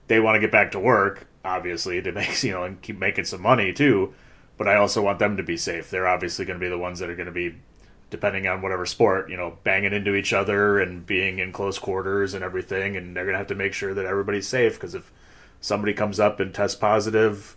[0.09, 3.25] they want to get back to work obviously to make you know and keep making
[3.25, 4.15] some money too.
[4.59, 5.91] But i also want them to be safe.
[5.91, 7.57] They're obviously going to be the ones that are going to be
[8.11, 12.35] depending on whatever sport you know banging into each other and being in close quarters
[12.35, 12.97] and everything.
[12.97, 15.11] And they're going to have to make sure that everybody's safe because if
[15.61, 17.57] somebody comes up and tests positive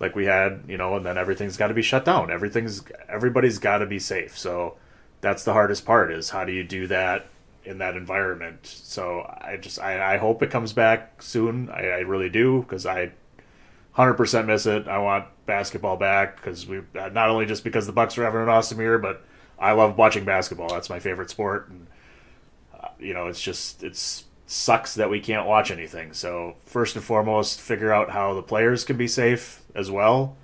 [0.00, 2.30] like we had you know and then everything's got to be shut down.
[2.30, 4.36] Everything's everybody's got to be safe.
[4.36, 4.76] So
[5.20, 7.26] that's the hardest part is how do you do that
[7.64, 8.66] in that environment?
[8.66, 11.70] So i just i, I hope it comes back soon.
[11.70, 13.12] I, I really do because i
[13.96, 14.88] 100% miss it.
[14.88, 18.48] I want basketball back because we not only just because the bucks are having an
[18.48, 19.24] awesome year but
[19.58, 20.68] i love watching basketball.
[20.68, 21.68] That's my favorite sport.
[21.68, 21.86] And
[22.80, 26.12] uh, you know it's just it's sucks that we can't watch anything.
[26.12, 30.36] So first and foremost figure out how the players can be safe as well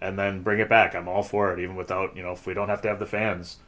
[0.00, 0.94] and then bring it back.
[0.94, 3.06] I'm all for it even without you know if we don't have to have the
[3.06, 3.58] fans.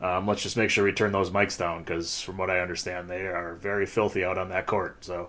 [0.00, 3.10] Um, let's just make sure we turn those mics down because, from what I understand,
[3.10, 5.04] they are very filthy out on that court.
[5.04, 5.28] So,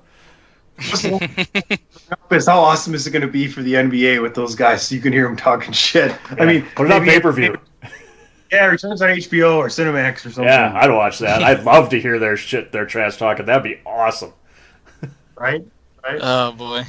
[0.80, 4.96] is how awesome is it going to be for the NBA with those guys so
[4.96, 6.16] you can hear them talking shit?
[6.40, 7.58] I mean, put it on maybe- pay per view.
[8.52, 10.44] Yeah, returns on HBO or Cinemax or something.
[10.44, 11.42] Yeah, I'd watch that.
[11.42, 13.46] I'd love to hear their shit, their trash talking.
[13.46, 14.34] That'd be awesome.
[15.38, 15.64] right?
[16.04, 16.20] Right.
[16.22, 16.84] Oh boy.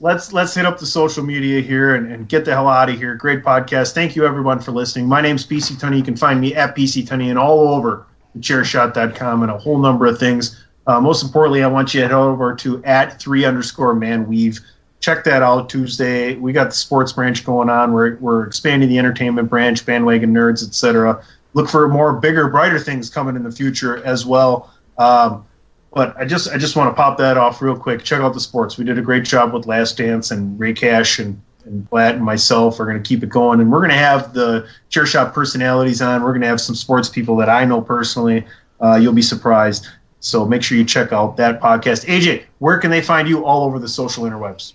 [0.00, 2.96] let's let's hit up the social media here and, and get the hell out of
[2.96, 3.14] here.
[3.14, 3.92] Great podcast.
[3.94, 5.06] Thank you everyone for listening.
[5.06, 5.98] My name's PC Tunney.
[5.98, 8.06] You can find me at PC Tunney and all over
[8.40, 10.64] chairshot.com and a whole number of things.
[10.90, 14.58] Uh, most importantly, I want you to head over to at three underscore man weave.
[14.98, 16.34] Check that out Tuesday.
[16.34, 17.92] We got the sports branch going on.
[17.92, 21.24] We're, we're expanding the entertainment branch, bandwagon nerds, etc.
[21.54, 24.74] Look for more bigger, brighter things coming in the future as well.
[24.98, 25.46] Um,
[25.94, 28.02] but I just I just want to pop that off real quick.
[28.02, 28.76] Check out the sports.
[28.76, 32.24] We did a great job with Last Dance and Ray Cash and and Blatt and
[32.24, 33.60] myself are going to keep it going.
[33.60, 36.24] And we're going to have the Chairshot personalities on.
[36.24, 38.44] We're going to have some sports people that I know personally.
[38.80, 39.86] Uh, you'll be surprised.
[40.20, 42.06] So make sure you check out that podcast.
[42.06, 44.74] AJ, where can they find you all over the social interwebs?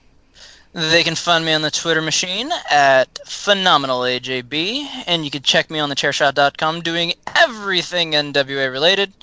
[0.73, 5.79] They can find me on the Twitter machine at phenomenalajb, and you can check me
[5.79, 9.13] on the chairshot.com doing everything NWA related.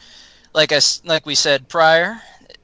[0.54, 2.18] Like I like we said prior,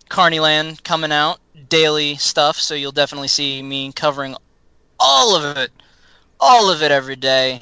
[0.08, 4.36] Carnyland coming out daily stuff, so you'll definitely see me covering
[4.98, 5.70] all of it,
[6.40, 7.60] all of it every day.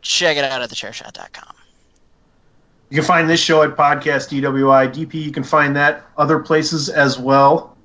[0.00, 1.54] Check it out at thechairshot.com.
[2.94, 4.94] You can find this show at Podcast DWI.
[4.94, 7.76] DP, you can find that other places as well.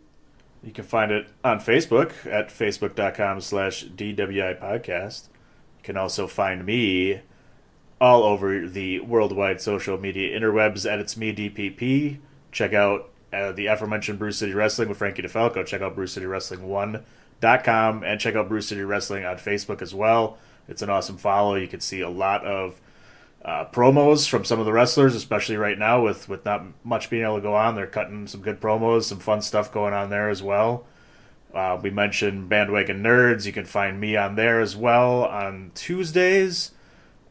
[0.62, 5.30] You can find it on Facebook at facebook.com slash DWI podcast.
[5.80, 7.22] You can also find me
[8.00, 12.20] all over the worldwide social media interwebs at It's Me DPP.
[12.52, 15.66] Check out uh, the aforementioned Brew City Wrestling with Frankie DeFalco.
[15.66, 20.38] Check out BrewCityWrestling1.com and check out Brew City Wrestling on Facebook as well.
[20.68, 21.56] It's an awesome follow.
[21.56, 22.80] You can see a lot of
[23.44, 27.24] uh, promos from some of the wrestlers, especially right now with with not much being
[27.24, 27.76] able to go on.
[27.76, 30.86] They're cutting some good promos, some fun stuff going on there as well.
[31.54, 33.46] Uh, we mentioned Bandwagon Nerds.
[33.46, 36.72] You can find me on there as well on Tuesdays.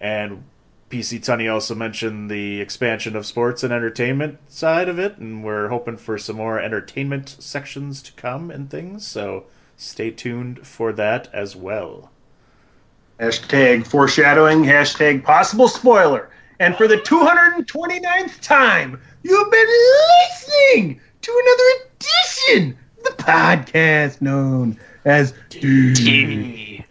[0.00, 0.44] And
[0.90, 5.68] PC Tunney also mentioned the expansion of sports and entertainment side of it, and we're
[5.68, 9.06] hoping for some more entertainment sections to come and things.
[9.06, 9.44] So
[9.76, 12.10] stay tuned for that as well.
[13.20, 16.30] Hashtag foreshadowing, hashtag possible spoiler.
[16.60, 19.68] And for the 229th time, you've been
[20.20, 21.64] listening to another
[21.96, 26.84] edition of the podcast known as DW.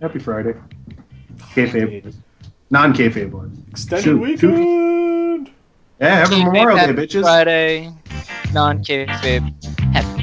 [0.00, 0.54] Happy Friday.
[1.54, 2.14] Kayfabe.
[2.70, 3.64] Non kayfabe one.
[3.70, 4.95] Extended Shoot, weekend.
[6.00, 7.22] Yeah, happy Memorial Day, bitches.
[7.22, 7.90] Friday,
[8.52, 9.48] non kayfabe.
[9.94, 10.15] Happy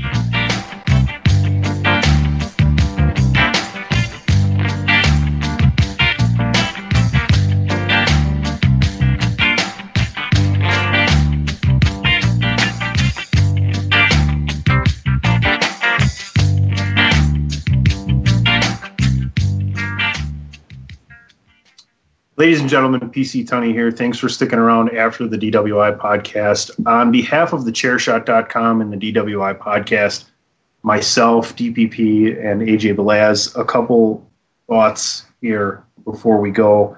[22.43, 23.89] Ladies and gentlemen, PC Tunney here.
[23.89, 26.71] Thanks for sticking around after the DWI podcast.
[26.85, 30.25] On behalf of the chairshot.com and the DWI podcast,
[30.81, 34.29] myself, DPP, and AJ Belaz, a couple
[34.67, 36.97] thoughts here before we go.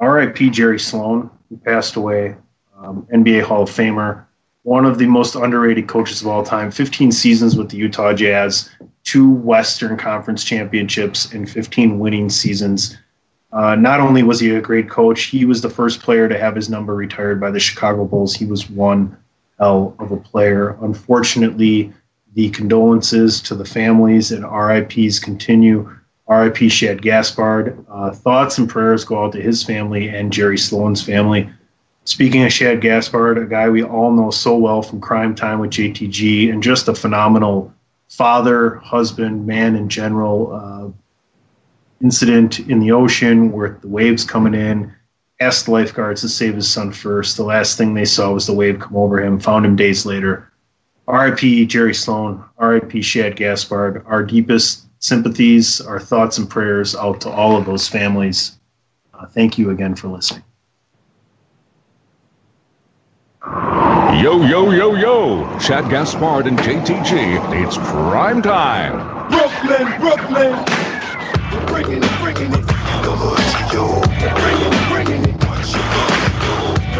[0.00, 2.36] RIP Jerry Sloan, who passed away,
[2.80, 4.26] um, NBA Hall of Famer,
[4.62, 8.70] one of the most underrated coaches of all time, 15 seasons with the Utah Jazz,
[9.02, 12.96] two Western Conference championships, and 15 winning seasons.
[13.52, 16.54] Uh, not only was he a great coach, he was the first player to have
[16.54, 18.34] his number retired by the Chicago Bulls.
[18.34, 19.16] He was one
[19.58, 20.76] hell of a player.
[20.82, 21.92] Unfortunately,
[22.34, 25.90] the condolences to the families and RIPs continue.
[26.28, 27.84] RIP Shad Gaspard.
[27.90, 31.48] Uh, thoughts and prayers go out to his family and Jerry Sloan's family.
[32.04, 35.70] Speaking of Shad Gaspard, a guy we all know so well from Crime Time with
[35.70, 37.72] JTG, and just a phenomenal
[38.08, 40.52] father, husband, man in general.
[40.52, 41.07] Uh,
[42.02, 44.92] incident in the ocean where the waves coming in,
[45.40, 47.36] asked the lifeguards to save his son first.
[47.36, 50.50] The last thing they saw was the wave come over him, found him days later.
[51.06, 54.04] RIP Jerry Sloan, RIP Shad Gaspard.
[54.06, 58.58] Our deepest sympathies, our thoughts and prayers out to all of those families.
[59.14, 60.42] Uh, thank you again for listening.
[64.20, 65.58] Yo, yo, yo, yo.
[65.58, 67.64] Shad Gaspard and JTG.
[67.64, 69.28] It's crime time.
[69.30, 70.87] Brooklyn, Brooklyn.
[71.50, 72.66] Bringing it, bringing it.
[72.66, 73.12] The
[74.40, 75.40] bringing it, bringing it.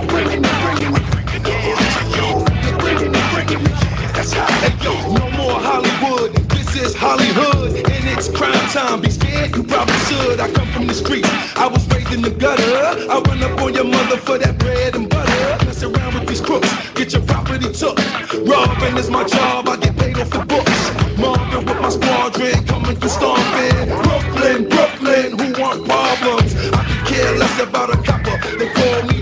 [0.09, 1.45] Bringing it, bringing it.
[1.45, 2.79] The.
[2.79, 3.77] Bringing it, bringing it.
[4.15, 5.15] That's how it goes.
[5.21, 9.01] No more Hollywood this Hollywood and it's crime time.
[9.01, 10.41] Be scared, you probably should.
[10.41, 11.29] I come from the streets.
[11.57, 12.65] I was raised in the gutter.
[13.11, 15.65] I run up on your mother for that bread and butter.
[15.67, 17.99] Mess around with these crooks, get your property took.
[18.47, 19.69] Robbing is my job.
[19.69, 21.19] I get paid off the books.
[21.19, 23.89] Marvin with my squadron coming for stomping.
[24.05, 26.55] Brooklyn, Brooklyn, who want problems?
[26.73, 28.37] I could care less about a copper.
[28.59, 29.18] They call me